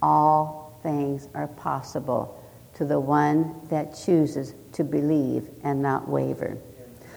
all 0.00 0.78
things 0.82 1.28
are 1.34 1.48
possible 1.48 2.42
to 2.74 2.84
the 2.84 3.00
one 3.00 3.60
that 3.70 3.94
chooses 3.94 4.54
to 4.72 4.84
believe 4.84 5.48
and 5.64 5.82
not 5.82 6.08
waver. 6.08 6.56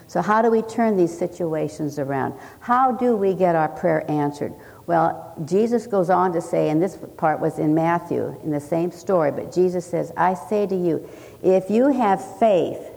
So, 0.07 0.21
how 0.21 0.41
do 0.41 0.51
we 0.51 0.61
turn 0.63 0.97
these 0.97 1.17
situations 1.17 1.97
around? 1.97 2.33
How 2.59 2.91
do 2.91 3.15
we 3.15 3.33
get 3.33 3.55
our 3.55 3.69
prayer 3.69 4.09
answered? 4.11 4.53
Well, 4.85 5.33
Jesus 5.45 5.87
goes 5.87 6.09
on 6.09 6.33
to 6.33 6.41
say, 6.41 6.69
and 6.69 6.81
this 6.81 6.97
part 7.15 7.39
was 7.39 7.59
in 7.59 7.73
Matthew 7.73 8.37
in 8.43 8.51
the 8.51 8.59
same 8.59 8.91
story, 8.91 9.31
but 9.31 9.53
Jesus 9.53 9.85
says, 9.85 10.11
I 10.17 10.33
say 10.33 10.67
to 10.67 10.75
you, 10.75 11.07
if 11.41 11.69
you 11.69 11.87
have 11.93 12.39
faith 12.39 12.90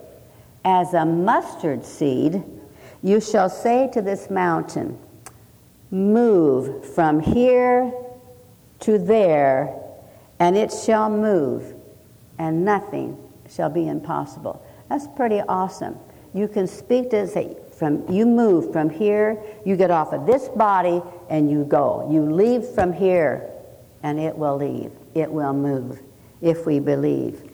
as 0.65 0.93
a 0.93 1.05
mustard 1.05 1.85
seed, 1.85 2.43
you 3.03 3.21
shall 3.21 3.49
say 3.49 3.89
to 3.93 4.01
this 4.01 4.29
mountain, 4.29 4.99
Move 5.91 6.83
from 6.93 7.19
here 7.19 7.93
to 8.79 8.97
there, 8.97 9.79
and 10.39 10.57
it 10.57 10.73
shall 10.73 11.09
move, 11.09 11.73
and 12.39 12.65
nothing 12.65 13.17
shall 13.49 13.69
be 13.69 13.87
impossible. 13.87 14.65
That's 14.89 15.07
pretty 15.15 15.41
awesome. 15.41 15.97
You 16.33 16.47
can 16.47 16.67
speak 16.67 17.11
to 17.11 17.27
say 17.27 17.55
from 17.77 18.09
you 18.09 18.25
move 18.25 18.71
from 18.71 18.89
here, 18.89 19.41
you 19.65 19.75
get 19.75 19.91
off 19.91 20.13
of 20.13 20.25
this 20.25 20.47
body 20.49 21.01
and 21.29 21.51
you 21.51 21.65
go. 21.65 22.09
You 22.11 22.31
leave 22.31 22.65
from 22.65 22.93
here 22.93 23.49
and 24.03 24.19
it 24.19 24.35
will 24.35 24.57
leave. 24.57 24.91
it 25.13 25.31
will 25.31 25.53
move 25.53 26.01
if 26.41 26.65
we 26.65 26.79
believe. 26.79 27.44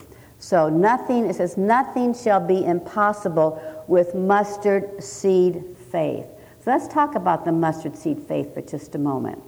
So 0.42 0.68
nothing, 0.68 1.26
it 1.26 1.36
says, 1.36 1.56
nothing 1.56 2.12
shall 2.12 2.40
be 2.40 2.64
impossible 2.64 3.62
with 3.86 4.12
mustard 4.16 5.00
seed 5.00 5.76
faith. 5.92 6.26
So 6.64 6.72
let's 6.72 6.88
talk 6.88 7.14
about 7.14 7.44
the 7.44 7.52
mustard 7.52 7.96
seed 7.96 8.20
faith 8.26 8.52
for 8.52 8.60
just 8.60 8.96
a 8.96 8.98
moment. 8.98 9.40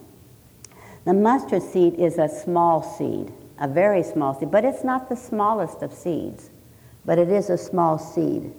The 1.04 1.12
mustard 1.12 1.64
seed 1.64 1.94
is 1.94 2.16
a 2.16 2.28
small 2.28 2.80
seed, 2.80 3.32
a 3.58 3.66
very 3.66 4.04
small 4.04 4.38
seed, 4.38 4.52
but 4.52 4.64
it's 4.64 4.84
not 4.84 5.08
the 5.08 5.16
smallest 5.16 5.82
of 5.82 5.92
seeds, 5.92 6.50
but 7.04 7.18
it 7.18 7.28
is 7.28 7.50
a 7.50 7.58
small 7.58 7.98
seed. 7.98 8.52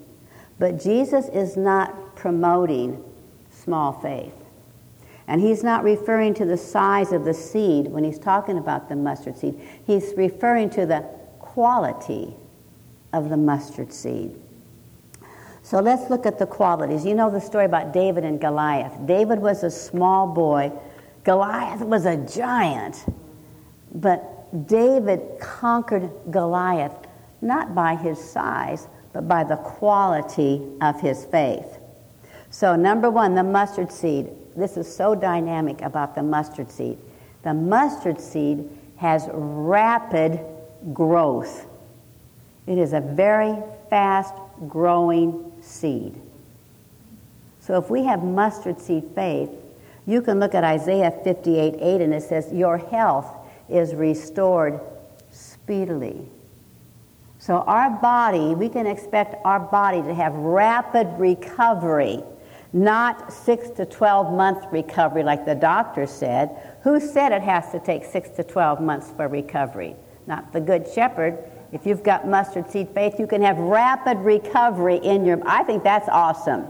But 0.59 0.77
Jesus 0.77 1.29
is 1.29 1.55
not 1.55 2.17
promoting 2.17 3.01
small 3.49 3.93
faith. 3.93 4.33
And 5.29 5.39
he's 5.39 5.63
not 5.63 5.85
referring 5.85 6.33
to 6.33 6.45
the 6.45 6.57
size 6.57 7.13
of 7.13 7.23
the 7.23 7.33
seed 7.33 7.87
when 7.87 8.03
he's 8.03 8.19
talking 8.19 8.57
about 8.57 8.89
the 8.89 8.97
mustard 8.97 9.37
seed. 9.37 9.57
He's 9.87 10.13
referring 10.17 10.69
to 10.71 10.85
the 10.85 11.14
quality 11.55 12.35
of 13.13 13.29
the 13.29 13.37
mustard 13.37 13.93
seed. 13.93 14.35
So 15.63 15.79
let's 15.79 16.09
look 16.09 16.25
at 16.25 16.37
the 16.37 16.45
qualities. 16.45 17.05
You 17.05 17.15
know 17.15 17.31
the 17.31 17.39
story 17.39 17.63
about 17.63 17.93
David 17.93 18.25
and 18.25 18.41
Goliath. 18.41 18.93
David 19.05 19.39
was 19.39 19.63
a 19.63 19.71
small 19.71 20.27
boy, 20.27 20.69
Goliath 21.23 21.79
was 21.79 22.05
a 22.05 22.17
giant. 22.17 23.05
But 23.93 24.67
David 24.67 25.21
conquered 25.39 26.11
Goliath 26.29 27.07
not 27.41 27.73
by 27.73 27.95
his 27.95 28.21
size, 28.21 28.89
but 29.13 29.25
by 29.25 29.45
the 29.45 29.55
quality 29.55 30.61
of 30.81 30.99
his 30.99 31.23
faith. 31.23 31.79
So, 32.49 32.75
number 32.75 33.09
one, 33.09 33.33
the 33.33 33.43
mustard 33.43 33.93
seed. 33.93 34.29
This 34.57 34.75
is 34.75 34.93
so 34.93 35.15
dynamic 35.15 35.81
about 35.81 36.15
the 36.15 36.23
mustard 36.23 36.69
seed. 36.69 36.97
The 37.43 37.53
mustard 37.53 38.19
seed 38.19 38.69
has 38.97 39.29
rapid 39.31 40.41
growth. 40.93 41.67
It 42.67 42.77
is 42.77 42.93
a 42.93 43.01
very 43.01 43.55
fast 43.89 44.33
growing 44.67 45.51
seed. 45.61 46.19
So 47.59 47.77
if 47.77 47.89
we 47.89 48.03
have 48.05 48.23
mustard 48.23 48.79
seed 48.79 49.03
faith, 49.15 49.49
you 50.05 50.21
can 50.21 50.39
look 50.39 50.53
at 50.53 50.63
Isaiah 50.63 51.11
58 51.23 51.75
8 51.79 52.01
and 52.01 52.13
it 52.13 52.23
says, 52.23 52.51
Your 52.53 52.77
health 52.77 53.25
is 53.69 53.95
restored 53.95 54.79
speedily. 55.31 56.27
So 57.39 57.57
our 57.57 57.89
body, 57.89 58.55
we 58.55 58.69
can 58.69 58.87
expect 58.87 59.35
our 59.45 59.59
body 59.59 60.01
to 60.01 60.13
have 60.13 60.33
rapid 60.33 61.07
recovery, 61.19 62.23
not 62.73 63.31
6 63.33 63.69
to 63.71 63.85
12 63.85 64.33
month 64.33 64.65
recovery 64.71 65.23
like 65.23 65.45
the 65.45 65.55
doctor 65.55 66.07
said. 66.07 66.77
Who 66.83 66.99
said 66.99 67.31
it 67.31 67.41
has 67.41 67.71
to 67.71 67.79
take 67.79 68.05
6 68.05 68.29
to 68.31 68.43
12 68.43 68.81
months 68.81 69.11
for 69.15 69.27
recovery? 69.27 69.95
Not 70.27 70.53
the 70.53 70.61
good 70.61 70.87
shepherd. 70.93 71.37
If 71.71 71.85
you've 71.85 72.03
got 72.03 72.27
mustard 72.27 72.69
seed 72.69 72.89
faith, 72.93 73.19
you 73.19 73.27
can 73.27 73.41
have 73.41 73.57
rapid 73.57 74.17
recovery 74.19 74.97
in 74.97 75.25
your 75.25 75.41
I 75.47 75.63
think 75.63 75.83
that's 75.83 76.07
awesome. 76.09 76.65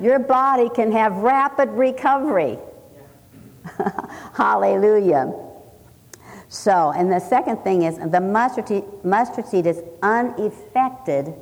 Your 0.00 0.18
body 0.18 0.68
can 0.68 0.92
have 0.92 1.16
rapid 1.16 1.70
recovery. 1.70 2.58
Hallelujah. 4.34 5.32
So, 6.48 6.92
and 6.96 7.12
the 7.12 7.18
second 7.18 7.58
thing 7.58 7.82
is 7.82 7.98
the 7.98 8.20
mustard, 8.20 8.82
mustard 9.04 9.46
seed 9.46 9.66
is 9.66 9.82
unaffected 10.02 11.34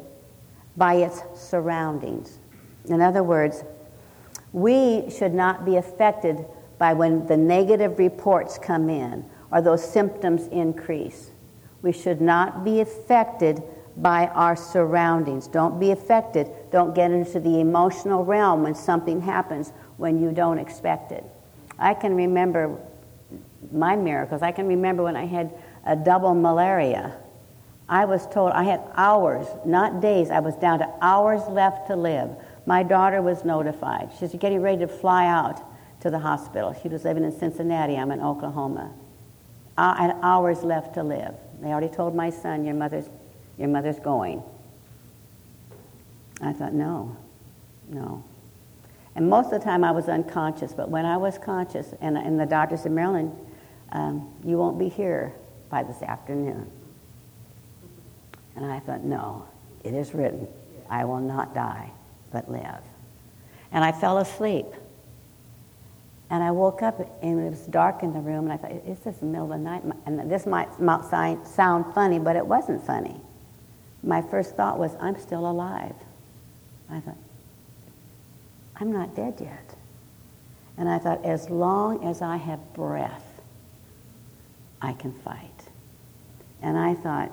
by 0.76 0.94
its 0.94 1.22
surroundings. 1.34 2.38
In 2.86 3.00
other 3.00 3.22
words, 3.22 3.62
we 4.52 5.09
should 5.11 5.34
not 5.34 5.64
be 5.64 5.76
affected 5.76 6.44
by 6.78 6.92
when 6.92 7.26
the 7.26 7.36
negative 7.36 7.98
reports 7.98 8.59
come 8.59 8.88
in 8.88 9.24
or 9.50 9.61
those 9.61 9.88
symptoms 9.88 10.48
increase. 10.48 11.30
We 11.83 11.93
should 11.93 12.20
not 12.20 12.64
be 12.64 12.81
affected 12.81 13.62
by 13.97 14.27
our 14.29 14.57
surroundings. 14.57 15.49
Don't 15.49 15.81
be 15.81 15.91
affected. 15.91 16.51
Don't 16.70 16.95
get 16.95 17.11
into 17.11 17.41
the 17.41 17.61
emotional 17.61 18.24
realm 18.24 18.62
when 18.62 18.74
something 18.74 19.20
happens 19.20 19.72
when 19.97 20.20
you 20.20 20.33
don't 20.33 20.59
expect 20.59 21.12
it. 21.12 21.24
I 21.79 21.95
can 21.95 22.14
remember 22.14 22.79
my 23.72 23.97
miracles. 23.97 24.43
I 24.43 24.53
can 24.53 24.66
remember 24.66 25.03
when 25.03 25.16
I 25.16 25.27
had 25.27 25.53
a 25.85 25.97
double 25.97 26.35
malaria. 26.35 27.16
I 27.89 28.05
was 28.05 28.27
told 28.27 28.53
I 28.53 28.64
had 28.64 28.83
hours, 28.95 29.47
not 29.64 30.01
days. 30.01 30.31
I 30.31 30.41
was 30.41 30.57
down 30.57 30.81
to 30.81 30.93
hours 31.01 31.43
left 31.49 31.87
to 31.89 31.97
live. 31.97 32.31
My 32.66 32.83
daughter 32.83 33.22
was 33.22 33.45
notified. 33.45 34.11
She's 34.18 34.35
getting 34.35 34.61
ready 34.61 34.79
to 34.79 34.89
fly 34.89 35.27
out 35.27 35.62
to 36.01 36.11
the 36.11 36.18
hospital. 36.18 36.77
She 36.83 36.89
was 36.89 37.05
living 37.05 37.24
in 37.24 37.33
Cincinnati. 37.33 37.97
I'm 37.97 38.11
in 38.11 38.20
Oklahoma. 38.20 38.93
I 39.79 40.07
had 40.07 40.16
hours 40.22 40.62
left 40.64 40.95
to 40.95 41.03
live. 41.03 41.35
They 41.61 41.68
already 41.68 41.88
told 41.88 42.14
my 42.14 42.30
son, 42.30 42.64
"Your 42.64 42.74
mother's, 42.74 43.09
your 43.59 43.68
mother's 43.68 43.98
going." 43.98 44.42
I 46.40 46.52
thought, 46.52 46.72
no, 46.72 47.16
no. 47.88 48.22
And 49.14 49.30
most 49.30 49.46
of 49.46 49.52
the 49.52 49.64
time 49.64 49.82
I 49.82 49.92
was 49.92 50.09
unconscious, 50.09 50.74
but 50.74 50.90
when 50.90 51.07
I 51.07 51.16
was 51.16 51.38
conscious, 51.38 51.94
and, 52.00 52.18
and 52.18 52.38
the 52.38 52.46
doctor 52.46 52.76
said, 52.76 52.92
Marilyn, 52.92 53.32
um, 53.92 54.30
you 54.44 54.59
won't 54.59 54.78
be 54.78 54.88
here 54.88 55.32
by 55.70 55.82
this 55.82 56.02
afternoon. 56.02 56.70
And 58.57 58.66
I 58.66 58.80
thought, 58.80 59.02
no, 59.02 59.46
it 59.84 59.94
is 59.94 60.14
written, 60.14 60.46
I 60.90 61.04
will 61.04 61.20
not 61.20 61.54
die, 61.54 61.90
but 62.30 62.50
live. 62.50 62.82
And 63.72 63.82
I 63.82 63.92
fell 63.92 64.18
asleep. 64.18 64.66
And 66.29 66.43
I 66.43 66.51
woke 66.51 66.83
up 66.83 66.99
and 67.22 67.41
it 67.41 67.51
was 67.51 67.61
dark 67.66 68.03
in 68.03 68.12
the 68.12 68.20
room, 68.20 68.51
and 68.51 68.53
I 68.53 68.57
thought, 68.57 68.72
is 68.72 68.99
this 69.01 69.18
the 69.18 69.27
middle 69.27 69.53
of 69.53 69.59
the 69.59 69.64
night? 69.64 69.83
And 70.07 70.31
this 70.31 70.45
might 70.45 70.68
sound 71.47 71.95
funny, 71.95 72.18
but 72.18 72.35
it 72.35 72.47
wasn't 72.47 72.85
funny. 72.85 73.20
My 74.03 74.22
first 74.22 74.57
thought 74.57 74.79
was, 74.79 74.93
I'm 75.01 75.18
still 75.18 75.49
alive. 75.49 75.95
I 76.91 77.01
thought, 77.01 77.16
I'm 78.77 78.93
not 78.93 79.14
dead 79.14 79.35
yet. 79.41 79.74
And 80.77 80.89
I 80.89 80.99
thought, 80.99 81.24
as 81.24 81.49
long 81.49 82.05
as 82.05 82.22
I 82.22 82.37
have 82.37 82.74
breath, 82.74 83.41
I 84.83 84.93
can 84.93 85.12
fight. 85.12 85.68
And 86.61 86.77
I 86.77 86.95
thought, 86.95 87.33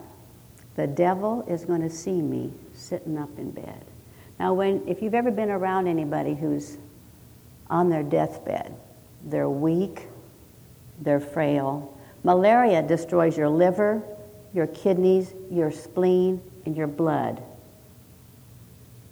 the 0.75 0.87
devil 0.87 1.43
is 1.47 1.65
going 1.65 1.81
to 1.81 1.89
see 1.89 2.21
me 2.21 2.51
sitting 2.73 3.17
up 3.17 3.37
in 3.37 3.51
bed. 3.51 3.85
Now, 4.39 4.53
when, 4.53 4.87
if 4.87 5.01
you've 5.01 5.13
ever 5.13 5.29
been 5.29 5.49
around 5.49 5.87
anybody 5.87 6.33
who's 6.33 6.77
on 7.69 7.89
their 7.89 8.03
deathbed, 8.03 8.73
they're 9.23 9.49
weak, 9.49 10.07
they're 11.01 11.19
frail. 11.19 11.97
Malaria 12.23 12.81
destroys 12.81 13.37
your 13.37 13.49
liver, 13.49 14.01
your 14.53 14.67
kidneys, 14.67 15.33
your 15.49 15.71
spleen, 15.71 16.41
and 16.65 16.75
your 16.75 16.87
blood. 16.87 17.41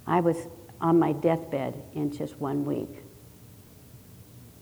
I 0.07 0.19
was 0.19 0.47
on 0.79 0.99
my 0.99 1.11
deathbed 1.13 1.81
in 1.93 2.11
just 2.11 2.39
one 2.39 2.65
week. 2.65 3.03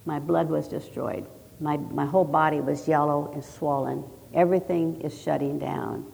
My 0.06 0.20
blood 0.20 0.50
was 0.50 0.68
destroyed. 0.68 1.26
My, 1.60 1.78
my 1.78 2.06
whole 2.06 2.26
body 2.26 2.62
was 2.62 2.88
yellow 2.88 3.32
and 3.34 3.44
swollen. 3.44 4.04
Everything 4.34 5.02
is 5.02 5.20
shutting 5.20 5.60
down. 5.60 6.06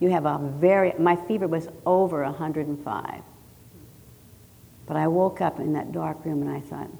You 0.00 0.10
have 0.10 0.26
a 0.26 0.38
very, 0.38 0.92
my 0.98 1.16
fever 1.16 1.46
was 1.46 1.68
over 1.86 2.22
105. 2.24 3.22
But 4.86 4.96
I 4.96 5.06
woke 5.08 5.40
up 5.40 5.60
in 5.60 5.72
that 5.72 5.92
dark 5.92 6.24
room 6.24 6.42
and 6.42 6.50
I 6.50 6.60
thought, 6.60 6.90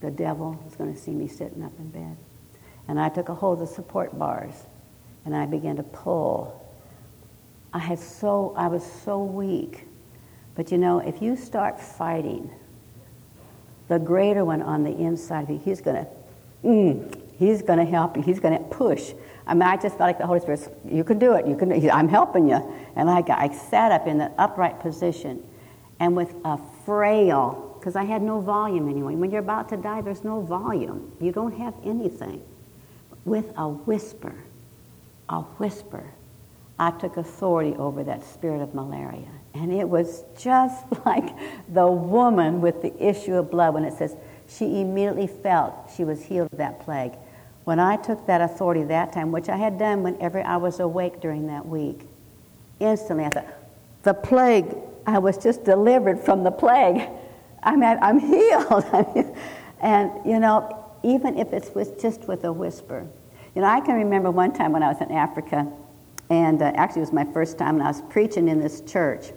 the 0.00 0.10
devil 0.10 0.62
is 0.66 0.76
going 0.76 0.92
to 0.92 0.98
see 0.98 1.12
me 1.12 1.28
sitting 1.28 1.62
up 1.62 1.72
in 1.78 1.90
bed. 1.90 2.16
And 2.88 2.98
I 2.98 3.08
took 3.08 3.28
a 3.28 3.34
hold 3.34 3.60
of 3.60 3.68
the 3.68 3.74
support 3.74 4.18
bars 4.18 4.54
and 5.24 5.36
I 5.36 5.46
began 5.46 5.76
to 5.76 5.82
pull. 5.82 6.56
I 7.72 7.78
had 7.78 7.98
so, 7.98 8.54
I 8.56 8.68
was 8.68 8.84
so 8.84 9.22
weak. 9.22 9.86
But 10.54 10.72
you 10.72 10.78
know, 10.78 10.98
if 10.98 11.22
you 11.22 11.36
start 11.36 11.80
fighting, 11.80 12.50
the 13.88 13.98
greater 13.98 14.44
one 14.44 14.62
on 14.62 14.82
the 14.84 14.96
inside 14.96 15.44
of 15.44 15.50
you, 15.50 15.58
he's 15.58 15.80
going 15.80 16.04
to, 16.04 16.10
mm, 16.64 17.22
he's 17.38 17.62
to 17.62 17.84
help 17.84 18.16
you. 18.16 18.22
He's 18.22 18.40
going 18.40 18.56
to 18.56 18.64
push. 18.64 19.12
I 19.46 19.54
mean, 19.54 19.62
I 19.62 19.76
just 19.76 19.96
felt 19.96 20.08
like 20.08 20.18
the 20.18 20.26
Holy 20.26 20.40
Spirit, 20.40 20.68
you 20.84 21.02
can 21.04 21.18
do 21.18 21.34
it. 21.34 21.46
You 21.46 21.56
can, 21.56 21.90
I'm 21.90 22.08
helping 22.08 22.48
you. 22.48 22.60
And 22.96 23.10
I, 23.10 23.24
I 23.28 23.52
sat 23.52 23.92
up 23.92 24.06
in 24.06 24.18
the 24.18 24.30
upright 24.38 24.80
position 24.80 25.42
and 25.98 26.16
with 26.16 26.34
a 26.44 26.58
frail, 26.84 27.69
because 27.80 27.96
I 27.96 28.04
had 28.04 28.20
no 28.20 28.40
volume 28.40 28.90
anyway. 28.90 29.14
When 29.14 29.30
you're 29.30 29.40
about 29.40 29.70
to 29.70 29.76
die, 29.78 30.02
there's 30.02 30.22
no 30.22 30.42
volume. 30.42 31.12
You 31.18 31.32
don't 31.32 31.56
have 31.58 31.74
anything. 31.82 32.42
With 33.24 33.52
a 33.56 33.68
whisper, 33.68 34.34
a 35.30 35.40
whisper, 35.40 36.04
I 36.78 36.90
took 36.90 37.16
authority 37.16 37.74
over 37.76 38.04
that 38.04 38.22
spirit 38.22 38.60
of 38.60 38.74
malaria. 38.74 39.30
And 39.54 39.72
it 39.72 39.88
was 39.88 40.24
just 40.38 40.84
like 41.06 41.34
the 41.72 41.86
woman 41.86 42.60
with 42.60 42.82
the 42.82 42.92
issue 43.02 43.34
of 43.34 43.50
blood 43.50 43.72
when 43.72 43.84
it 43.84 43.94
says 43.94 44.14
she 44.46 44.82
immediately 44.82 45.26
felt 45.26 45.90
she 45.96 46.04
was 46.04 46.22
healed 46.22 46.48
of 46.52 46.58
that 46.58 46.80
plague. 46.80 47.12
When 47.64 47.78
I 47.78 47.96
took 47.96 48.26
that 48.26 48.42
authority 48.42 48.84
that 48.84 49.14
time, 49.14 49.32
which 49.32 49.48
I 49.48 49.56
had 49.56 49.78
done 49.78 50.02
whenever 50.02 50.42
I 50.42 50.58
was 50.58 50.80
awake 50.80 51.20
during 51.20 51.46
that 51.46 51.66
week, 51.66 52.02
instantly 52.78 53.24
I 53.24 53.30
thought, 53.30 53.46
the 54.02 54.14
plague, 54.14 54.76
I 55.06 55.18
was 55.18 55.38
just 55.38 55.64
delivered 55.64 56.20
from 56.20 56.44
the 56.44 56.50
plague. 56.50 57.08
I 57.62 57.76
mean, 57.76 57.98
I'm 58.00 58.18
healed. 58.32 58.84
and, 59.80 60.10
you 60.24 60.38
know, 60.38 60.76
even 61.02 61.38
if 61.38 61.52
it's 61.52 61.74
with, 61.74 62.00
just 62.00 62.28
with 62.28 62.44
a 62.44 62.52
whisper, 62.52 63.06
You 63.54 63.62
know, 63.62 63.68
I 63.68 63.80
can 63.80 63.96
remember 63.96 64.30
one 64.30 64.52
time 64.52 64.72
when 64.72 64.82
I 64.82 64.88
was 64.88 65.00
in 65.00 65.10
Africa, 65.10 65.66
and 66.28 66.62
uh, 66.62 66.72
actually 66.74 67.00
it 67.00 67.06
was 67.06 67.12
my 67.12 67.24
first 67.32 67.58
time, 67.58 67.76
and 67.76 67.82
I 67.82 67.88
was 67.88 68.02
preaching 68.02 68.48
in 68.48 68.60
this 68.60 68.80
church. 68.82 69.32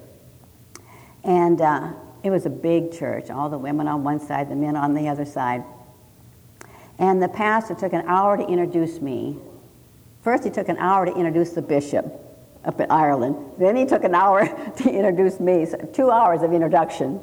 And 1.23 1.61
uh, 1.61 1.93
it 2.23 2.29
was 2.29 2.45
a 2.45 2.49
big 2.49 2.91
church, 2.91 3.29
all 3.29 3.49
the 3.49 3.57
women 3.57 3.87
on 3.87 4.03
one 4.03 4.19
side, 4.19 4.49
the 4.49 4.55
men 4.55 4.75
on 4.75 4.93
the 4.93 5.07
other 5.07 5.25
side. 5.25 5.63
And 6.99 7.21
the 7.21 7.27
pastor 7.27 7.75
took 7.75 7.93
an 7.93 8.05
hour 8.07 8.37
to 8.37 8.45
introduce 8.45 9.01
me. 9.01 9.37
First, 10.21 10.43
he 10.43 10.49
took 10.49 10.69
an 10.69 10.77
hour 10.77 11.05
to 11.05 11.13
introduce 11.13 11.51
the 11.51 11.61
bishop 11.61 12.05
up 12.63 12.79
in 12.79 12.89
Ireland. 12.91 13.35
Then 13.57 13.75
he 13.75 13.85
took 13.85 14.03
an 14.03 14.15
hour 14.15 14.45
to 14.77 14.89
introduce 14.89 15.39
me, 15.39 15.65
so 15.65 15.77
two 15.93 16.11
hours 16.11 16.41
of 16.43 16.53
introduction. 16.53 17.19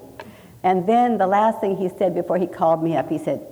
And 0.62 0.86
then 0.86 1.18
the 1.18 1.26
last 1.26 1.60
thing 1.60 1.76
he 1.76 1.88
said 1.88 2.14
before 2.14 2.38
he 2.38 2.46
called 2.46 2.82
me 2.82 2.96
up, 2.96 3.08
he 3.08 3.18
said, 3.18 3.46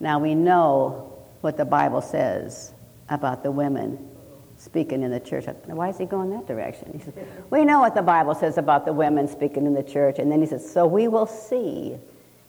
Now 0.00 0.18
we 0.18 0.34
know 0.34 1.12
what 1.40 1.56
the 1.56 1.64
Bible 1.64 2.02
says 2.02 2.72
about 3.08 3.42
the 3.42 3.50
women 3.50 4.10
speaking 4.58 5.02
in 5.02 5.10
the 5.10 5.20
church. 5.20 5.46
Why 5.66 5.88
is 5.88 5.98
he 5.98 6.04
going 6.04 6.30
that 6.30 6.46
direction? 6.46 6.90
He 6.92 7.02
said, 7.02 7.26
We 7.50 7.64
know 7.64 7.80
what 7.80 7.94
the 7.94 8.02
Bible 8.02 8.34
says 8.34 8.58
about 8.58 8.84
the 8.84 8.92
women 8.92 9.26
speaking 9.28 9.66
in 9.66 9.74
the 9.74 9.82
church. 9.82 10.18
And 10.18 10.30
then 10.30 10.40
he 10.40 10.46
said, 10.46 10.60
So 10.60 10.86
we 10.86 11.08
will 11.08 11.26
see 11.26 11.96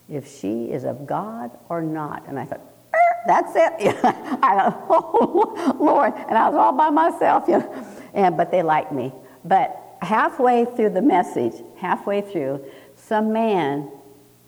if 0.10 0.28
she 0.39 0.66
is 0.66 0.84
of 0.84 1.08
God 1.08 1.51
or 1.70 1.82
not. 1.82 2.28
And 2.28 2.38
I 2.38 2.45
thought, 2.45 2.62
er, 2.93 3.16
That's 3.26 3.56
it. 3.56 3.95
I 4.04 4.70
thought, 4.70 4.86
Oh, 4.89 5.76
Lord. 5.80 6.14
And 6.16 6.38
I 6.38 6.49
was 6.49 6.56
all 6.56 6.74
by 6.74 6.89
myself, 6.89 7.45
you 7.47 7.60
know. 7.60 7.86
And, 8.14 8.38
but 8.38 8.51
they 8.51 8.62
liked 8.62 8.91
me. 8.91 9.12
But 9.43 9.97
halfway 10.04 10.66
through 10.66 10.91
the 10.91 11.01
message, 11.01 11.54
halfway 11.78 12.22
through, 12.22 12.64
some 13.08 13.34
man 13.34 13.91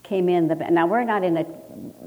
came 0.03 0.29
in 0.29 0.47
the 0.47 0.55
now 0.55 0.85
we're 0.85 1.03
not 1.03 1.23
in 1.23 1.37
a 1.37 1.43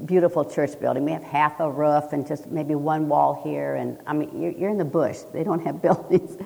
beautiful 0.05 0.43
church 0.43 0.79
building. 0.79 1.05
We 1.05 1.11
have 1.11 1.23
half 1.23 1.59
a 1.59 1.69
roof 1.69 2.13
and 2.13 2.25
just 2.25 2.47
maybe 2.47 2.75
one 2.75 3.07
wall 3.07 3.41
here. 3.43 3.75
And 3.75 3.99
i 4.07 4.13
mean 4.13 4.41
you're, 4.41 4.51
you're 4.51 4.69
in 4.69 4.77
the 4.77 4.85
bush. 4.85 5.19
They 5.33 5.43
don't 5.43 5.63
have 5.65 5.81
buildings. 5.81 6.41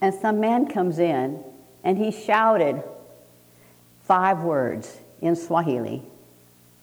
And 0.00 0.14
some 0.14 0.40
man 0.40 0.66
comes 0.66 0.98
in 0.98 1.42
and 1.84 1.98
he 1.98 2.10
shouted 2.10 2.82
five 4.02 4.42
words 4.42 4.98
in 5.20 5.34
swahili. 5.34 6.02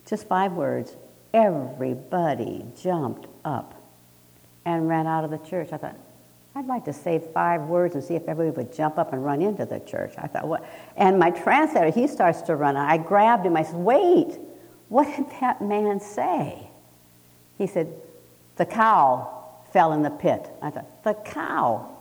Just 0.06 0.28
five 0.28 0.54
words. 0.54 0.96
Everybody 1.34 2.66
jumped 2.82 3.28
up 3.44 3.74
and 4.66 4.88
ran 4.88 5.08
out 5.08 5.24
of 5.24 5.32
the 5.32 5.38
church. 5.38 5.70
I 5.72 5.78
thought 5.78 5.98
I'd 6.58 6.68
like 6.68 6.86
to 6.86 6.94
say 6.94 7.22
five 7.34 7.64
words 7.64 7.96
and 7.96 8.04
see 8.04 8.16
if 8.16 8.30
everybody 8.30 8.66
would 8.66 8.74
jump 8.74 8.98
up 8.98 9.12
and 9.12 9.24
run 9.24 9.42
into 9.42 9.66
the 9.66 9.82
church. 9.82 10.14
I 10.18 10.28
thought, 10.28 10.48
what? 10.48 10.64
And 10.96 11.20
my 11.20 11.30
translator, 11.30 11.92
he 11.92 12.08
starts 12.08 12.42
to 12.44 12.56
run. 12.56 12.78
I 12.78 12.98
grabbed 12.98 13.46
him. 13.46 13.58
I 13.58 13.64
said, 13.64 13.76
wait, 13.76 14.40
what 14.88 15.04
did 15.18 15.26
that 15.42 15.62
man 15.62 16.00
say? 16.00 16.70
He 17.58 17.68
said, 17.68 17.94
the 18.56 18.66
cow 18.66 19.50
fell 19.74 19.92
in 19.92 20.02
the 20.02 20.10
pit. 20.10 20.50
I 20.62 20.70
thought, 20.70 21.04
the 21.04 21.16
cow. 21.30 21.92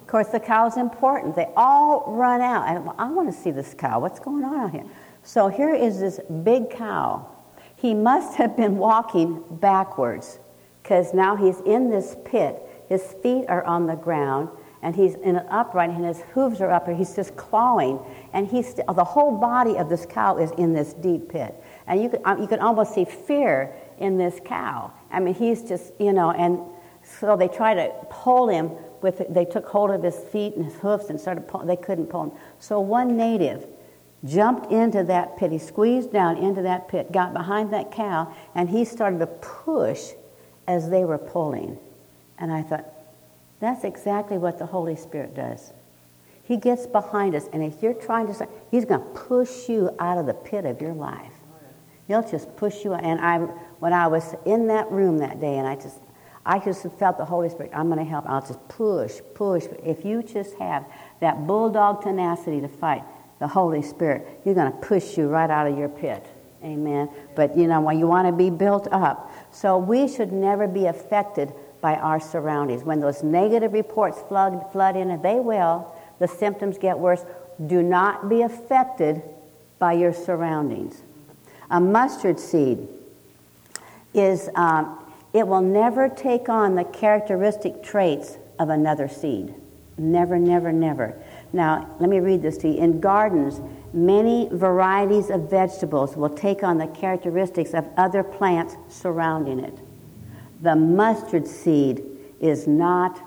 Of 0.00 0.06
course, 0.06 0.28
the 0.28 0.38
cow's 0.38 0.76
important. 0.76 1.34
They 1.34 1.48
all 1.56 2.04
run 2.06 2.40
out. 2.40 2.62
I, 2.62 3.04
I 3.04 3.10
want 3.10 3.34
to 3.34 3.36
see 3.36 3.50
this 3.50 3.74
cow. 3.74 3.98
What's 3.98 4.20
going 4.20 4.44
on 4.44 4.60
out 4.60 4.70
here? 4.70 4.84
So 5.24 5.48
here 5.48 5.74
is 5.74 5.98
this 5.98 6.20
big 6.44 6.70
cow. 6.70 7.26
He 7.74 7.94
must 7.94 8.36
have 8.36 8.56
been 8.56 8.78
walking 8.78 9.42
backwards 9.50 10.38
because 10.82 11.12
now 11.12 11.34
he's 11.34 11.58
in 11.60 11.90
this 11.90 12.16
pit 12.24 12.62
his 12.88 13.02
feet 13.22 13.44
are 13.48 13.64
on 13.64 13.86
the 13.86 13.94
ground, 13.94 14.48
and 14.82 14.94
he's 14.94 15.14
in 15.16 15.36
an 15.36 15.46
upright, 15.50 15.90
and 15.90 16.04
his 16.04 16.20
hooves 16.34 16.60
are 16.60 16.70
up, 16.70 16.88
and 16.88 16.96
he's 16.96 17.14
just 17.14 17.36
clawing. 17.36 17.98
And 18.32 18.46
he's 18.46 18.74
the 18.74 19.04
whole 19.04 19.36
body 19.36 19.76
of 19.76 19.88
this 19.88 20.06
cow 20.06 20.38
is 20.38 20.50
in 20.52 20.72
this 20.72 20.94
deep 20.94 21.28
pit, 21.28 21.54
and 21.86 22.02
you 22.02 22.08
can 22.08 22.20
um, 22.24 22.40
you 22.40 22.46
can 22.46 22.60
almost 22.60 22.94
see 22.94 23.04
fear 23.04 23.74
in 23.98 24.16
this 24.16 24.40
cow. 24.44 24.92
I 25.10 25.20
mean, 25.20 25.34
he's 25.34 25.62
just 25.62 25.92
you 25.98 26.12
know, 26.12 26.30
and 26.30 26.60
so 27.02 27.36
they 27.36 27.48
try 27.48 27.74
to 27.74 27.92
pull 28.10 28.48
him 28.48 28.70
with. 29.02 29.22
They 29.28 29.44
took 29.44 29.66
hold 29.66 29.90
of 29.90 30.02
his 30.02 30.16
feet 30.16 30.54
and 30.54 30.64
his 30.64 30.74
hoofs 30.76 31.10
and 31.10 31.20
started. 31.20 31.48
Pull, 31.48 31.66
they 31.66 31.76
couldn't 31.76 32.06
pull 32.06 32.24
him. 32.24 32.32
So 32.58 32.80
one 32.80 33.16
native 33.16 33.66
jumped 34.24 34.72
into 34.72 35.04
that 35.04 35.36
pit. 35.36 35.52
He 35.52 35.58
squeezed 35.58 36.12
down 36.12 36.38
into 36.38 36.62
that 36.62 36.88
pit, 36.88 37.12
got 37.12 37.32
behind 37.32 37.72
that 37.72 37.92
cow, 37.92 38.34
and 38.54 38.68
he 38.68 38.84
started 38.84 39.18
to 39.18 39.26
push 39.26 40.10
as 40.66 40.90
they 40.90 41.04
were 41.04 41.18
pulling. 41.18 41.78
And 42.38 42.52
I 42.52 42.62
thought, 42.62 42.86
that's 43.60 43.84
exactly 43.84 44.38
what 44.38 44.58
the 44.58 44.66
Holy 44.66 44.96
Spirit 44.96 45.34
does. 45.34 45.72
He 46.44 46.56
gets 46.56 46.86
behind 46.86 47.34
us, 47.34 47.48
and 47.52 47.62
if 47.62 47.82
you're 47.82 47.94
trying 47.94 48.32
to, 48.32 48.48
he's 48.70 48.84
going 48.84 49.00
to 49.00 49.06
push 49.06 49.68
you 49.68 49.90
out 49.98 50.16
of 50.16 50.26
the 50.26 50.34
pit 50.34 50.64
of 50.64 50.80
your 50.80 50.94
life. 50.94 51.32
He'll 52.06 52.26
just 52.26 52.56
push 52.56 52.84
you. 52.84 52.94
And 52.94 53.20
I, 53.20 53.38
when 53.80 53.92
I 53.92 54.06
was 54.06 54.34
in 54.46 54.66
that 54.68 54.90
room 54.90 55.18
that 55.18 55.40
day, 55.40 55.58
and 55.58 55.68
I 55.68 55.74
just, 55.74 56.00
I 56.46 56.58
just 56.58 56.86
felt 56.98 57.18
the 57.18 57.24
Holy 57.26 57.50
Spirit. 57.50 57.72
I'm 57.74 57.88
going 57.88 57.98
to 57.98 58.10
help. 58.10 58.24
I'll 58.26 58.40
just 58.40 58.66
push, 58.68 59.20
push. 59.34 59.64
If 59.84 60.06
you 60.06 60.22
just 60.22 60.54
have 60.54 60.86
that 61.20 61.46
bulldog 61.46 62.02
tenacity 62.02 62.62
to 62.62 62.68
fight 62.68 63.04
the 63.40 63.46
Holy 63.46 63.82
Spirit, 63.82 64.26
He's 64.42 64.54
going 64.54 64.72
to 64.72 64.78
push 64.78 65.18
you 65.18 65.28
right 65.28 65.50
out 65.50 65.66
of 65.66 65.76
your 65.76 65.90
pit. 65.90 66.26
Amen. 66.64 67.10
But 67.36 67.56
you 67.56 67.68
know, 67.68 67.82
when 67.82 67.98
you 67.98 68.06
want 68.06 68.26
to 68.26 68.32
be 68.32 68.48
built 68.48 68.88
up, 68.90 69.30
so 69.52 69.76
we 69.76 70.08
should 70.08 70.32
never 70.32 70.66
be 70.66 70.86
affected 70.86 71.52
by 71.80 71.94
our 71.96 72.20
surroundings. 72.20 72.82
When 72.82 73.00
those 73.00 73.22
negative 73.22 73.72
reports 73.72 74.20
flood, 74.28 74.70
flood 74.72 74.96
in, 74.96 75.10
and 75.10 75.22
they 75.22 75.40
will, 75.40 75.94
the 76.18 76.28
symptoms 76.28 76.78
get 76.78 76.98
worse. 76.98 77.24
Do 77.66 77.82
not 77.82 78.28
be 78.28 78.42
affected 78.42 79.22
by 79.78 79.92
your 79.94 80.12
surroundings. 80.12 81.02
A 81.70 81.80
mustard 81.80 82.40
seed 82.40 82.88
is, 84.14 84.48
um, 84.54 85.04
it 85.32 85.46
will 85.46 85.60
never 85.60 86.08
take 86.08 86.48
on 86.48 86.74
the 86.74 86.84
characteristic 86.84 87.82
traits 87.82 88.38
of 88.58 88.70
another 88.70 89.08
seed. 89.08 89.54
Never, 89.98 90.38
never, 90.38 90.72
never. 90.72 91.20
Now, 91.52 91.96
let 91.98 92.08
me 92.08 92.20
read 92.20 92.42
this 92.42 92.56
to 92.58 92.68
you. 92.68 92.78
In 92.78 93.00
gardens, 93.00 93.60
many 93.92 94.48
varieties 94.52 95.30
of 95.30 95.50
vegetables 95.50 96.16
will 96.16 96.30
take 96.30 96.62
on 96.62 96.78
the 96.78 96.86
characteristics 96.86 97.74
of 97.74 97.86
other 97.96 98.22
plants 98.22 98.76
surrounding 98.88 99.60
it. 99.60 99.78
The 100.60 100.74
mustard 100.74 101.46
seed 101.46 102.04
is 102.40 102.66
not 102.66 103.20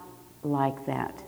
like 0.43 0.85
that. 0.85 1.23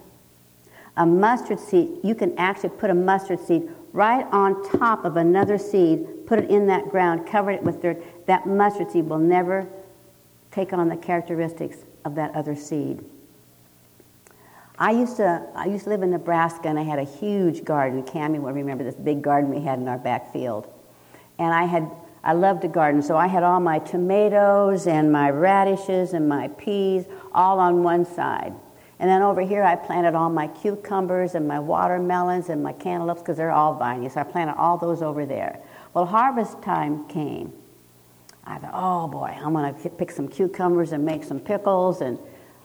A 0.97 1.06
mustard 1.06 1.60
seed, 1.60 1.99
you 2.04 2.14
can 2.14 2.38
actually 2.38 2.70
put 2.70 2.89
a 2.89 2.93
mustard 2.93 3.39
seed 3.39 3.70
right 3.93 4.26
on 4.32 4.70
top 4.78 5.06
of 5.06 5.18
another 5.18 5.58
seed, 5.58 6.26
put 6.28 6.39
it 6.39 6.49
in 6.49 6.68
that 6.68 6.89
ground, 6.89 7.28
cover 7.28 7.51
it 7.51 7.64
with 7.64 7.82
dirt. 7.82 8.04
That 8.28 8.45
mustard 8.45 8.91
seed 8.91 9.08
will 9.08 9.20
never 9.20 9.68
take 10.51 10.74
on 10.74 10.89
the 10.89 10.97
characteristics 10.97 11.78
of 12.06 12.16
that 12.16 12.36
other 12.36 12.56
seed. 12.56 13.04
I 14.78 14.91
used 14.91 15.18
to 15.18 15.47
I 15.56 15.66
used 15.66 15.84
to 15.86 15.91
live 15.91 16.01
in 16.01 16.12
Nebraska 16.12 16.68
and 16.68 16.80
I 16.80 16.84
had 16.84 16.99
a 16.99 17.04
huge 17.04 17.64
garden. 17.64 18.04
Cammy 18.04 18.39
will 18.39 18.51
remember 18.51 18.84
this 18.84 18.95
big 18.95 19.22
garden 19.22 19.49
we 19.49 19.62
had 19.62 19.80
in 19.80 19.88
our 19.88 19.99
back 19.99 20.34
field. 20.34 20.68
And 21.39 21.54
I 21.54 21.66
had 21.66 21.89
I 22.24 22.34
loved 22.34 22.61
to 22.61 22.67
garden, 22.69 23.01
so 23.01 23.17
I 23.17 23.28
had 23.28 23.43
all 23.43 23.59
my 23.59 23.80
tomatoes 23.80 24.88
and 24.88 25.11
my 25.11 25.30
radishes 25.30 26.13
and 26.13 26.30
my 26.30 26.47
peas 26.47 27.05
all 27.34 27.59
on 27.59 27.84
one 27.84 28.05
side. 28.05 28.53
And 28.99 29.09
then 29.09 29.21
over 29.21 29.41
here, 29.41 29.63
I 29.63 29.76
planted 29.76 30.15
all 30.15 30.30
my 30.30 30.47
cucumbers 30.47 31.36
and 31.36 31.45
my 31.45 31.59
watermelons 31.59 32.47
and 32.47 32.63
my 32.63 32.71
cantaloupes 32.71 33.21
because 33.21 33.36
they're 33.36 33.51
all 33.51 33.74
viney. 33.74 34.07
So 34.07 34.21
I 34.21 34.24
planted 34.24 34.53
all 34.53 34.78
those 34.78 35.01
over 35.01 35.26
there. 35.26 35.59
Well, 35.93 36.05
harvest 36.05 36.61
time 36.61 37.05
came. 37.09 37.51
I 38.45 38.57
thought, 38.59 38.71
oh 38.74 39.07
boy, 39.09 39.38
I'm 39.38 39.51
going 39.51 39.76
to 39.76 39.89
pick 39.89 40.11
some 40.11 40.30
cucumbers 40.30 40.93
and 40.93 41.03
make 41.03 41.26
some 41.26 41.41
pickles. 41.41 41.99
And 41.99 42.17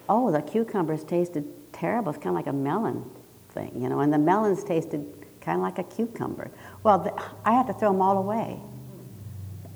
oh, 0.09 0.30
the 0.30 0.42
cucumbers 0.42 1.02
tasted 1.02 1.44
terrible. 1.72 2.11
It's 2.11 2.22
kind 2.22 2.28
of 2.28 2.34
like 2.34 2.46
a 2.46 2.56
melon 2.56 3.04
thing, 3.50 3.72
you 3.80 3.88
know, 3.88 4.00
and 4.00 4.12
the 4.12 4.18
melons 4.18 4.62
tasted 4.62 5.26
kind 5.40 5.56
of 5.56 5.62
like 5.62 5.78
a 5.78 5.84
cucumber. 5.84 6.50
Well, 6.84 6.98
the, 7.00 7.22
I 7.44 7.52
had 7.52 7.66
to 7.66 7.72
throw 7.72 7.90
them 7.90 8.00
all 8.00 8.18
away. 8.18 8.61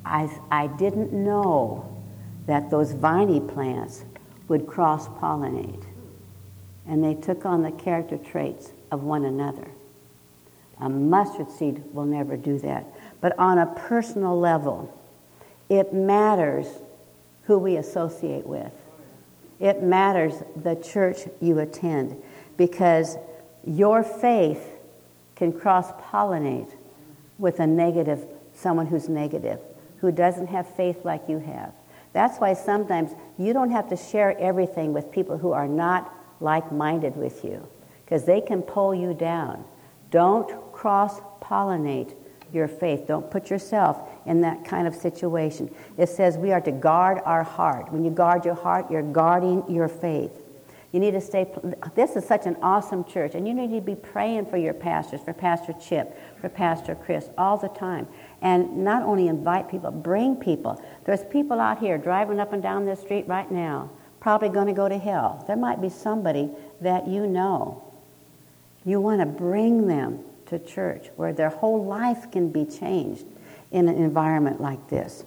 I, 0.04 0.30
I 0.50 0.66
didn't 0.66 1.12
know 1.12 1.88
that 2.46 2.70
those 2.70 2.92
viney 2.92 3.40
plants 3.40 4.04
would 4.48 4.66
cross 4.66 5.08
pollinate. 5.08 5.84
And 6.86 7.02
they 7.02 7.14
took 7.14 7.46
on 7.46 7.62
the 7.62 7.70
character 7.70 8.18
traits 8.18 8.72
of 8.90 9.04
one 9.04 9.24
another. 9.24 9.68
A 10.80 10.88
mustard 10.88 11.50
seed 11.50 11.82
will 11.92 12.04
never 12.04 12.36
do 12.36 12.58
that. 12.58 12.84
But 13.20 13.38
on 13.38 13.58
a 13.58 13.66
personal 13.66 14.38
level, 14.38 14.92
it 15.68 15.94
matters 15.94 16.66
who 17.44 17.58
we 17.58 17.76
associate 17.76 18.46
with. 18.46 18.72
It 19.60 19.82
matters 19.82 20.34
the 20.56 20.74
church 20.74 21.20
you 21.40 21.60
attend 21.60 22.20
because 22.56 23.16
your 23.64 24.02
faith 24.02 24.66
can 25.36 25.52
cross 25.52 25.92
pollinate 26.10 26.72
with 27.38 27.60
a 27.60 27.66
negative, 27.66 28.26
someone 28.54 28.86
who's 28.86 29.08
negative 29.08 29.60
who 30.02 30.12
doesn't 30.12 30.48
have 30.48 30.66
faith 30.74 31.04
like 31.04 31.28
you 31.28 31.38
have. 31.38 31.72
That's 32.12 32.38
why 32.38 32.52
sometimes 32.52 33.12
you 33.38 33.54
don't 33.54 33.70
have 33.70 33.88
to 33.88 33.96
share 33.96 34.38
everything 34.38 34.92
with 34.92 35.10
people 35.10 35.38
who 35.38 35.52
are 35.52 35.68
not 35.68 36.12
like 36.40 36.70
minded 36.70 37.16
with 37.16 37.42
you, 37.44 37.66
because 38.04 38.24
they 38.24 38.40
can 38.40 38.60
pull 38.60 38.94
you 38.94 39.14
down. 39.14 39.64
Don't 40.10 40.50
cross 40.72 41.20
pollinate 41.40 42.14
your 42.52 42.68
faith. 42.68 43.06
Don't 43.06 43.30
put 43.30 43.48
yourself 43.48 43.96
in 44.26 44.42
that 44.42 44.64
kind 44.64 44.86
of 44.86 44.94
situation. 44.94 45.74
It 45.96 46.08
says 46.08 46.36
we 46.36 46.52
are 46.52 46.60
to 46.60 46.72
guard 46.72 47.20
our 47.24 47.44
heart. 47.44 47.90
When 47.90 48.04
you 48.04 48.10
guard 48.10 48.44
your 48.44 48.56
heart, 48.56 48.90
you're 48.90 49.02
guarding 49.02 49.64
your 49.70 49.88
faith. 49.88 50.32
You 50.90 51.00
need 51.00 51.12
to 51.12 51.20
stay. 51.22 51.50
This 51.94 52.16
is 52.16 52.26
such 52.26 52.44
an 52.44 52.56
awesome 52.60 53.04
church, 53.04 53.34
and 53.34 53.48
you 53.48 53.54
need 53.54 53.70
to 53.70 53.80
be 53.80 53.94
praying 53.94 54.46
for 54.46 54.58
your 54.58 54.74
pastors, 54.74 55.22
for 55.22 55.32
Pastor 55.32 55.72
Chip, 55.80 56.18
for 56.38 56.50
Pastor 56.50 56.94
Chris, 56.94 57.30
all 57.38 57.56
the 57.56 57.68
time. 57.68 58.06
And 58.42 58.84
not 58.84 59.04
only 59.04 59.28
invite 59.28 59.70
people, 59.70 59.90
bring 59.92 60.36
people. 60.36 60.82
There's 61.04 61.24
people 61.24 61.60
out 61.60 61.78
here 61.78 61.96
driving 61.96 62.40
up 62.40 62.52
and 62.52 62.62
down 62.62 62.84
this 62.84 63.00
street 63.00 63.26
right 63.28 63.50
now, 63.50 63.88
probably 64.20 64.48
going 64.48 64.66
to 64.66 64.72
go 64.72 64.88
to 64.88 64.98
hell. 64.98 65.44
There 65.46 65.56
might 65.56 65.80
be 65.80 65.88
somebody 65.88 66.50
that 66.80 67.06
you 67.06 67.26
know. 67.26 67.84
You 68.84 69.00
want 69.00 69.20
to 69.20 69.26
bring 69.26 69.86
them 69.86 70.24
to 70.46 70.58
church 70.58 71.08
where 71.16 71.32
their 71.32 71.50
whole 71.50 71.84
life 71.84 72.30
can 72.32 72.50
be 72.50 72.64
changed 72.64 73.24
in 73.70 73.88
an 73.88 73.96
environment 73.96 74.60
like 74.60 74.88
this. 74.88 75.24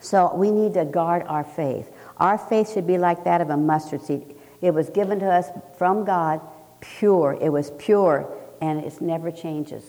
So 0.00 0.34
we 0.34 0.50
need 0.50 0.74
to 0.74 0.84
guard 0.84 1.22
our 1.26 1.44
faith. 1.44 1.90
Our 2.18 2.38
faith 2.38 2.72
should 2.72 2.86
be 2.86 2.98
like 2.98 3.24
that 3.24 3.40
of 3.40 3.50
a 3.50 3.56
mustard 3.56 4.02
seed. 4.02 4.34
It 4.60 4.74
was 4.74 4.90
given 4.90 5.20
to 5.20 5.26
us 5.26 5.48
from 5.78 6.04
God 6.04 6.40
pure. 6.80 7.38
It 7.40 7.50
was 7.50 7.70
pure 7.78 8.30
and 8.60 8.84
it 8.84 9.00
never 9.00 9.30
changes. 9.30 9.84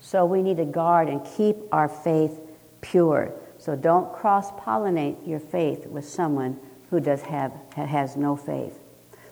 So 0.00 0.24
we 0.24 0.42
need 0.42 0.58
to 0.58 0.64
guard 0.64 1.08
and 1.08 1.26
keep 1.36 1.56
our 1.72 1.88
faith 1.88 2.40
pure. 2.80 3.32
So 3.58 3.74
don't 3.74 4.12
cross 4.12 4.52
pollinate 4.52 5.26
your 5.26 5.40
faith 5.40 5.86
with 5.86 6.08
someone 6.08 6.58
who 6.90 7.00
does 7.00 7.22
have 7.22 7.52
has 7.74 8.16
no 8.16 8.36
faith. 8.36 8.78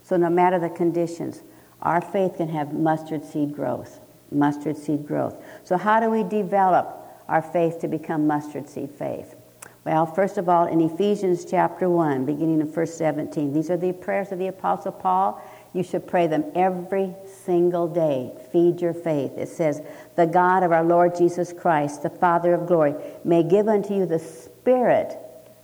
So 0.02 0.16
no 0.16 0.28
matter 0.30 0.58
the 0.58 0.68
conditions, 0.68 1.42
our 1.82 2.00
faith 2.00 2.36
can 2.36 2.48
have 2.48 2.72
mustard 2.72 3.24
seed 3.24 3.54
growth. 3.54 4.00
Mustard 4.30 4.76
seed 4.76 5.06
growth. 5.06 5.42
So 5.64 5.76
how 5.76 6.00
do 6.00 6.10
we 6.10 6.22
develop 6.24 7.02
our 7.28 7.42
faith 7.42 7.80
to 7.80 7.88
become 7.88 8.26
mustard 8.26 8.68
seed 8.68 8.90
faith? 8.90 9.36
Well, 9.84 10.04
first 10.04 10.36
of 10.36 10.48
all, 10.48 10.66
in 10.66 10.80
Ephesians 10.80 11.44
chapter 11.44 11.88
1, 11.88 12.26
beginning 12.26 12.60
in 12.60 12.68
verse 12.68 12.92
17, 12.96 13.52
these 13.52 13.70
are 13.70 13.76
the 13.76 13.92
prayers 13.92 14.32
of 14.32 14.40
the 14.40 14.48
Apostle 14.48 14.90
Paul. 14.90 15.40
You 15.74 15.84
should 15.84 16.08
pray 16.08 16.26
them 16.26 16.44
every 16.56 17.14
single 17.44 17.86
day. 17.86 18.32
Feed 18.50 18.80
your 18.80 18.94
faith. 18.94 19.38
It 19.38 19.48
says, 19.48 19.82
The 20.16 20.26
God 20.26 20.62
of 20.62 20.72
our 20.72 20.84
Lord 20.84 21.14
Jesus 21.14 21.52
Christ, 21.52 22.02
the 22.02 22.10
Father 22.10 22.54
of 22.54 22.66
glory, 22.66 22.94
may 23.24 23.42
give 23.42 23.68
unto 23.68 23.94
you 23.94 24.06
the 24.06 24.18
Spirit, 24.18 25.16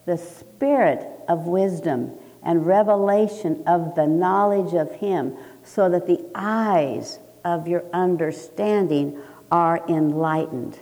the 0.07 0.19
Spirit 0.19 1.09
of 1.29 1.47
wisdom 1.47 2.13
and 2.43 2.67
revelation 2.67 3.63
of 3.67 3.95
the 3.95 4.07
knowledge 4.07 4.75
of 4.75 4.93
Him, 4.93 5.37
so 5.65 5.89
that 5.89 6.07
the 6.07 6.25
eyes 6.35 7.19
of 7.45 7.67
your 7.67 7.85
understanding 7.93 9.19
are 9.51 9.85
enlightened. 9.89 10.79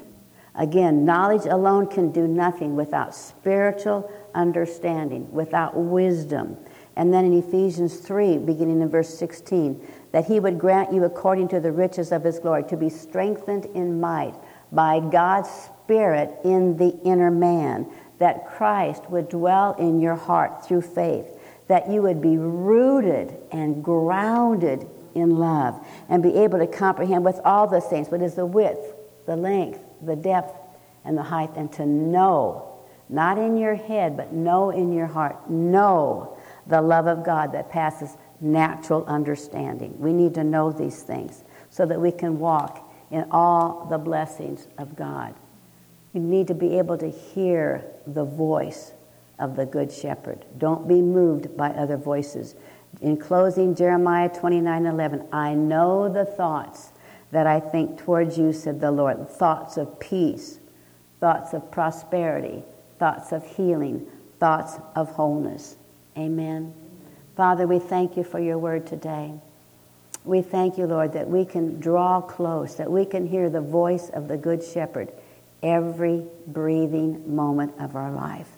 Again, 0.55 1.05
knowledge 1.05 1.47
alone 1.47 1.87
can 1.87 2.11
do 2.11 2.27
nothing 2.27 2.77
without 2.77 3.15
spiritual 3.15 4.11
understanding, 4.35 5.31
without 5.33 5.77
wisdom. 5.77 6.57
And 6.97 7.15
then 7.15 7.25
in 7.25 7.39
Ephesians 7.39 7.99
3, 7.99 8.39
beginning 8.39 8.81
in 8.81 8.89
verse 8.89 9.17
16, 9.17 9.87
that 10.13 10.27
he 10.27 10.41
would 10.41 10.59
grant 10.59 10.93
you 10.93 11.05
according 11.05 11.49
to 11.49 11.61
the 11.61 11.73
riches 11.73 12.13
of 12.13 12.25
his 12.25 12.39
glory 12.39 12.65
to 12.65 12.77
be 12.77 12.89
strengthened 12.89 13.67
in 13.67 14.01
might 14.01 14.35
by 14.73 15.01
God's 15.01 15.49
Spirit 15.51 16.37
in 16.45 16.77
the 16.77 16.99
inner 17.05 17.31
man, 17.31 17.87
that 18.19 18.47
Christ 18.47 19.09
would 19.11 19.29
dwell 19.29 19.75
in 19.75 20.01
your 20.01 20.15
heart 20.15 20.65
through 20.67 20.83
faith, 20.83 21.27
that 21.69 21.91
you 21.91 22.03
would 22.03 22.21
be 22.21 22.37
rooted 22.37 23.37
and 23.51 23.83
grounded 23.83 24.87
in 25.15 25.37
love, 25.37 25.85
and 26.09 26.23
be 26.23 26.35
able 26.37 26.59
to 26.59 26.67
comprehend 26.67 27.25
with 27.25 27.41
all 27.45 27.67
the 27.67 27.81
saints 27.81 28.11
what 28.11 28.23
is 28.23 28.35
the 28.35 28.47
width, 28.47 28.95
the 29.27 29.37
length, 29.37 29.81
the 30.03 30.17
depth 30.17 30.57
and 31.05 31.17
the 31.17 31.23
height, 31.23 31.51
and 31.57 31.73
to 31.73 31.87
know, 31.87 32.79
not 33.09 33.39
in 33.39 33.57
your 33.57 33.75
head, 33.75 34.17
but 34.17 34.33
know 34.33 34.71
in 34.71 34.93
your 34.93 35.07
heart, 35.07 35.51
know 35.51 36.37
the 36.67 36.81
love 36.81 37.07
of 37.07 37.25
God 37.25 37.53
that 37.53 37.71
passes 37.71 38.17
natural 38.41 39.05
understanding. 39.07 39.99
We 39.99 40.13
need 40.13 40.35
to 40.35 40.45
know 40.45 40.73
these 40.73 41.03
things 41.03 41.45
so 41.71 41.87
that 41.87 42.01
we 42.01 42.13
can 42.13 42.39
walk 42.39 42.91
in 43.11 43.27
all 43.31 43.87
the 43.91 43.99
blessings 43.99 44.67
of 44.79 44.97
God. 44.97 45.35
You 46.13 46.21
need 46.21 46.49
to 46.49 46.55
be 46.55 46.79
able 46.79 46.99
to 46.99 47.11
hear 47.11 47.85
the 48.07 48.25
voice 48.25 48.93
of 49.39 49.57
the 49.57 49.67
Good 49.67 49.93
Shepherd. 49.93 50.45
Don't 50.59 50.89
be 50.89 51.01
moved 51.01 51.57
by 51.57 51.71
other 51.71 51.97
voices. 51.97 52.55
In 53.01 53.17
closing, 53.17 53.75
Jeremiah 53.75 54.29
29 54.29 54.87
11, 54.87 55.29
I 55.33 55.55
know 55.55 56.13
the 56.13 56.25
thoughts 56.25 56.93
that 57.31 57.47
I 57.47 57.61
think 57.61 57.99
towards 57.99 58.37
you, 58.37 58.53
said 58.53 58.81
the 58.81 58.91
Lord. 58.91 59.31
Thoughts 59.31 59.77
of 59.77 60.01
peace, 60.01 60.59
thoughts 61.21 61.53
of 61.55 61.71
prosperity, 61.71 62.65
thoughts 62.99 63.33
of 63.33 63.47
healing, 63.57 64.07
thoughts 64.41 64.79
of 64.97 65.11
wholeness. 65.11 65.77
Amen. 66.19 66.75
Father, 67.41 67.67
we 67.67 67.79
thank 67.79 68.19
you 68.19 68.23
for 68.23 68.39
your 68.39 68.59
word 68.59 68.87
today. 68.87 69.33
We 70.27 70.43
thank 70.43 70.77
you, 70.77 70.85
Lord, 70.85 71.15
that 71.15 71.27
we 71.27 71.47
can 71.47 71.81
draw 71.81 72.21
close, 72.21 72.75
that 72.75 72.93
we 72.93 73.07
can 73.07 73.27
hear 73.27 73.49
the 73.49 73.63
voice 73.63 74.11
of 74.11 74.29
the 74.29 74.37
Good 74.37 74.63
Shepherd 74.63 75.11
every 75.63 76.27
breathing 76.47 77.35
moment 77.35 77.73
of 77.81 77.97
our 77.97 78.13
life. 78.13 78.51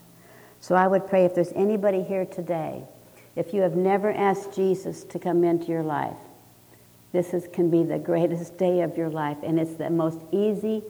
So 0.58 0.74
I 0.74 0.88
would 0.88 1.06
pray 1.06 1.24
if 1.24 1.32
there's 1.32 1.52
anybody 1.52 2.02
here 2.02 2.26
today, 2.26 2.82
if 3.36 3.54
you 3.54 3.60
have 3.60 3.76
never 3.76 4.10
asked 4.10 4.52
Jesus 4.52 5.04
to 5.04 5.18
come 5.20 5.44
into 5.44 5.68
your 5.68 5.84
life, 5.84 6.18
this 7.12 7.34
is, 7.34 7.46
can 7.52 7.70
be 7.70 7.84
the 7.84 7.98
greatest 8.10 8.58
day 8.58 8.80
of 8.80 8.96
your 8.96 9.10
life, 9.10 9.38
and 9.44 9.60
it's 9.60 9.74
the 9.74 9.90
most 9.90 10.18
easy 10.32 10.82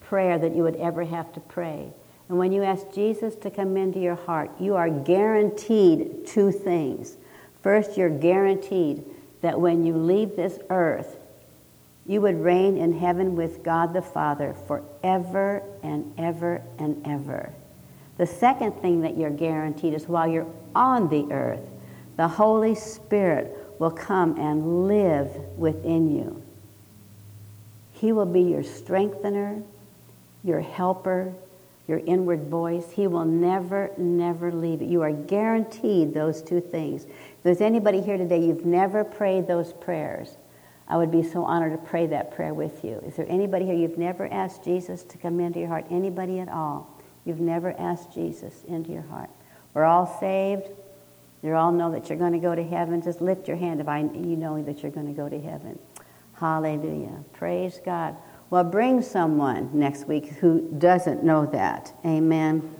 prayer 0.00 0.36
that 0.36 0.56
you 0.56 0.64
would 0.64 0.74
ever 0.80 1.04
have 1.04 1.32
to 1.34 1.38
pray. 1.38 1.92
And 2.28 2.38
when 2.38 2.50
you 2.50 2.64
ask 2.64 2.92
Jesus 2.92 3.36
to 3.36 3.52
come 3.52 3.76
into 3.76 4.00
your 4.00 4.16
heart, 4.16 4.50
you 4.58 4.74
are 4.74 4.90
guaranteed 4.90 6.26
two 6.26 6.50
things. 6.50 7.18
First, 7.66 7.96
you're 7.96 8.08
guaranteed 8.08 9.02
that 9.40 9.60
when 9.60 9.84
you 9.84 9.96
leave 9.96 10.36
this 10.36 10.60
earth, 10.70 11.16
you 12.06 12.20
would 12.20 12.40
reign 12.40 12.76
in 12.76 12.96
heaven 12.96 13.34
with 13.34 13.64
God 13.64 13.92
the 13.92 14.02
Father 14.02 14.54
forever 14.68 15.64
and 15.82 16.14
ever 16.16 16.62
and 16.78 17.04
ever. 17.04 17.52
The 18.18 18.26
second 18.26 18.80
thing 18.80 19.00
that 19.00 19.16
you're 19.16 19.30
guaranteed 19.30 19.94
is 19.94 20.06
while 20.06 20.28
you're 20.28 20.46
on 20.76 21.08
the 21.08 21.26
earth, 21.32 21.68
the 22.16 22.28
Holy 22.28 22.76
Spirit 22.76 23.52
will 23.80 23.90
come 23.90 24.38
and 24.38 24.86
live 24.86 25.34
within 25.58 26.16
you. 26.16 26.40
He 27.94 28.12
will 28.12 28.26
be 28.26 28.42
your 28.42 28.62
strengthener, 28.62 29.60
your 30.44 30.60
helper, 30.60 31.34
your 31.88 31.98
inward 32.06 32.48
voice. 32.48 32.90
He 32.90 33.06
will 33.06 33.24
never, 33.24 33.90
never 33.96 34.52
leave 34.52 34.82
you. 34.82 34.88
You 34.88 35.02
are 35.02 35.12
guaranteed 35.12 36.14
those 36.14 36.42
two 36.42 36.60
things. 36.60 37.06
There's 37.46 37.60
anybody 37.60 38.00
here 38.00 38.18
today, 38.18 38.44
you've 38.44 38.66
never 38.66 39.04
prayed 39.04 39.46
those 39.46 39.72
prayers, 39.72 40.36
I 40.88 40.96
would 40.96 41.12
be 41.12 41.22
so 41.22 41.44
honored 41.44 41.70
to 41.70 41.78
pray 41.78 42.08
that 42.08 42.34
prayer 42.34 42.52
with 42.52 42.84
you. 42.84 43.00
Is 43.06 43.14
there 43.14 43.26
anybody 43.28 43.64
here 43.64 43.74
you've 43.76 43.98
never 43.98 44.26
asked 44.32 44.64
Jesus 44.64 45.04
to 45.04 45.16
come 45.16 45.38
into 45.38 45.60
your 45.60 45.68
heart? 45.68 45.86
Anybody 45.88 46.40
at 46.40 46.48
all? 46.48 46.90
You've 47.24 47.38
never 47.38 47.70
asked 47.78 48.12
Jesus 48.12 48.64
into 48.66 48.90
your 48.90 49.02
heart. 49.02 49.30
We're 49.74 49.84
all 49.84 50.18
saved. 50.18 50.70
You 51.44 51.54
all 51.54 51.70
know 51.70 51.92
that 51.92 52.08
you're 52.08 52.18
going 52.18 52.32
to 52.32 52.40
go 52.40 52.56
to 52.56 52.64
heaven. 52.64 53.00
Just 53.00 53.20
lift 53.20 53.46
your 53.46 53.56
hand 53.56 53.80
if 53.80 53.86
I, 53.86 54.00
you 54.00 54.34
know 54.34 54.60
that 54.64 54.82
you're 54.82 54.90
going 54.90 55.06
to 55.06 55.12
go 55.12 55.28
to 55.28 55.40
heaven. 55.40 55.78
Hallelujah. 56.32 57.22
Praise 57.32 57.80
God. 57.84 58.16
Well, 58.50 58.64
bring 58.64 59.00
someone 59.02 59.70
next 59.72 60.08
week 60.08 60.30
who 60.30 60.68
doesn't 60.78 61.22
know 61.22 61.46
that. 61.46 61.94
Amen. 62.04 62.74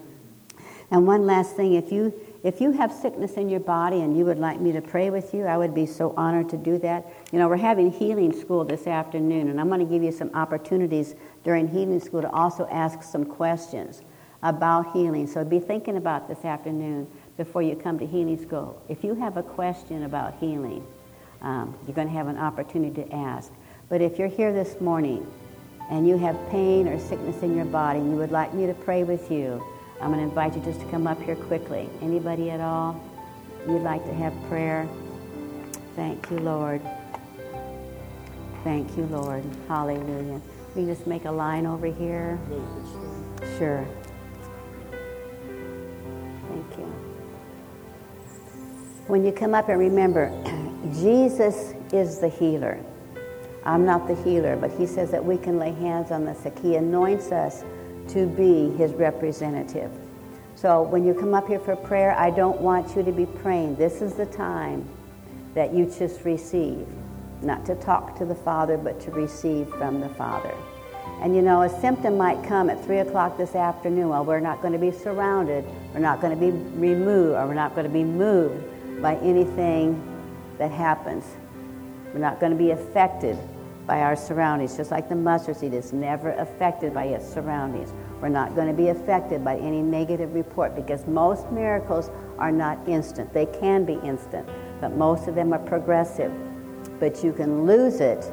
And 0.91 1.07
one 1.07 1.25
last 1.25 1.55
thing, 1.55 1.75
if 1.75 1.93
you 1.93 2.12
if 2.43 2.61
you 2.61 2.70
have 2.72 2.93
sickness 2.93 3.34
in 3.34 3.49
your 3.49 3.61
body 3.61 4.01
and 4.01 4.16
you 4.16 4.24
would 4.24 4.39
like 4.39 4.61
me 4.61 4.72
to 4.72 4.80
pray 4.80 5.11
with 5.11 5.34
you, 5.34 5.45
I 5.45 5.57
would 5.57 5.74
be 5.74 5.87
so 5.87 6.14
honored 6.16 6.49
to 6.51 6.57
do 6.57 6.78
that. 6.78 7.07
You 7.32 7.39
know, 7.39 7.49
we're 7.49 7.57
having 7.57 7.91
healing 7.91 8.32
school 8.39 8.64
this 8.64 8.87
afternoon, 8.87 9.49
and 9.49 9.61
I'm 9.61 9.68
going 9.68 9.80
to 9.80 9.87
give 9.87 10.03
you 10.03 10.12
some 10.12 10.30
opportunities 10.34 11.14
during 11.45 11.68
healing 11.68 12.01
school 12.01 12.22
to 12.22 12.30
also 12.30 12.66
ask 12.70 13.03
some 13.03 13.24
questions 13.24 14.03
about 14.43 14.93
healing. 14.93 15.26
So 15.26 15.45
be 15.45 15.59
thinking 15.59 15.97
about 15.97 16.28
this 16.28 16.45
afternoon 16.45 17.07
before 17.37 17.62
you 17.62 17.74
come 17.74 17.99
to 17.99 18.07
healing 18.07 18.41
school. 18.41 18.80
If 18.89 19.03
you 19.03 19.14
have 19.14 19.37
a 19.37 19.43
question 19.43 20.05
about 20.05 20.39
healing, 20.39 20.87
um, 21.43 21.76
you're 21.87 21.95
going 21.95 22.09
to 22.09 22.14
have 22.14 22.28
an 22.28 22.39
opportunity 22.39 23.03
to 23.03 23.14
ask. 23.14 23.53
But 23.89 24.01
if 24.01 24.18
you're 24.18 24.28
here 24.28 24.53
this 24.53 24.80
morning 24.80 25.26
and 25.91 26.07
you 26.07 26.18
have 26.18 26.37
pain 26.51 26.89
or 26.89 26.99
sickness 26.99 27.43
in 27.43 27.57
your 27.57 27.66
body 27.66 28.01
and 28.01 28.11
you 28.11 28.16
would 28.16 28.32
like 28.32 28.53
me 28.53 28.66
to 28.66 28.74
pray 28.74 29.05
with 29.05 29.30
you, 29.30 29.62
I'm 30.01 30.12
going 30.12 30.22
to 30.22 30.28
invite 30.28 30.55
you 30.55 30.62
just 30.62 30.80
to 30.80 30.86
come 30.86 31.07
up 31.07 31.20
here 31.22 31.36
quickly. 31.36 31.88
Anybody 32.03 32.51
at 32.51 32.61
all? 32.61 33.01
You'd 33.66 33.82
like 33.82 34.05
to 34.05 34.14
have 34.14 34.34
prayer? 34.49 34.86
Thank 35.94 36.30
you, 36.30 36.38
Lord. 36.38 36.82
Thank 38.62 38.97
you, 38.97 39.07
Lord. 39.07 39.42
Hallelujah. 39.68 40.40
We 40.74 40.84
just 40.84 41.07
make 41.07 41.24
a 41.24 41.30
line 41.30 41.66
over 41.66 41.86
here. 41.86 42.38
Sure. 43.59 43.86
Thank 46.49 46.78
you. 46.78 46.84
When 49.07 49.24
you 49.24 49.32
come 49.32 49.55
up 49.55 49.68
and 49.68 49.78
remember, 49.78 50.30
Jesus 51.01 51.74
is 51.92 52.18
the 52.18 52.28
healer. 52.28 52.78
I'm 53.64 53.84
not 53.84 54.07
the 54.07 54.14
healer, 54.22 54.57
but 54.57 54.70
he 54.70 54.86
says 54.86 55.11
that 55.11 55.24
we 55.24 55.38
can 55.38 55.59
lay 55.59 55.72
hands 55.72 56.11
on 56.11 56.24
the 56.24 56.34
sick. 56.34 56.59
He 56.61 56.76
anoints 56.76 57.32
us 57.32 57.64
to 58.11 58.27
be 58.27 58.71
his 58.77 58.93
representative. 58.93 59.91
So 60.55 60.83
when 60.83 61.07
you 61.07 61.13
come 61.13 61.35
up 61.35 61.49
here 61.49 61.59
for 61.59 61.77
prayer, 61.77 62.13
I 62.19 62.31
don't 62.31 62.61
want 62.61 62.97
you 62.97 63.03
to 63.03 63.13
be 63.13 63.27
praying. 63.27 63.77
This 63.77 64.01
is 64.01 64.15
the 64.15 64.27
time 64.27 64.89
that 65.55 65.75
you 65.75 65.87
just 65.87 66.25
receive. 66.25 66.87
Not 67.43 67.67
to 67.67 67.75
talk 67.75 68.17
to 68.19 68.25
the 68.25 68.35
Father, 68.35 68.79
but 68.79 68.99
to 69.03 69.11
receive 69.11 69.69
from 69.71 70.01
the 70.01 70.09
Father. 70.11 70.55
And 71.21 71.35
you 71.35 71.43
know, 71.43 71.63
a 71.63 71.81
symptom 71.81 72.17
might 72.17 72.43
come 72.43 72.71
at 72.71 72.83
3 72.85 72.99
o'clock 72.99 73.37
this 73.37 73.55
afternoon. 73.55 74.09
Well, 74.09 74.25
we're 74.25 74.41
not 74.41 74.61
going 74.61 74.73
to 74.73 74.79
be 74.79 74.91
surrounded, 74.91 75.65
we're 75.93 76.01
not 76.01 76.21
going 76.21 76.39
to 76.39 76.41
be 76.41 76.51
removed, 76.51 77.37
or 77.37 77.47
we're 77.47 77.55
not 77.55 77.75
going 77.75 77.87
to 77.87 77.93
be 77.93 78.05
moved 78.05 78.65
by 79.03 79.17
anything 79.17 80.03
that 80.59 80.71
happens. 80.71 81.25
We're 82.13 82.21
not 82.21 82.41
going 82.41 82.53
to 82.53 82.59
be 82.59 82.71
affected 82.71 83.39
by 83.87 84.01
our 84.01 84.16
surroundings, 84.16 84.76
just 84.76 84.91
like 84.91 85.09
the 85.09 85.14
mustard 85.14 85.57
seed 85.57 85.72
is 85.72 85.93
never 85.93 86.32
affected 86.32 86.93
by 86.93 87.05
its 87.05 87.26
surroundings. 87.26 87.95
We're 88.20 88.28
not 88.28 88.55
going 88.57 88.66
to 88.66 88.74
be 88.74 88.89
affected 88.89 89.45
by 89.45 89.57
any 89.59 89.80
negative 89.80 90.34
report 90.34 90.74
because 90.74 91.07
most 91.07 91.51
miracles 91.53 92.11
are 92.39 92.51
not 92.51 92.89
instant. 92.89 93.32
They 93.32 93.47
can 93.47 93.84
be 93.84 93.95
instant, 94.03 94.49
but 94.80 94.97
most 94.97 95.28
of 95.28 95.34
them 95.34 95.53
are 95.53 95.61
progressive. 95.61 96.32
But 96.99 97.22
you 97.22 97.32
can 97.32 97.64
lose 97.66 98.01
it 98.01 98.32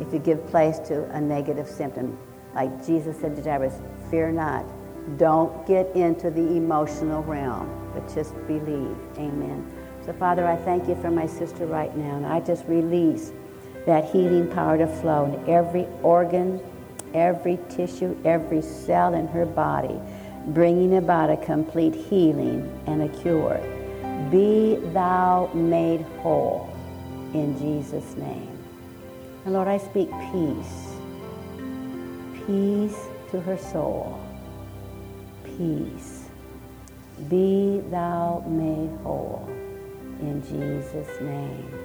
if 0.00 0.12
you 0.12 0.18
give 0.18 0.46
place 0.46 0.78
to 0.80 1.10
a 1.10 1.20
negative 1.20 1.68
symptom. 1.68 2.16
Like 2.54 2.86
Jesus 2.86 3.18
said 3.18 3.34
to 3.36 3.42
Jairus, 3.42 3.80
fear 4.10 4.30
not. 4.30 4.64
Don't 5.18 5.66
get 5.66 5.94
into 5.96 6.30
the 6.30 6.56
emotional 6.56 7.22
realm, 7.22 7.90
but 7.94 8.12
just 8.14 8.34
believe. 8.46 8.96
Amen. 9.16 9.66
So, 10.04 10.12
Father, 10.12 10.46
I 10.46 10.56
thank 10.56 10.88
you 10.88 10.94
for 10.96 11.10
my 11.10 11.26
sister 11.26 11.66
right 11.66 11.94
now, 11.96 12.16
and 12.16 12.26
I 12.26 12.40
just 12.40 12.64
release 12.66 13.32
that 13.86 14.04
healing 14.10 14.48
power 14.48 14.76
to 14.76 14.86
flow 14.86 15.24
in 15.24 15.48
every 15.48 15.86
organ, 16.02 16.60
every 17.14 17.58
tissue, 17.70 18.16
every 18.24 18.60
cell 18.60 19.14
in 19.14 19.26
her 19.28 19.46
body, 19.46 19.98
bringing 20.48 20.96
about 20.96 21.30
a 21.30 21.36
complete 21.36 21.94
healing 21.94 22.68
and 22.86 23.02
a 23.02 23.08
cure. 23.20 23.60
Be 24.30 24.76
thou 24.92 25.50
made 25.54 26.02
whole 26.20 26.68
in 27.32 27.56
Jesus' 27.58 28.16
name. 28.16 28.58
And 29.44 29.54
Lord, 29.54 29.68
I 29.68 29.78
speak 29.78 30.10
peace. 30.32 30.96
Peace 32.46 33.06
to 33.30 33.40
her 33.40 33.56
soul. 33.56 34.20
Peace. 35.44 36.24
Be 37.28 37.80
thou 37.90 38.44
made 38.48 38.90
whole 39.02 39.48
in 40.20 40.42
Jesus' 40.42 41.20
name. 41.20 41.75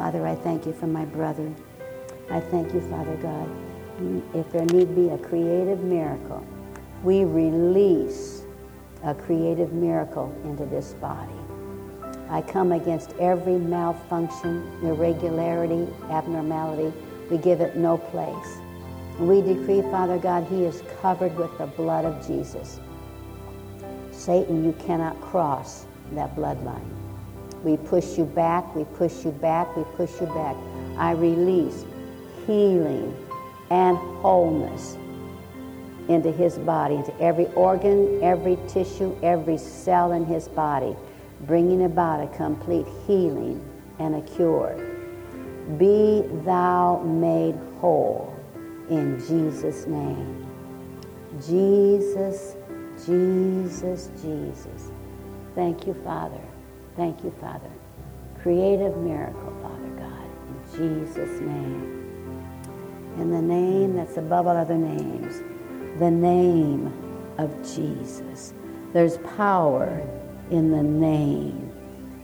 Father, 0.00 0.26
I 0.26 0.34
thank 0.34 0.64
you 0.64 0.72
for 0.72 0.86
my 0.86 1.04
brother. 1.04 1.52
I 2.30 2.40
thank 2.40 2.72
you, 2.72 2.80
Father 2.88 3.16
God. 3.16 3.50
If 4.34 4.50
there 4.50 4.64
need 4.64 4.96
be 4.96 5.10
a 5.10 5.18
creative 5.18 5.80
miracle, 5.80 6.42
we 7.04 7.24
release 7.24 8.44
a 9.04 9.14
creative 9.14 9.74
miracle 9.74 10.34
into 10.44 10.64
this 10.64 10.94
body. 10.94 11.34
I 12.30 12.40
come 12.40 12.72
against 12.72 13.14
every 13.20 13.58
malfunction, 13.58 14.72
irregularity, 14.82 15.86
abnormality. 16.08 16.96
We 17.30 17.36
give 17.36 17.60
it 17.60 17.76
no 17.76 17.98
place. 17.98 18.56
We 19.18 19.42
decree, 19.42 19.82
Father 19.82 20.16
God, 20.16 20.46
he 20.46 20.64
is 20.64 20.82
covered 21.02 21.36
with 21.36 21.58
the 21.58 21.66
blood 21.66 22.06
of 22.06 22.26
Jesus. 22.26 22.80
Satan, 24.12 24.64
you 24.64 24.72
cannot 24.72 25.20
cross 25.20 25.84
that 26.12 26.34
bloodline. 26.34 26.99
We 27.64 27.76
push 27.76 28.16
you 28.16 28.24
back, 28.24 28.74
we 28.74 28.84
push 28.84 29.24
you 29.24 29.32
back, 29.32 29.76
we 29.76 29.84
push 29.96 30.20
you 30.20 30.26
back. 30.26 30.56
I 30.96 31.12
release 31.12 31.84
healing 32.46 33.14
and 33.70 33.96
wholeness 33.96 34.96
into 36.08 36.32
his 36.32 36.58
body, 36.58 36.96
into 36.96 37.18
every 37.20 37.46
organ, 37.54 38.22
every 38.22 38.58
tissue, 38.66 39.16
every 39.22 39.58
cell 39.58 40.12
in 40.12 40.24
his 40.24 40.48
body 40.48 40.96
bringing 41.46 41.84
about 41.84 42.22
a 42.22 42.26
complete 42.36 42.86
healing 43.06 43.62
and 43.98 44.14
a 44.16 44.20
cure. 44.22 44.76
Be 45.78 46.24
thou 46.44 47.02
made 47.04 47.54
whole 47.80 48.34
in 48.88 49.18
Jesus' 49.20 49.86
name. 49.86 50.46
Jesus, 51.46 52.56
Jesus, 53.06 54.10
Jesus. 54.20 54.90
Thank 55.54 55.86
you, 55.86 55.94
Father. 56.04 56.49
Thank 56.96 57.24
you, 57.24 57.32
Father. 57.40 57.70
Creative 58.42 58.96
miracle, 58.98 59.52
Father 59.62 59.88
God, 59.96 60.30
in 60.48 61.06
Jesus' 61.06 61.40
name. 61.40 62.00
In 63.18 63.30
the 63.30 63.42
name 63.42 63.96
that's 63.96 64.16
above 64.16 64.46
all 64.46 64.56
other 64.56 64.76
names, 64.76 65.42
the 65.98 66.10
name 66.10 66.92
of 67.38 67.50
Jesus. 67.74 68.54
There's 68.92 69.18
power 69.36 70.06
in 70.50 70.70
the 70.70 70.82
name. 70.82 71.72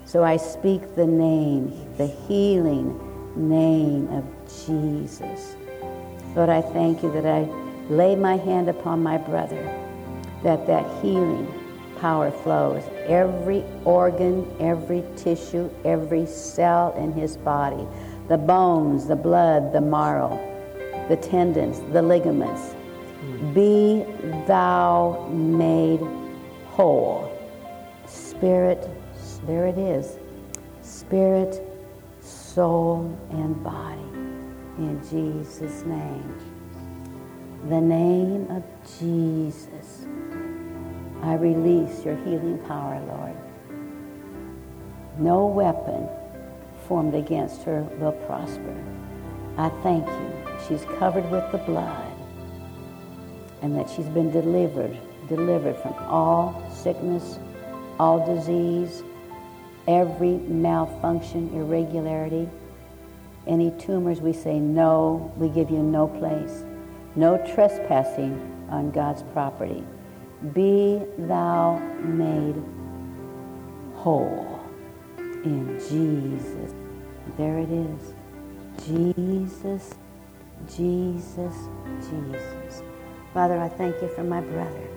So 0.04 0.24
I 0.24 0.36
speak 0.36 0.94
the 0.94 1.06
name, 1.06 1.72
the 1.96 2.06
healing 2.06 2.98
name 3.36 4.08
of 4.08 4.24
Jesus. 4.66 5.56
Lord, 6.34 6.48
I 6.48 6.60
thank 6.60 7.02
you 7.02 7.12
that 7.12 7.26
I 7.26 7.48
lay 7.88 8.16
my 8.16 8.36
hand 8.36 8.68
upon 8.68 9.02
my 9.02 9.18
brother, 9.18 9.62
that 10.42 10.66
that 10.66 10.84
healing 11.02 11.46
power 12.00 12.30
flows. 12.30 12.82
Every 13.06 13.64
organ, 13.84 14.46
every 14.60 15.04
tissue, 15.16 15.70
every 15.84 16.26
cell 16.26 16.94
in 16.96 17.12
his 17.12 17.36
body, 17.36 17.86
the 18.28 18.38
bones, 18.38 19.06
the 19.06 19.16
blood, 19.16 19.72
the 19.72 19.80
marrow, 19.80 20.38
the 21.08 21.16
tendons, 21.16 21.80
the 21.92 22.02
ligaments, 22.02 22.74
be 23.54 24.04
thou 24.46 25.28
made 25.32 26.00
whole 26.66 27.32
spirit, 28.06 28.88
there 29.46 29.66
it 29.66 29.78
is, 29.78 30.18
spirit, 30.82 31.62
soul, 32.20 33.16
and 33.30 33.62
body. 33.62 34.00
In 34.78 35.00
Jesus' 35.08 35.84
name. 35.84 36.34
The 37.68 37.80
name 37.80 38.50
of 38.50 38.62
Jesus. 38.98 39.65
I 41.26 41.34
release 41.34 42.04
your 42.04 42.14
healing 42.18 42.58
power, 42.68 43.02
Lord. 43.08 43.36
No 45.18 45.46
weapon 45.46 46.08
formed 46.86 47.16
against 47.16 47.64
her 47.64 47.82
will 47.98 48.12
prosper. 48.12 48.76
I 49.56 49.70
thank 49.82 50.06
you. 50.06 50.32
She's 50.68 50.84
covered 51.00 51.28
with 51.28 51.50
the 51.50 51.58
blood 51.58 52.12
and 53.60 53.76
that 53.76 53.90
she's 53.90 54.06
been 54.06 54.30
delivered, 54.30 54.96
delivered 55.28 55.76
from 55.78 55.94
all 55.94 56.64
sickness, 56.72 57.40
all 57.98 58.24
disease, 58.24 59.02
every 59.88 60.34
malfunction, 60.36 61.52
irregularity, 61.52 62.48
any 63.48 63.72
tumors, 63.80 64.20
we 64.20 64.32
say 64.32 64.60
no, 64.60 65.32
we 65.36 65.48
give 65.48 65.70
you 65.70 65.82
no 65.82 66.06
place. 66.06 66.62
No 67.16 67.36
trespassing 67.52 68.68
on 68.70 68.92
God's 68.92 69.24
property. 69.32 69.84
Be 70.52 71.02
thou 71.18 71.78
made 72.02 72.62
whole 73.94 74.60
in 75.44 75.78
Jesus. 75.88 76.74
There 77.38 77.58
it 77.58 77.70
is. 77.70 78.14
Jesus, 78.86 79.94
Jesus, 80.68 81.54
Jesus. 82.10 82.82
Father, 83.32 83.58
I 83.58 83.68
thank 83.68 84.00
you 84.02 84.08
for 84.08 84.24
my 84.24 84.40
brother. 84.42 84.88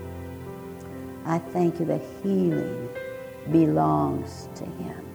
I 1.25 1.39
thank 1.39 1.79
you 1.79 1.85
that 1.85 2.01
healing 2.21 2.89
belongs 3.51 4.49
to 4.55 4.65
him. 4.65 5.05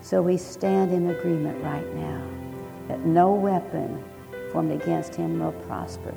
So 0.00 0.22
we 0.22 0.38
stand 0.38 0.92
in 0.92 1.10
agreement 1.10 1.62
right 1.62 1.94
now 1.94 2.22
that 2.88 3.04
no 3.04 3.32
weapon 3.32 4.02
formed 4.52 4.72
against 4.72 5.14
him 5.14 5.40
will 5.40 5.52
prosper, 5.52 6.14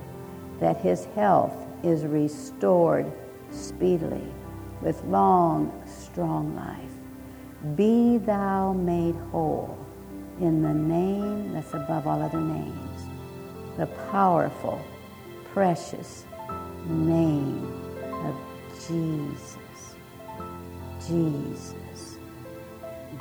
that 0.59 0.78
his 0.78 1.05
health 1.15 1.66
is 1.84 2.05
restored 2.05 3.11
speedily 3.51 4.34
with 4.82 5.03
long, 5.05 5.71
strong 5.86 6.55
life. 6.55 7.75
Be 7.75 8.17
thou 8.17 8.73
made 8.73 9.15
whole 9.32 9.78
in 10.39 10.61
the 10.61 10.73
name 10.73 11.53
that's 11.53 11.73
above 11.73 12.07
all 12.07 12.21
other 12.21 12.39
names, 12.39 13.07
the 13.78 13.88
powerful, 14.11 14.80
precious 15.53 16.25
name 16.88 17.65
of 18.25 18.36
Jesus. 18.88 19.57
Jesus. 21.07 22.17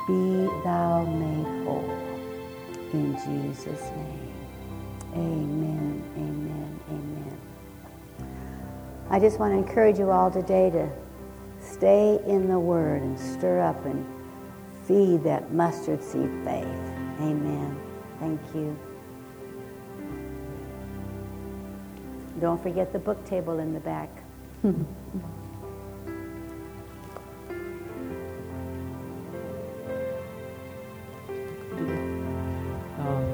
Be 0.07 0.47
thou 0.63 1.05
made 1.05 1.65
whole. 1.65 1.97
In 2.93 3.13
Jesus' 3.13 3.89
name. 3.91 4.33
Amen, 5.13 6.03
amen. 6.15 6.66
I 9.09 9.19
just 9.19 9.39
want 9.39 9.53
to 9.53 9.57
encourage 9.57 9.99
you 9.99 10.11
all 10.11 10.29
today 10.29 10.69
to 10.71 10.89
stay 11.61 12.19
in 12.27 12.49
the 12.49 12.59
Word 12.59 13.01
and 13.01 13.17
stir 13.17 13.61
up 13.61 13.85
and 13.85 14.05
feed 14.85 15.23
that 15.23 15.53
mustard 15.53 16.03
seed 16.03 16.29
faith. 16.43 16.65
Amen. 17.21 17.79
Thank 18.19 18.41
you. 18.53 18.77
Don't 22.41 22.61
forget 22.61 22.91
the 22.91 22.99
book 22.99 23.23
table 23.25 23.59
in 23.59 23.73
the 23.73 23.79
back. 23.79 24.09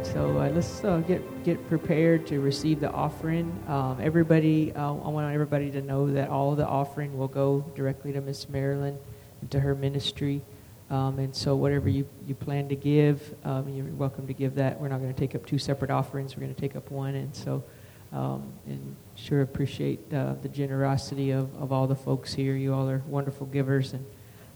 So 0.03 0.37
uh, 0.37 0.49
let's 0.49 0.83
uh, 0.83 0.97
get 0.99 1.43
get 1.45 1.65
prepared 1.69 2.27
to 2.27 2.41
receive 2.41 2.81
the 2.81 2.91
offering. 2.91 3.57
Um, 3.67 3.99
everybody, 4.01 4.73
uh, 4.73 4.95
I 4.95 5.07
want 5.07 5.33
everybody 5.33 5.71
to 5.71 5.81
know 5.81 6.11
that 6.11 6.29
all 6.29 6.55
the 6.55 6.67
offering 6.67 7.17
will 7.17 7.29
go 7.29 7.61
directly 7.73 8.11
to 8.11 8.19
Miss 8.19 8.49
Marilyn 8.49 8.97
and 9.39 9.49
to 9.51 9.61
her 9.61 9.73
ministry. 9.73 10.41
Um, 10.89 11.19
and 11.19 11.33
so, 11.33 11.55
whatever 11.55 11.87
you, 11.87 12.07
you 12.27 12.35
plan 12.35 12.67
to 12.69 12.75
give, 12.75 13.33
um, 13.45 13.69
you're 13.69 13.85
welcome 13.85 14.27
to 14.27 14.33
give 14.33 14.55
that. 14.55 14.79
We're 14.79 14.89
not 14.89 14.99
going 14.99 15.13
to 15.13 15.19
take 15.19 15.35
up 15.35 15.45
two 15.45 15.57
separate 15.57 15.89
offerings. 15.89 16.35
We're 16.35 16.43
going 16.43 16.55
to 16.55 16.61
take 16.61 16.75
up 16.75 16.91
one. 16.91 17.15
And 17.15 17.33
so, 17.33 17.63
um, 18.11 18.51
and 18.67 18.95
sure 19.15 19.41
appreciate 19.41 20.13
uh, 20.13 20.33
the 20.41 20.49
generosity 20.49 21.31
of, 21.31 21.55
of 21.55 21.71
all 21.71 21.87
the 21.87 21.95
folks 21.95 22.33
here. 22.33 22.55
You 22.55 22.73
all 22.73 22.89
are 22.89 23.01
wonderful 23.07 23.47
givers. 23.47 23.93
And 23.93 24.05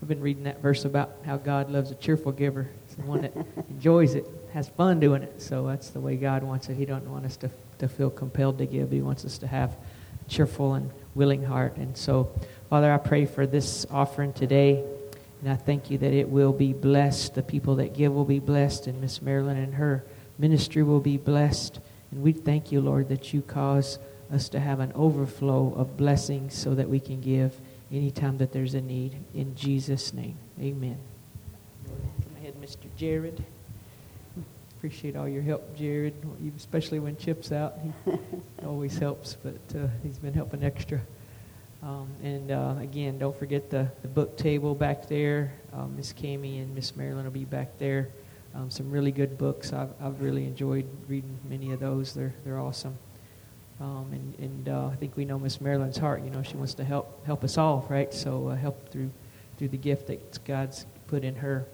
I've 0.01 0.07
been 0.07 0.21
reading 0.21 0.43
that 0.43 0.61
verse 0.61 0.85
about 0.85 1.15
how 1.25 1.37
God 1.37 1.71
loves 1.71 1.89
a 1.89 1.95
cheerful 1.95 2.31
giver. 2.31 2.69
It's 2.85 2.95
the 2.95 3.01
one 3.03 3.21
that 3.21 3.33
enjoys 3.69 4.13
it, 4.13 4.27
has 4.57 4.67
fun 4.69 4.99
doing 4.99 5.21
it. 5.21 5.39
So 5.39 5.67
that's 5.67 5.91
the 5.91 5.99
way 5.99 6.15
God 6.15 6.41
wants 6.41 6.67
it. 6.67 6.73
He 6.73 6.85
doesn't 6.85 7.11
want 7.11 7.25
us 7.25 7.37
to, 7.37 7.51
to 7.77 7.87
feel 7.87 8.09
compelled 8.09 8.57
to 8.57 8.65
give. 8.65 8.89
He 8.89 9.01
wants 9.01 9.23
us 9.23 9.37
to 9.37 9.45
have 9.45 9.69
a 9.69 10.29
cheerful 10.29 10.73
and 10.73 10.89
willing 11.13 11.43
heart. 11.43 11.77
And 11.77 11.95
so, 11.95 12.31
Father, 12.67 12.91
I 12.91 12.97
pray 12.97 13.27
for 13.27 13.45
this 13.45 13.85
offering 13.91 14.33
today. 14.33 14.83
And 15.41 15.51
I 15.51 15.55
thank 15.55 15.91
you 15.91 15.99
that 15.99 16.11
it 16.11 16.27
will 16.27 16.53
be 16.53 16.73
blessed. 16.73 17.35
The 17.35 17.43
people 17.43 17.75
that 17.75 17.93
give 17.93 18.11
will 18.11 18.25
be 18.25 18.39
blessed, 18.39 18.87
and 18.87 18.99
Miss 18.99 19.21
Marilyn 19.21 19.57
and 19.57 19.75
her 19.75 20.03
ministry 20.39 20.81
will 20.81 21.01
be 21.01 21.17
blessed. 21.17 21.79
And 22.09 22.23
we 22.23 22.31
thank 22.31 22.71
you, 22.71 22.81
Lord, 22.81 23.09
that 23.09 23.35
you 23.35 23.43
cause 23.43 23.99
us 24.33 24.49
to 24.49 24.59
have 24.59 24.79
an 24.79 24.91
overflow 24.95 25.71
of 25.75 25.97
blessings 25.97 26.57
so 26.57 26.73
that 26.73 26.89
we 26.89 26.99
can 26.99 27.21
give 27.21 27.61
anytime 27.91 28.39
that 28.39 28.53
there's 28.53 28.73
a 28.73 28.81
need. 28.81 29.17
In 29.35 29.55
Jesus' 29.55 30.13
name, 30.13 30.35
amen. 30.59 30.97
Come 31.85 32.37
ahead, 32.37 32.55
Mr. 32.59 32.87
Jared. 32.97 33.45
Appreciate 34.77 35.15
all 35.15 35.27
your 35.27 35.41
help, 35.41 35.75
Jared, 35.75 36.13
especially 36.55 36.99
when 36.99 37.17
Chip's 37.17 37.51
out. 37.51 37.79
He 37.83 38.13
always 38.65 38.97
helps, 38.97 39.35
but 39.43 39.55
uh, 39.75 39.87
he's 40.03 40.19
been 40.19 40.33
helping 40.33 40.63
extra. 40.63 41.01
Um, 41.81 42.07
and 42.23 42.51
uh, 42.51 42.75
again, 42.79 43.17
don't 43.17 43.37
forget 43.37 43.71
the, 43.71 43.87
the 44.03 44.07
book 44.07 44.37
table 44.37 44.75
back 44.75 45.07
there. 45.07 45.53
Um, 45.73 45.95
Miss 45.97 46.13
Cami 46.13 46.61
and 46.61 46.75
Miss 46.75 46.95
Marilyn 46.95 47.23
will 47.23 47.31
be 47.31 47.43
back 47.43 47.79
there. 47.79 48.09
Um, 48.53 48.69
some 48.69 48.91
really 48.91 49.11
good 49.11 49.37
books. 49.37 49.73
I've, 49.73 49.89
I've 49.99 50.21
really 50.21 50.45
enjoyed 50.45 50.85
reading 51.07 51.39
many 51.49 51.71
of 51.71 51.79
those. 51.79 52.13
They're, 52.13 52.35
they're 52.45 52.59
awesome. 52.59 52.95
Um, 53.79 54.07
and 54.11 54.39
and 54.39 54.69
uh, 54.69 54.89
I 54.91 54.95
think 54.95 55.15
we 55.15 55.25
know 55.25 55.37
Miss 55.37 55.61
Marilyn's 55.61 55.97
heart. 55.97 56.23
You 56.23 56.29
know, 56.29 56.41
she 56.41 56.55
wants 56.55 56.73
to 56.75 56.83
help 56.83 57.25
help 57.25 57.43
us 57.43 57.57
all, 57.57 57.85
right? 57.89 58.11
So 58.13 58.49
uh, 58.49 58.55
help 58.55 58.89
through 58.89 59.11
through 59.57 59.67
the 59.69 59.77
gift 59.77 60.07
that 60.07 60.43
God's 60.45 60.85
put 61.07 61.23
in 61.23 61.35
her. 61.35 61.65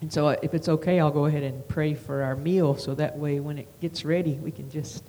And 0.00 0.12
so, 0.12 0.28
uh, 0.28 0.36
if 0.42 0.52
it's 0.52 0.68
okay, 0.68 1.00
I'll 1.00 1.10
go 1.10 1.24
ahead 1.24 1.42
and 1.42 1.66
pray 1.68 1.94
for 1.94 2.22
our 2.22 2.36
meal, 2.36 2.76
so 2.76 2.94
that 2.94 3.16
way, 3.16 3.40
when 3.40 3.58
it 3.58 3.80
gets 3.80 4.04
ready, 4.04 4.34
we 4.34 4.50
can 4.50 4.70
just 4.70 5.02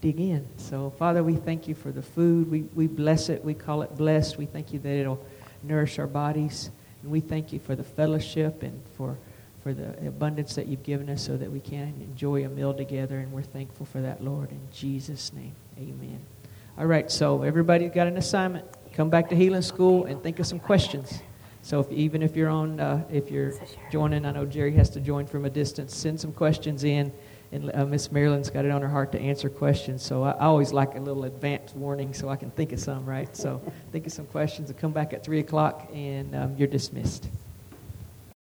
dig 0.00 0.20
in. 0.20 0.46
So, 0.56 0.90
Father, 0.98 1.22
we 1.22 1.36
thank 1.36 1.68
you 1.68 1.74
for 1.74 1.92
the 1.92 2.02
food. 2.02 2.50
We, 2.50 2.62
we 2.74 2.86
bless 2.86 3.28
it. 3.28 3.44
We 3.44 3.54
call 3.54 3.82
it 3.82 3.96
blessed. 3.96 4.36
We 4.36 4.46
thank 4.46 4.72
you 4.72 4.78
that 4.80 4.88
it'll 4.88 5.24
nourish 5.62 5.98
our 5.98 6.06
bodies. 6.06 6.70
And 7.02 7.10
we 7.10 7.20
thank 7.20 7.52
you 7.52 7.58
for 7.58 7.74
the 7.74 7.84
fellowship 7.84 8.62
and 8.62 8.82
for, 8.96 9.16
for 9.62 9.72
the 9.72 9.90
abundance 10.06 10.56
that 10.56 10.66
you've 10.66 10.82
given 10.82 11.08
us 11.08 11.24
so 11.24 11.36
that 11.36 11.50
we 11.50 11.60
can 11.60 11.94
enjoy 12.00 12.44
a 12.44 12.48
meal 12.48 12.74
together. 12.74 13.18
And 13.18 13.32
we're 13.32 13.42
thankful 13.42 13.86
for 13.86 14.00
that, 14.02 14.22
Lord. 14.22 14.50
In 14.50 14.60
Jesus' 14.72 15.32
name, 15.32 15.54
amen. 15.78 16.20
All 16.76 16.86
right, 16.86 17.10
so 17.10 17.42
everybody's 17.42 17.92
got 17.92 18.06
an 18.06 18.16
assignment. 18.16 18.66
Come 18.94 19.08
back 19.08 19.28
to 19.30 19.36
Healing 19.36 19.62
School 19.62 20.04
and 20.04 20.22
think 20.22 20.38
of 20.38 20.46
some 20.46 20.58
questions. 20.58 21.20
So 21.64 21.80
if, 21.80 21.90
even 21.90 22.22
if 22.22 22.36
you're 22.36 22.50
on, 22.50 22.78
uh, 22.78 23.04
if 23.10 23.30
you're 23.30 23.54
joining, 23.90 24.26
I 24.26 24.32
know 24.32 24.44
Jerry 24.44 24.72
has 24.72 24.90
to 24.90 25.00
join 25.00 25.26
from 25.26 25.46
a 25.46 25.50
distance. 25.50 25.96
Send 25.96 26.20
some 26.20 26.32
questions 26.32 26.84
in 26.84 27.10
and 27.52 27.70
uh, 27.72 27.86
Miss 27.86 28.10
Marilyn's 28.10 28.50
got 28.50 28.64
it 28.64 28.70
on 28.70 28.82
her 28.82 28.88
heart 28.88 29.12
to 29.12 29.20
answer 29.20 29.48
questions. 29.48 30.02
So 30.02 30.24
I, 30.24 30.32
I, 30.32 30.46
always 30.46 30.72
like 30.72 30.96
a 30.96 31.00
little 31.00 31.24
advance 31.24 31.72
warning 31.74 32.12
so 32.12 32.28
I 32.28 32.36
can 32.36 32.50
think 32.50 32.72
of 32.72 32.80
some, 32.80 33.06
right? 33.06 33.34
So 33.36 33.62
think 33.92 34.06
of 34.06 34.12
some 34.12 34.26
questions 34.26 34.70
and 34.70 34.78
come 34.78 34.92
back 34.92 35.12
at 35.12 35.24
3 35.24 35.38
o'clock, 35.38 35.88
and 35.94 36.34
um, 36.34 36.56
you're 36.58 36.68
dismissed. 36.68 37.28